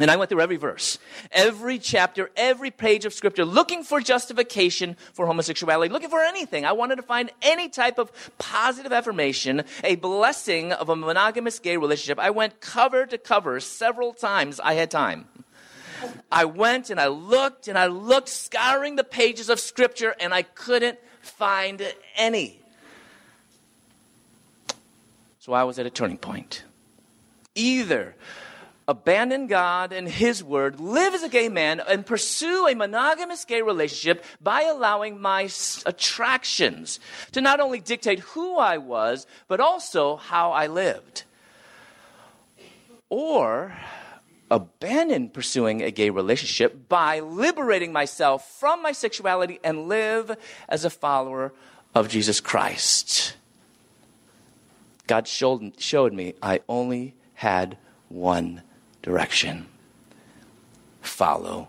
And 0.00 0.10
I 0.10 0.16
went 0.16 0.28
through 0.28 0.40
every 0.40 0.56
verse, 0.56 0.98
every 1.30 1.78
chapter, 1.78 2.28
every 2.36 2.72
page 2.72 3.04
of 3.04 3.14
scripture, 3.14 3.44
looking 3.44 3.84
for 3.84 4.00
justification 4.00 4.96
for 5.12 5.24
homosexuality, 5.26 5.92
looking 5.92 6.10
for 6.10 6.20
anything. 6.20 6.64
I 6.64 6.72
wanted 6.72 6.96
to 6.96 7.02
find 7.02 7.30
any 7.42 7.68
type 7.68 7.98
of 7.98 8.10
positive 8.36 8.92
affirmation, 8.92 9.62
a 9.84 9.94
blessing 9.94 10.72
of 10.72 10.88
a 10.88 10.96
monogamous 10.96 11.60
gay 11.60 11.76
relationship. 11.76 12.18
I 12.18 12.30
went 12.30 12.60
cover 12.60 13.06
to 13.06 13.18
cover 13.18 13.60
several 13.60 14.12
times 14.12 14.58
I 14.58 14.74
had 14.74 14.90
time. 14.90 15.28
I 16.30 16.44
went 16.44 16.90
and 16.90 16.98
I 16.98 17.06
looked 17.06 17.68
and 17.68 17.78
I 17.78 17.86
looked, 17.86 18.28
scouring 18.28 18.96
the 18.96 19.04
pages 19.04 19.48
of 19.48 19.60
scripture, 19.60 20.16
and 20.18 20.34
I 20.34 20.42
couldn't 20.42 20.98
find 21.20 21.80
any. 22.16 22.58
So 25.38 25.52
I 25.52 25.62
was 25.62 25.78
at 25.78 25.86
a 25.86 25.90
turning 25.90 26.18
point. 26.18 26.64
Either 27.54 28.16
abandon 28.86 29.46
God 29.46 29.92
and 29.92 30.08
His 30.08 30.42
Word, 30.42 30.80
live 30.80 31.14
as 31.14 31.22
a 31.22 31.28
gay 31.28 31.48
man, 31.48 31.80
and 31.80 32.04
pursue 32.04 32.66
a 32.68 32.74
monogamous 32.74 33.44
gay 33.44 33.62
relationship 33.62 34.24
by 34.40 34.62
allowing 34.62 35.20
my 35.20 35.48
attractions 35.86 37.00
to 37.32 37.40
not 37.40 37.60
only 37.60 37.80
dictate 37.80 38.20
who 38.20 38.56
I 38.58 38.78
was, 38.78 39.26
but 39.48 39.60
also 39.60 40.16
how 40.16 40.52
I 40.52 40.66
lived. 40.66 41.24
Or 43.08 43.76
abandon 44.50 45.30
pursuing 45.30 45.82
a 45.82 45.90
gay 45.90 46.10
relationship 46.10 46.88
by 46.88 47.20
liberating 47.20 47.92
myself 47.92 48.58
from 48.58 48.82
my 48.82 48.92
sexuality 48.92 49.58
and 49.64 49.88
live 49.88 50.36
as 50.68 50.84
a 50.84 50.90
follower 50.90 51.52
of 51.94 52.08
Jesus 52.08 52.40
Christ. 52.40 53.36
God 55.06 55.28
showed, 55.28 55.80
showed 55.80 56.12
me 56.12 56.34
I 56.42 56.60
only 56.68 57.14
had 57.34 57.76
one 58.08 58.62
direction. 59.04 59.66
Follow 61.02 61.68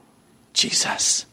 Jesus. 0.54 1.26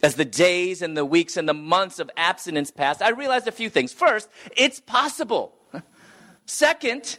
As 0.00 0.14
the 0.14 0.24
days 0.24 0.80
and 0.80 0.96
the 0.96 1.04
weeks 1.04 1.36
and 1.36 1.48
the 1.48 1.54
months 1.54 1.98
of 1.98 2.10
abstinence 2.16 2.70
passed, 2.70 3.02
I 3.02 3.10
realized 3.10 3.48
a 3.48 3.52
few 3.52 3.68
things. 3.68 3.92
First, 3.92 4.28
it's 4.56 4.80
possible. 4.80 5.52
Second, 6.46 7.18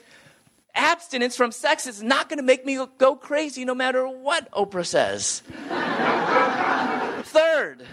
abstinence 0.73 1.35
from 1.35 1.51
sex 1.51 1.87
is 1.87 2.01
not 2.01 2.29
going 2.29 2.37
to 2.37 2.43
make 2.43 2.65
me 2.65 2.79
go 2.97 3.15
crazy 3.15 3.65
no 3.65 3.75
matter 3.75 4.07
what 4.07 4.49
Oprah 4.51 4.85
says. 4.85 5.43
Third, 7.25 7.85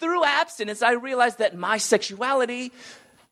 through 0.00 0.24
abstinence, 0.24 0.82
I 0.82 0.92
realized 0.92 1.38
that 1.38 1.56
my 1.56 1.78
sexuality 1.78 2.72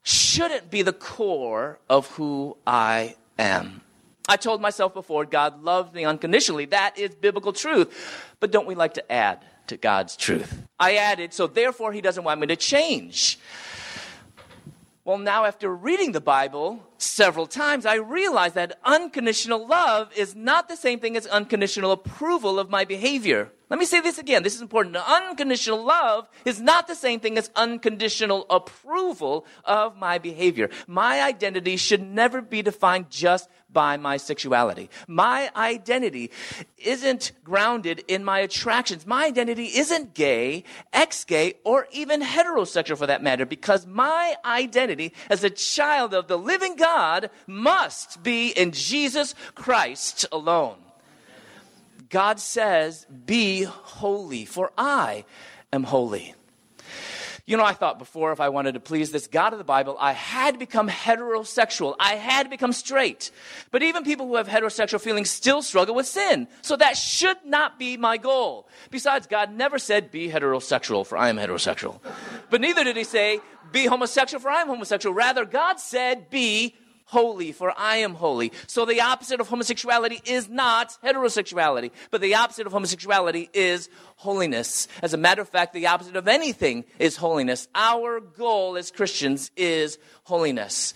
shouldn't 0.05 0.71
be 0.71 0.83
the 0.83 0.93
core 0.93 1.81
of 1.89 2.07
who 2.13 2.57
I 2.65 3.17
am. 3.39 3.81
I 4.29 4.37
told 4.37 4.61
myself 4.61 4.93
before, 4.93 5.25
God 5.25 5.63
loves 5.63 5.93
me 5.93 6.05
unconditionally. 6.05 6.67
That 6.67 6.99
is 6.99 7.15
biblical 7.15 7.53
truth. 7.53 8.35
But 8.41 8.51
don't 8.51 8.67
we 8.67 8.75
like 8.75 8.95
to 8.95 9.13
add 9.13 9.45
to 9.69 9.77
God's 9.77 10.17
truth? 10.17 10.63
I 10.79 10.97
added, 10.97 11.33
so 11.33 11.47
therefore 11.47 11.93
he 11.93 12.01
doesn't 12.01 12.25
want 12.25 12.41
me 12.41 12.47
to 12.49 12.57
change. 12.57 13.39
Well, 15.05 15.19
now 15.19 15.45
after 15.45 15.73
reading 15.73 16.11
the 16.11 16.21
Bible 16.21 16.83
several 16.99 17.47
times, 17.47 17.87
I 17.87 17.95
realize 17.95 18.55
that 18.55 18.77
unconditional 18.85 19.65
love 19.65 20.11
is 20.17 20.35
not 20.35 20.69
the 20.69 20.75
same 20.75 20.99
thing 20.99 21.17
as 21.17 21.29
unconditional 21.29 21.93
approval 21.93 22.59
of 22.59 22.71
my 22.71 22.85
behavior. 22.85 23.53
Let 23.71 23.79
me 23.79 23.87
say 23.87 24.01
this 24.01 24.19
again. 24.19 24.43
This 24.43 24.57
is 24.57 24.63
important. 24.63 24.97
Unconditional 24.97 25.85
love 25.85 26.29
is 26.45 26.61
not 26.61 26.89
the 26.89 26.97
same 26.97 27.21
thing 27.21 27.39
as 27.39 27.53
unconditional 27.55 28.47
approval 28.51 29.47
of 29.65 29.97
my 29.97 30.19
behavior. 30.19 30.71
My 30.89 31.23
identity 31.23 31.77
should 31.77 32.03
never 32.03 32.43
be 32.43 32.63
defined 32.63 33.09
just 33.09 33.49
by 33.73 33.97
my 33.97 34.17
sexuality. 34.17 34.89
My 35.07 35.51
identity 35.55 36.31
isn't 36.79 37.33
grounded 37.45 38.05
in 38.09 38.25
my 38.25 38.41
attractions. 38.41 39.07
My 39.07 39.27
identity 39.27 39.67
isn't 39.67 40.15
gay, 40.15 40.65
ex 40.93 41.25
gay, 41.25 41.55
or 41.65 41.87
even 41.93 42.23
heterosexual 42.23 42.97
for 42.97 43.07
that 43.07 43.23
matter, 43.23 43.45
because 43.45 43.87
my 43.87 44.37
identity 44.45 45.13
as 45.29 45.45
a 45.45 45.51
child 45.51 46.15
of 46.15 46.29
the 46.29 46.39
living 46.39 46.77
God 46.77 47.31
must 47.47 48.23
be 48.23 48.49
in 48.51 48.73
Jesus 48.73 49.35
Christ 49.55 50.27
alone. 50.33 50.77
God 52.09 52.41
says, 52.41 53.07
Be 53.27 53.65
holy, 53.65 54.45
for 54.45 54.73
I 54.79 55.25
am 55.73 55.85
holy. 55.85 56.35
You 57.47 57.57
know, 57.57 57.65
I 57.65 57.75
thought 57.75 58.01
before 58.01 58.33
if 58.33 58.41
I 58.41 58.49
wanted 58.49 58.73
to 58.73 58.81
please 58.81 59.13
this 59.13 59.29
God 59.29 59.53
of 59.53 59.61
the 59.61 59.65
Bible, 59.65 59.97
I 60.01 60.13
had 60.13 60.59
become 60.59 60.89
heterosexual. 60.89 61.95
I 62.01 62.17
had 62.17 62.51
become 62.51 62.73
straight. 62.73 63.31
But 63.71 63.85
even 63.85 64.03
people 64.03 64.27
who 64.27 64.35
have 64.35 64.49
heterosexual 64.49 65.01
feelings 65.01 65.31
still 65.31 65.63
struggle 65.63 65.95
with 65.95 66.07
sin. 66.07 66.49
So 66.63 66.75
that 66.77 66.97
should 66.97 67.37
not 67.45 67.79
be 67.79 67.97
my 67.97 68.17
goal. 68.17 68.69
Besides, 68.91 69.29
God 69.29 69.53
never 69.53 69.79
said, 69.79 70.11
be 70.11 70.29
heterosexual, 70.29 71.07
for 71.07 71.17
I 71.17 71.29
am 71.29 71.37
heterosexual. 71.37 72.01
But 72.51 72.61
neither 72.61 72.83
did 72.83 72.97
he 72.97 73.05
say, 73.05 73.41
be 73.71 73.87
homosexual, 73.87 74.41
for 74.41 74.51
I 74.51 74.63
am 74.63 74.67
homosexual. 74.67 75.15
Rather, 75.15 75.45
God 75.45 75.79
said, 75.79 76.29
be 76.31 76.75
holy, 77.07 77.53
for 77.53 77.73
I 77.77 77.97
am 77.97 78.15
holy. 78.15 78.53
So 78.67 78.85
the 78.85 79.01
opposite 79.01 79.41
of 79.41 79.49
homosexuality 79.49 80.21
is 80.25 80.49
not 80.49 80.97
heterosexuality, 81.03 81.91
but 82.11 82.21
the 82.21 82.35
opposite 82.35 82.67
of 82.67 82.73
homosexuality 82.73 83.49
is 83.53 83.89
holiness. 84.17 84.89
As 85.03 85.15
a 85.15 85.17
matter 85.17 85.43
of 85.43 85.49
fact, 85.49 85.73
the 85.73 85.87
opposite 85.87 86.17
of 86.17 86.29
anything 86.29 86.85
is 86.99 87.17
holiness. 87.17 87.69
Our 87.75 88.21
goal 88.21 88.77
as 88.77 88.91
Christians 88.91 89.51
is 89.57 89.99
holiness. 90.25 90.95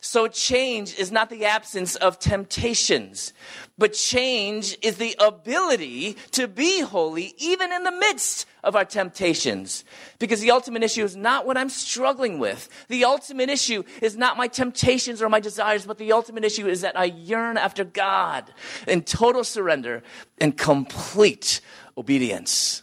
So 0.00 0.28
change 0.28 0.96
is 0.98 1.10
not 1.10 1.30
the 1.30 1.46
absence 1.46 1.96
of 1.96 2.18
temptations, 2.18 3.32
but 3.78 3.92
change 3.92 4.76
is 4.82 4.98
the 4.98 5.16
ability 5.18 6.16
to 6.32 6.46
be 6.46 6.80
holy 6.80 7.34
even 7.38 7.72
in 7.72 7.82
the 7.82 7.90
midst 7.90 8.46
of 8.62 8.76
our 8.76 8.84
temptations. 8.84 9.84
Because 10.18 10.40
the 10.40 10.50
ultimate 10.50 10.82
issue 10.82 11.02
is 11.02 11.16
not 11.16 11.46
what 11.46 11.56
I'm 11.56 11.70
struggling 11.70 12.38
with. 12.38 12.68
The 12.88 13.04
ultimate 13.04 13.48
issue 13.48 13.82
is 14.02 14.16
not 14.16 14.36
my 14.36 14.48
temptations 14.48 15.22
or 15.22 15.28
my 15.28 15.40
desires, 15.40 15.86
but 15.86 15.98
the 15.98 16.12
ultimate 16.12 16.44
issue 16.44 16.68
is 16.68 16.82
that 16.82 16.96
I 16.96 17.04
yearn 17.04 17.56
after 17.56 17.82
God 17.82 18.52
in 18.86 19.02
total 19.02 19.44
surrender 19.44 20.02
and 20.38 20.56
complete 20.56 21.60
obedience. 21.96 22.82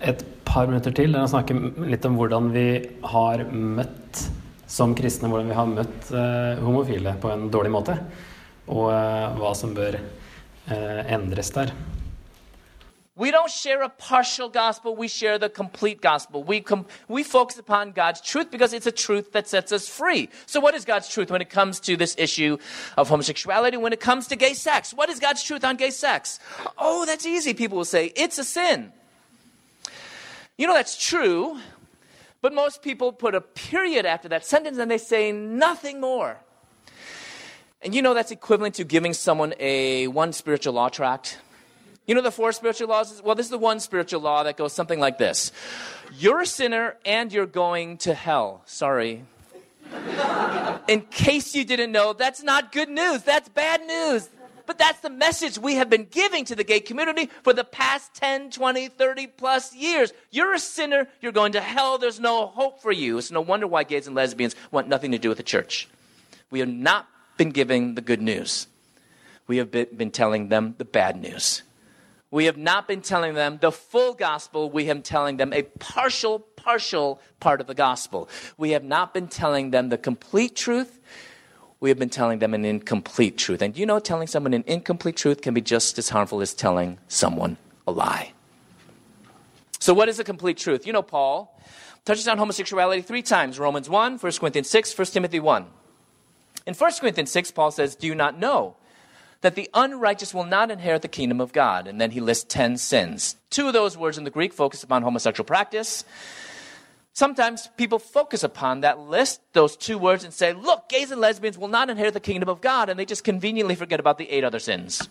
Et 0.00 0.24
par 0.48 0.66
minutter 0.66 0.94
til 0.96 1.12
der 1.14 1.28
snakker 1.30 1.58
litt 1.86 2.06
om 2.08 2.16
hvordan 2.18 2.50
vi 2.54 2.68
har 3.12 3.44
møtt 3.52 4.24
som 4.68 4.94
kristne, 4.96 5.28
hvordan 5.32 5.48
vi 5.48 5.56
har 5.56 5.68
møtt 5.70 6.10
eh, 6.12 6.62
homofile 6.62 7.14
på 7.20 7.30
en 7.32 7.48
dårlig 7.52 7.72
måte, 7.72 7.94
og 8.68 8.90
eh, 8.92 9.38
hva 9.38 9.52
som 9.56 9.72
bør 9.76 9.96
eh, 9.96 11.14
endres 11.14 11.52
der. 11.54 11.72
We 13.18 13.32
don't 13.32 13.50
share 13.50 13.82
a 13.82 13.88
partial 13.88 14.48
gospel, 14.48 14.94
we 14.94 15.08
share 15.08 15.38
the 15.38 15.48
complete 15.48 16.00
gospel. 16.00 16.44
We, 16.44 16.60
com- 16.60 16.86
we 17.08 17.24
focus 17.24 17.58
upon 17.58 17.90
God's 17.90 18.20
truth 18.20 18.48
because 18.52 18.72
it's 18.72 18.86
a 18.86 18.92
truth 18.92 19.32
that 19.32 19.48
sets 19.48 19.72
us 19.72 19.88
free. 19.88 20.28
So, 20.46 20.60
what 20.60 20.76
is 20.76 20.84
God's 20.84 21.08
truth 21.08 21.28
when 21.28 21.42
it 21.42 21.50
comes 21.50 21.80
to 21.80 21.96
this 21.96 22.14
issue 22.16 22.58
of 22.96 23.08
homosexuality, 23.08 23.76
when 23.76 23.92
it 23.92 23.98
comes 23.98 24.28
to 24.28 24.36
gay 24.36 24.54
sex? 24.54 24.94
What 24.94 25.08
is 25.08 25.18
God's 25.18 25.42
truth 25.42 25.64
on 25.64 25.76
gay 25.76 25.90
sex? 25.90 26.38
Oh, 26.76 27.06
that's 27.06 27.26
easy, 27.26 27.54
people 27.54 27.78
will 27.78 27.84
say. 27.84 28.12
It's 28.14 28.38
a 28.38 28.44
sin. 28.44 28.92
You 30.58 30.66
know, 30.66 30.74
that's 30.74 30.96
true, 30.96 31.56
but 32.42 32.52
most 32.52 32.82
people 32.82 33.12
put 33.12 33.36
a 33.36 33.40
period 33.40 34.04
after 34.04 34.28
that 34.30 34.44
sentence 34.44 34.76
and 34.78 34.90
they 34.90 34.98
say 34.98 35.30
nothing 35.30 36.00
more. 36.00 36.36
And 37.80 37.94
you 37.94 38.02
know, 38.02 38.12
that's 38.12 38.32
equivalent 38.32 38.74
to 38.74 38.84
giving 38.84 39.14
someone 39.14 39.54
a 39.60 40.08
one 40.08 40.32
spiritual 40.32 40.74
law 40.74 40.88
tract. 40.88 41.38
You 42.08 42.16
know 42.16 42.22
the 42.22 42.32
four 42.32 42.50
spiritual 42.50 42.88
laws? 42.88 43.22
Well, 43.22 43.36
this 43.36 43.46
is 43.46 43.50
the 43.50 43.58
one 43.58 43.78
spiritual 43.78 44.20
law 44.20 44.42
that 44.42 44.56
goes 44.56 44.72
something 44.72 44.98
like 44.98 45.18
this 45.18 45.52
You're 46.18 46.40
a 46.40 46.46
sinner 46.46 46.96
and 47.04 47.32
you're 47.32 47.46
going 47.46 47.98
to 47.98 48.14
hell. 48.14 48.62
Sorry. 48.64 49.24
In 50.88 51.02
case 51.02 51.54
you 51.54 51.64
didn't 51.64 51.92
know, 51.92 52.14
that's 52.14 52.42
not 52.42 52.72
good 52.72 52.88
news. 52.88 53.22
That's 53.22 53.48
bad 53.48 53.86
news. 53.86 54.28
But 54.68 54.76
that's 54.76 55.00
the 55.00 55.08
message 55.08 55.58
we 55.58 55.76
have 55.76 55.88
been 55.88 56.04
giving 56.04 56.44
to 56.44 56.54
the 56.54 56.62
gay 56.62 56.80
community 56.80 57.30
for 57.42 57.54
the 57.54 57.64
past 57.64 58.12
10, 58.16 58.50
20, 58.50 58.88
30 58.88 59.26
plus 59.28 59.74
years. 59.74 60.12
You're 60.30 60.52
a 60.52 60.58
sinner, 60.58 61.08
you're 61.22 61.32
going 61.32 61.52
to 61.52 61.60
hell, 61.62 61.96
there's 61.96 62.20
no 62.20 62.48
hope 62.48 62.82
for 62.82 62.92
you. 62.92 63.16
It's 63.16 63.30
no 63.30 63.40
wonder 63.40 63.66
why 63.66 63.84
gays 63.84 64.06
and 64.06 64.14
lesbians 64.14 64.54
want 64.70 64.86
nothing 64.86 65.12
to 65.12 65.18
do 65.18 65.30
with 65.30 65.38
the 65.38 65.42
church. 65.42 65.88
We 66.50 66.58
have 66.60 66.68
not 66.68 67.08
been 67.38 67.48
giving 67.48 67.94
the 67.94 68.02
good 68.02 68.20
news, 68.20 68.66
we 69.46 69.56
have 69.56 69.70
been 69.70 70.10
telling 70.10 70.50
them 70.50 70.74
the 70.76 70.84
bad 70.84 71.18
news. 71.18 71.62
We 72.30 72.44
have 72.44 72.58
not 72.58 72.86
been 72.86 73.00
telling 73.00 73.32
them 73.32 73.56
the 73.62 73.72
full 73.72 74.12
gospel. 74.12 74.70
We 74.70 74.84
have 74.84 74.98
been 74.98 75.02
telling 75.02 75.38
them 75.38 75.54
a 75.54 75.62
partial, 75.62 76.40
partial 76.56 77.22
part 77.40 77.62
of 77.62 77.66
the 77.66 77.74
gospel. 77.74 78.28
We 78.58 78.72
have 78.72 78.84
not 78.84 79.14
been 79.14 79.28
telling 79.28 79.70
them 79.70 79.88
the 79.88 79.96
complete 79.96 80.54
truth. 80.54 81.00
We 81.80 81.90
have 81.90 81.98
been 81.98 82.10
telling 82.10 82.40
them 82.40 82.54
an 82.54 82.64
incomplete 82.64 83.38
truth. 83.38 83.62
And 83.62 83.76
you 83.76 83.86
know, 83.86 83.98
telling 83.98 84.26
someone 84.26 84.54
an 84.54 84.64
incomplete 84.66 85.16
truth 85.16 85.42
can 85.42 85.54
be 85.54 85.60
just 85.60 85.98
as 85.98 86.08
harmful 86.08 86.40
as 86.40 86.54
telling 86.54 86.98
someone 87.08 87.56
a 87.86 87.92
lie. 87.92 88.32
So, 89.78 89.94
what 89.94 90.08
is 90.08 90.16
the 90.16 90.24
complete 90.24 90.56
truth? 90.56 90.86
You 90.86 90.92
know, 90.92 91.02
Paul 91.02 91.56
touches 92.04 92.26
on 92.26 92.38
homosexuality 92.38 93.02
three 93.02 93.22
times 93.22 93.58
Romans 93.58 93.88
1, 93.88 94.18
1 94.18 94.32
Corinthians 94.32 94.68
6, 94.70 94.98
1 94.98 95.06
Timothy 95.06 95.40
1. 95.40 95.66
In 96.66 96.74
1 96.74 96.92
Corinthians 97.00 97.30
6, 97.30 97.52
Paul 97.52 97.70
says, 97.70 97.94
Do 97.94 98.06
you 98.06 98.14
not 98.14 98.38
know? 98.38 98.76
that 99.40 99.54
the 99.54 99.70
unrighteous 99.74 100.34
will 100.34 100.44
not 100.44 100.70
inherit 100.70 101.02
the 101.02 101.08
kingdom 101.08 101.40
of 101.40 101.52
God. 101.52 101.86
And 101.86 102.00
then 102.00 102.10
he 102.10 102.20
lists 102.20 102.44
10 102.48 102.76
sins. 102.76 103.36
Two 103.50 103.68
of 103.68 103.72
those 103.72 103.96
words 103.96 104.18
in 104.18 104.24
the 104.24 104.30
Greek 104.30 104.52
focus 104.52 104.82
upon 104.82 105.02
homosexual 105.02 105.46
practice. 105.46 106.04
Sometimes 107.18 107.68
people 107.76 107.98
focus 107.98 108.44
upon 108.44 108.82
that 108.82 109.00
list, 109.00 109.40
those 109.52 109.76
two 109.76 109.98
words, 109.98 110.22
and 110.22 110.32
say, 110.32 110.52
look, 110.52 110.88
gays 110.88 111.10
and 111.10 111.20
lesbians 111.20 111.58
will 111.58 111.66
not 111.66 111.90
inherit 111.90 112.14
the 112.14 112.20
kingdom 112.20 112.48
of 112.48 112.60
God. 112.60 112.88
And 112.88 112.96
they 112.96 113.04
just 113.04 113.24
conveniently 113.24 113.74
forget 113.74 113.98
about 113.98 114.18
the 114.18 114.30
eight 114.30 114.44
other 114.44 114.60
sins. 114.60 115.08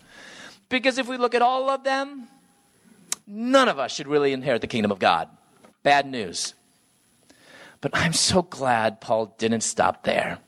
Because 0.70 0.96
if 0.96 1.06
we 1.06 1.18
look 1.18 1.34
at 1.34 1.42
all 1.42 1.68
of 1.68 1.84
them, 1.84 2.28
none 3.26 3.68
of 3.68 3.78
us 3.78 3.94
should 3.94 4.08
really 4.08 4.32
inherit 4.32 4.62
the 4.62 4.66
kingdom 4.66 4.90
of 4.90 4.98
God. 4.98 5.28
Bad 5.82 6.06
news. 6.06 6.54
But 7.82 7.90
I'm 7.92 8.14
so 8.14 8.40
glad 8.40 9.02
Paul 9.02 9.34
didn't 9.36 9.60
stop 9.60 10.04
there. 10.04 10.38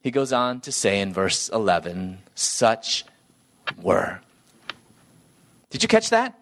He 0.00 0.12
goes 0.12 0.32
on 0.32 0.60
to 0.60 0.70
say 0.70 1.00
in 1.00 1.12
verse 1.12 1.48
11, 1.48 2.20
such 2.36 3.04
were. 3.82 4.20
Did 5.70 5.82
you 5.82 5.88
catch 5.88 6.10
that? 6.10 6.38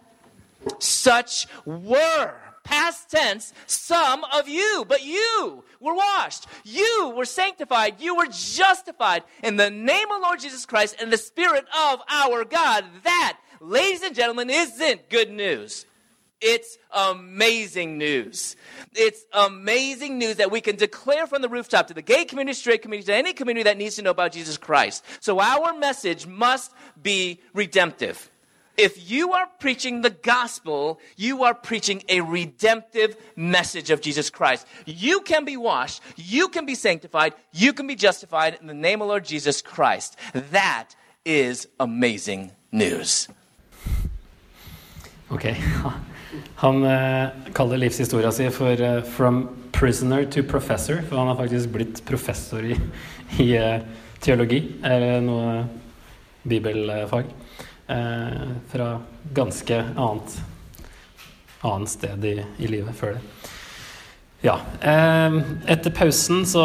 Such 0.79 1.47
were. 1.65 2.42
Past 2.65 3.11
tense, 3.11 3.53
some 3.67 4.25
of 4.33 4.49
you, 4.49 4.85
but 4.89 5.05
you 5.05 5.65
were 5.81 5.95
washed. 5.95 6.47
You 6.65 7.13
were 7.17 7.25
sanctified. 7.25 8.01
You 8.01 8.17
were 8.17 8.27
justified 8.27 9.25
in 9.43 9.57
the 9.57 9.71
name 9.71 10.11
of 10.11 10.23
Lord 10.23 10.41
Jesus 10.41 10.65
Christ 10.67 10.97
and 11.01 11.13
the 11.13 11.19
Spirit 11.19 11.65
of 11.77 12.01
our 12.09 12.45
God. 12.45 12.85
That, 13.05 13.39
ladies 13.61 14.03
and 14.03 14.15
gentlemen, 14.15 14.49
isn't 14.51 15.09
good 15.09 15.31
news. 15.31 15.87
It's 16.41 16.77
amazing 16.91 17.99
news. 17.99 18.57
It's 18.95 19.25
amazing 19.33 20.19
news 20.19 20.37
that 20.37 20.51
we 20.51 20.61
can 20.61 20.75
declare 20.75 21.29
from 21.29 21.41
the 21.41 21.49
rooftop 21.49 21.87
to 21.87 21.95
the 21.95 22.03
gay 22.03 22.25
community, 22.25 22.55
straight 22.55 22.83
community, 22.83 23.07
to 23.07 23.15
any 23.15 23.33
community 23.33 23.63
that 23.63 23.79
needs 23.79 23.95
to 23.97 24.03
know 24.03 24.11
about 24.11 24.33
Jesus 24.33 24.57
Christ. 24.57 25.05
So 25.21 25.39
our 25.39 25.73
message 25.79 26.27
must 26.27 26.73
be 27.01 27.41
redemptive. 27.55 28.29
If 28.77 29.11
you 29.11 29.33
are 29.33 29.47
preaching 29.59 30.03
the 30.03 30.11
gospel, 30.11 30.99
you 31.17 31.45
are 31.45 31.55
preaching 31.55 32.03
a 32.09 32.21
redemptive 32.21 33.17
message 33.37 33.91
of 33.91 34.01
Jesus 34.01 34.31
Christ. 34.31 34.67
You 34.87 35.21
can 35.21 35.45
be 35.45 35.57
washed, 35.57 36.01
you 36.17 36.49
can 36.49 36.65
be 36.65 36.75
sanctified, 36.75 37.35
you 37.53 37.73
can 37.73 37.87
be 37.87 37.95
justified 37.95 38.59
in 38.61 38.67
the 38.67 38.75
name 38.75 39.03
of 39.03 39.09
Lord 39.09 39.25
Jesus 39.25 39.61
Christ. 39.61 40.17
That 40.33 40.95
is 41.25 41.69
amazing 41.79 42.53
news. 42.73 43.29
Ok. 45.31 45.55
Han 46.57 46.85
eh, 46.85 47.29
kaller 47.53 47.77
livshistoria 47.77 48.33
si 48.33 48.51
for 48.51 48.83
eh, 48.83 49.03
'From 49.03 49.49
prisoner 49.73 50.25
to 50.25 50.43
professor', 50.43 51.03
for 51.03 51.17
han 51.17 51.27
har 51.27 51.37
faktisk 51.37 51.69
blitt 51.69 52.05
professor 52.05 52.65
i, 52.65 52.77
i 53.39 53.57
eh, 53.57 53.81
teologi, 54.21 54.63
eller 54.85 55.21
noe 55.21 55.67
bibelfag, 56.43 57.25
fra 57.87 58.87
ganske 59.35 59.79
annet, 59.97 60.37
annet 61.67 61.91
sted 61.93 62.25
i, 62.25 62.37
i 62.63 62.71
livet 62.71 62.97
før 62.97 63.17
det. 63.19 63.51
Ja. 64.43 64.59
Eh, 64.81 65.43
etter 65.67 65.91
pausen 65.91 66.47
så 66.47 66.63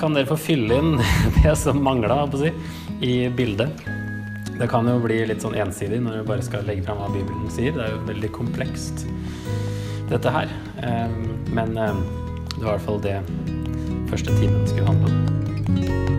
kan 0.00 0.14
dere 0.16 0.26
få 0.26 0.36
fylle 0.40 0.78
inn 0.80 0.94
det 1.42 1.56
som 1.60 1.82
mangla, 1.84 2.24
si, 2.32 2.52
i 3.04 3.28
bildet. 3.28 3.84
Det 4.58 4.68
kan 4.68 4.88
jo 4.88 4.96
bli 5.04 5.20
litt 5.28 5.44
sånn 5.44 5.54
ensidig 5.60 6.00
når 6.02 6.18
du 6.18 6.30
bare 6.30 6.42
skal 6.42 6.64
legge 6.66 6.86
fram 6.88 7.02
hva 7.02 7.10
Bibelen 7.12 7.50
sier. 7.52 7.76
Det 7.76 7.84
er 7.84 7.94
jo 7.94 8.04
veldig 8.08 8.32
komplekst, 8.34 9.04
dette 10.10 10.32
her. 10.34 10.50
Men 11.54 11.76
det 11.76 12.64
var 12.64 12.72
i 12.72 12.72
hvert 12.72 12.86
fall 12.88 13.02
det 13.04 13.20
første 14.10 14.34
timen 14.40 14.66
skulle 14.66 14.88
handle 14.88 15.12
om. 15.12 16.17